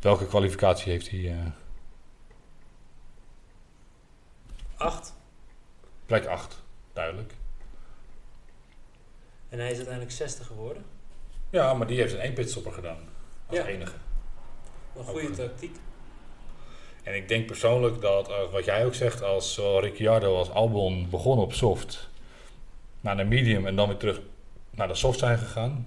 Welke 0.00 0.26
kwalificatie 0.26 0.92
heeft 0.92 1.10
hij? 1.10 1.20
eh? 1.30 1.36
acht. 4.76 5.14
plek 6.06 6.26
8, 6.26 6.62
duidelijk. 6.94 7.32
En 9.48 9.58
hij 9.58 9.70
is 9.70 9.74
uiteindelijk 9.76 10.14
60 10.16 10.46
geworden. 10.46 10.84
Ja, 11.50 11.74
maar 11.74 11.86
die 11.86 11.98
heeft 12.00 12.12
een 12.12 12.20
één 12.20 12.32
pitstopper 12.32 12.72
gedaan. 12.72 12.98
Als 13.46 13.56
Ja. 13.58 13.66
enige. 13.66 13.94
Een 14.96 15.04
goede 15.04 15.30
tactiek. 15.30 15.76
En 17.02 17.14
ik 17.14 17.28
denk 17.28 17.46
persoonlijk 17.46 18.00
dat, 18.00 18.28
eh, 18.28 18.50
wat 18.52 18.64
jij 18.64 18.84
ook 18.86 18.94
zegt, 18.94 19.22
als 19.22 19.54
zowel 19.54 19.80
Ricciardo 19.80 20.36
als 20.36 20.50
Albon 20.50 21.10
begonnen 21.10 21.44
op 21.44 21.52
soft, 21.52 22.08
naar 23.00 23.16
de 23.16 23.24
medium 23.24 23.66
en 23.66 23.76
dan 23.76 23.88
weer 23.88 23.96
terug 23.96 24.20
naar 24.70 24.88
de 24.88 24.94
soft 24.94 25.18
zijn 25.18 25.38
gegaan, 25.38 25.86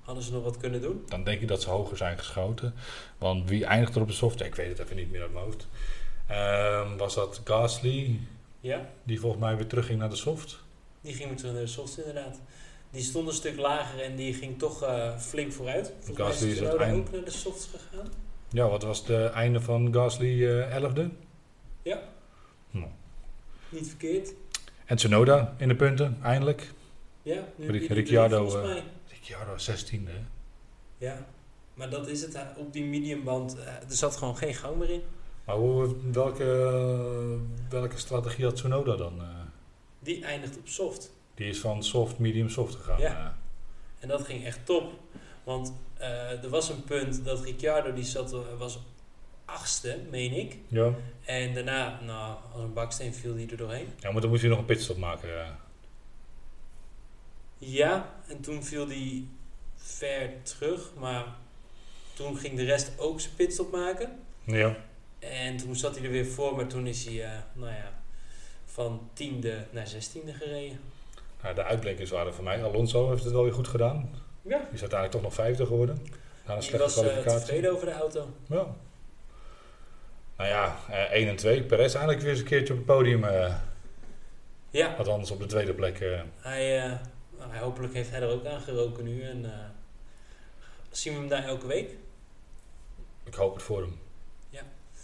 Hadden 0.00 0.24
ze 0.24 0.32
nog 0.32 0.42
wat 0.44 0.56
kunnen 0.56 0.80
doen? 0.80 1.04
dan 1.08 1.24
denk 1.24 1.40
ik 1.40 1.48
dat 1.48 1.62
ze 1.62 1.70
hoger 1.70 1.96
zijn 1.96 2.18
geschoten. 2.18 2.74
Want 3.18 3.48
wie 3.48 3.64
eindigt 3.64 3.94
er 3.94 4.00
op 4.02 4.08
de 4.08 4.14
soft? 4.14 4.40
Ik 4.42 4.54
weet 4.54 4.68
het 4.68 4.78
even 4.78 4.96
niet 4.96 5.10
meer 5.10 5.22
uit 5.22 5.32
mijn 5.32 5.44
hoofd. 5.44 5.66
Ehm, 6.26 6.96
was 6.96 7.14
dat 7.14 7.40
Gasly, 7.44 8.18
Ja. 8.60 8.90
die 9.04 9.20
volgens 9.20 9.42
mij 9.42 9.56
weer 9.56 9.66
terugging 9.66 9.98
naar 9.98 10.10
de 10.10 10.16
soft? 10.16 10.58
Die 11.00 11.14
ging 11.14 11.28
weer 11.28 11.36
terug 11.38 11.52
naar 11.52 11.62
de 11.62 11.68
softs 11.68 11.98
inderdaad. 11.98 12.40
Die 12.90 13.02
stond 13.02 13.28
een 13.28 13.34
stuk 13.34 13.56
lager 13.56 14.00
en 14.00 14.16
die 14.16 14.34
ging 14.34 14.58
toch 14.58 14.82
eh, 14.82 15.18
flink 15.18 15.52
vooruit. 15.52 15.92
Volgens 15.98 16.18
mij 16.18 16.26
Gasly 16.26 16.48
is 16.48 16.54
is 16.54 16.62
uiteindelijk- 16.66 17.06
ook 17.08 17.14
naar 17.14 17.24
de 17.24 17.30
softs 17.30 17.68
gegaan. 17.90 18.08
Ja, 18.50 18.68
wat 18.68 18.82
was 18.82 19.06
het 19.06 19.30
einde 19.32 19.60
van 19.60 19.92
Gasly 19.94 20.46
eh 20.48 20.76
11e? 20.76 21.08
Ja. 21.82 22.02
Nou. 22.70 22.86
Niet 23.68 23.86
verkeerd. 23.88 24.32
En 24.86 24.96
Tsunoda 24.96 25.54
in 25.58 25.68
de 25.68 25.76
punten, 25.76 26.18
eindelijk. 26.22 26.72
Ja, 27.22 27.44
nu 27.56 27.66
Ric- 27.66 27.78
die 27.78 27.88
drie 27.88 27.98
Ricciardo, 28.00 28.46
eh, 28.56 28.62
mij. 28.62 28.82
Ricciardo 29.08 29.56
16e. 29.58 30.10
hè? 30.10 30.20
Ja. 30.98 31.26
Maar 31.74 31.90
dat 31.90 32.08
is 32.08 32.22
het. 32.22 32.38
Op 32.56 32.72
die 32.72 32.84
mediumband, 32.84 33.58
eh, 33.58 33.66
er 33.66 33.82
zat 33.88 34.16
gewoon 34.16 34.36
geen 34.36 34.54
gang 34.54 34.76
meer 34.76 34.90
in. 34.90 35.02
Maar 35.50 35.58
hoe, 35.58 35.96
welke, 36.12 36.44
welke 37.68 37.98
strategie 37.98 38.44
had 38.44 38.56
Tsunoda 38.56 38.96
dan? 38.96 39.20
eh? 39.20 39.26
Die 39.98 40.24
eindigt 40.24 40.58
op 40.58 40.68
soft. 40.68 41.12
die 41.34 41.48
is 41.48 41.58
van 41.58 41.84
soft, 41.84 42.18
medium, 42.18 42.48
soft 42.48 42.74
gegaan. 42.74 43.00
Ja. 43.00 43.16
eh. 43.16 43.26
En 44.02 44.08
dat 44.08 44.22
ging 44.24 44.44
echt 44.44 44.66
top. 44.66 44.92
Want 45.44 45.72
eh, 45.96 46.42
er 46.44 46.48
was 46.48 46.68
een 46.68 46.84
punt 46.84 47.24
dat 47.24 47.44
Ricciardo, 47.44 47.92
die 47.92 48.04
zat, 48.04 48.36
was 48.58 48.78
achtste, 49.44 49.98
meen 50.10 50.32
ik. 50.32 50.56
ja. 50.68 50.94
En 51.24 51.54
daarna, 51.54 52.00
nou, 52.00 52.36
als 52.52 52.62
een 52.62 52.72
baksteen 52.72 53.14
viel 53.14 53.34
die 53.34 53.50
er 53.50 53.56
doorheen. 53.56 53.88
ja, 54.00 54.10
maar 54.10 54.20
dan 54.20 54.30
moet 54.30 54.40
je 54.40 54.48
nog 54.48 54.58
een 54.58 54.64
pitstop 54.64 54.96
maken. 54.96 55.40
eh. 55.40 55.50
Ja, 57.58 58.14
en 58.26 58.40
toen 58.40 58.62
viel 58.64 58.86
die 58.86 59.28
ver 59.76 60.30
terug, 60.42 60.90
maar 60.98 61.24
toen 62.14 62.36
ging 62.36 62.56
de 62.56 62.64
rest 62.64 62.92
ook 62.98 63.20
zijn 63.20 63.34
pitstop 63.34 63.72
maken. 63.72 64.18
Ja. 64.44 64.76
En 65.20 65.56
toen 65.56 65.76
zat 65.76 65.94
hij 65.96 66.04
er 66.04 66.10
weer 66.10 66.26
voor, 66.26 66.56
maar 66.56 66.66
toen 66.66 66.86
is 66.86 67.04
hij, 67.04 67.24
eh, 67.24 67.30
nou 67.52 67.72
ja, 67.72 67.92
van 68.64 69.08
tiende 69.12 69.64
naar 69.70 69.86
zestiende 69.86 70.32
gereden. 70.32 70.80
Nou, 71.42 71.54
de 71.54 71.64
uitblinkers 71.64 72.10
waren 72.10 72.34
voor 72.34 72.44
mij. 72.44 72.62
Alonso 72.64 73.10
heeft 73.10 73.24
het 73.24 73.32
wel 73.32 73.42
weer 73.42 73.52
goed 73.52 73.68
gedaan. 73.68 74.10
Ja. 74.42 74.58
Die 74.58 74.66
is 74.72 74.80
uiteindelijk 74.80 75.10
toch 75.10 75.22
nog 75.22 75.34
vijfde 75.34 75.66
geworden. 75.66 76.06
Na 76.46 76.56
een 76.56 76.62
slechte 76.62 76.84
was 76.86 76.96
eh, 76.96 77.02
kwalificatie. 77.02 77.40
tevreden 77.40 77.72
over 77.72 77.86
de 77.86 77.92
auto. 77.92 78.28
Ja. 78.46 78.66
Nou 80.36 80.48
ja, 80.50 80.76
eh 80.90 81.12
1 81.12 81.28
en 81.28 81.36
2. 81.36 81.62
Perez 81.62 81.94
eigenlijk 81.94 82.20
weer 82.20 82.30
eens 82.30 82.40
een 82.40 82.46
keertje 82.46 82.72
op 82.72 82.78
het 82.78 82.88
podium. 82.88 83.24
eh 83.24 83.54
Ja, 84.70 84.94
althans 84.94 85.30
op 85.30 85.38
de 85.40 85.46
tweede 85.46 85.74
plek. 85.74 86.00
eh. 86.00 86.20
hij, 86.40 86.78
eh, 86.84 86.92
hij, 87.38 87.60
hopelijk 87.60 87.94
heeft 87.94 88.10
hij 88.10 88.20
er 88.20 88.28
ook 88.28 88.46
aan 88.46 88.60
geroken 88.60 89.04
nu. 89.04 89.22
En 89.22 89.44
eh, 89.44 89.58
zien 90.90 91.12
we 91.12 91.18
hem 91.18 91.28
daar 91.28 91.44
elke 91.44 91.66
week? 91.66 91.90
ik 93.24 93.34
hoop 93.34 93.54
het 93.54 93.62
voor 93.62 93.80
hem. 93.80 93.98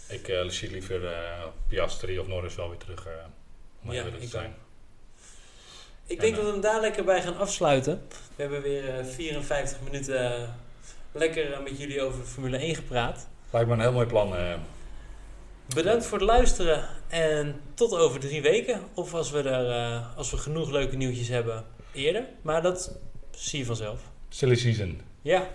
Ik 0.09 0.27
eh 0.27 0.47
zie 0.49 0.71
liever 0.71 1.05
eh, 1.05 1.43
Piastri 1.67 2.19
of 2.19 2.27
Norris 2.27 2.55
wel 2.55 2.69
weer 2.69 2.77
terug. 2.77 3.05
eh 3.05 3.11
om 3.83 3.91
Ja, 3.91 4.03
te 4.03 4.27
zijn. 4.27 4.55
Ik 6.05 6.15
En, 6.15 6.21
denk 6.23 6.35
dat 6.35 6.45
we 6.45 6.51
hem 6.51 6.61
daar 6.61 6.81
lekker 6.81 7.03
bij 7.03 7.21
gaan 7.21 7.37
afsluiten. 7.37 8.01
We 8.35 8.41
hebben 8.41 8.61
weer 8.61 8.99
eh, 8.99 9.05
54 9.05 9.81
minuten 9.81 10.53
lekker 11.11 11.61
met 11.63 11.77
jullie 11.79 12.01
over 12.01 12.23
Formule 12.23 12.57
1 12.57 12.75
gepraat. 12.75 13.27
Lijkt 13.51 13.67
me 13.67 13.73
een 13.73 13.79
heel 13.81 13.91
mooi 13.91 14.05
plan. 14.07 14.33
Bedankt 15.73 16.05
voor 16.05 16.17
het 16.17 16.27
luisteren 16.27 16.89
en 17.07 17.61
tot 17.73 17.93
over 17.93 18.19
drie 18.19 18.41
weken. 18.41 18.81
Of 18.93 19.13
als 19.13 19.31
we, 19.31 19.41
er, 19.41 20.01
als 20.15 20.31
we 20.31 20.37
genoeg 20.37 20.69
leuke 20.71 20.95
nieuwtjes 20.95 21.27
hebben 21.27 21.65
eerder. 21.93 22.25
Maar 22.41 22.61
dat 22.61 22.97
zie 23.31 23.59
je 23.59 23.65
vanzelf. 23.65 23.99
silly 24.29 24.55
season. 24.55 25.01
Ja. 25.21 25.47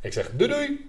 Ik 0.00 0.12
zeg 0.12 0.30
doei 0.32 0.50
doei! 0.50 0.88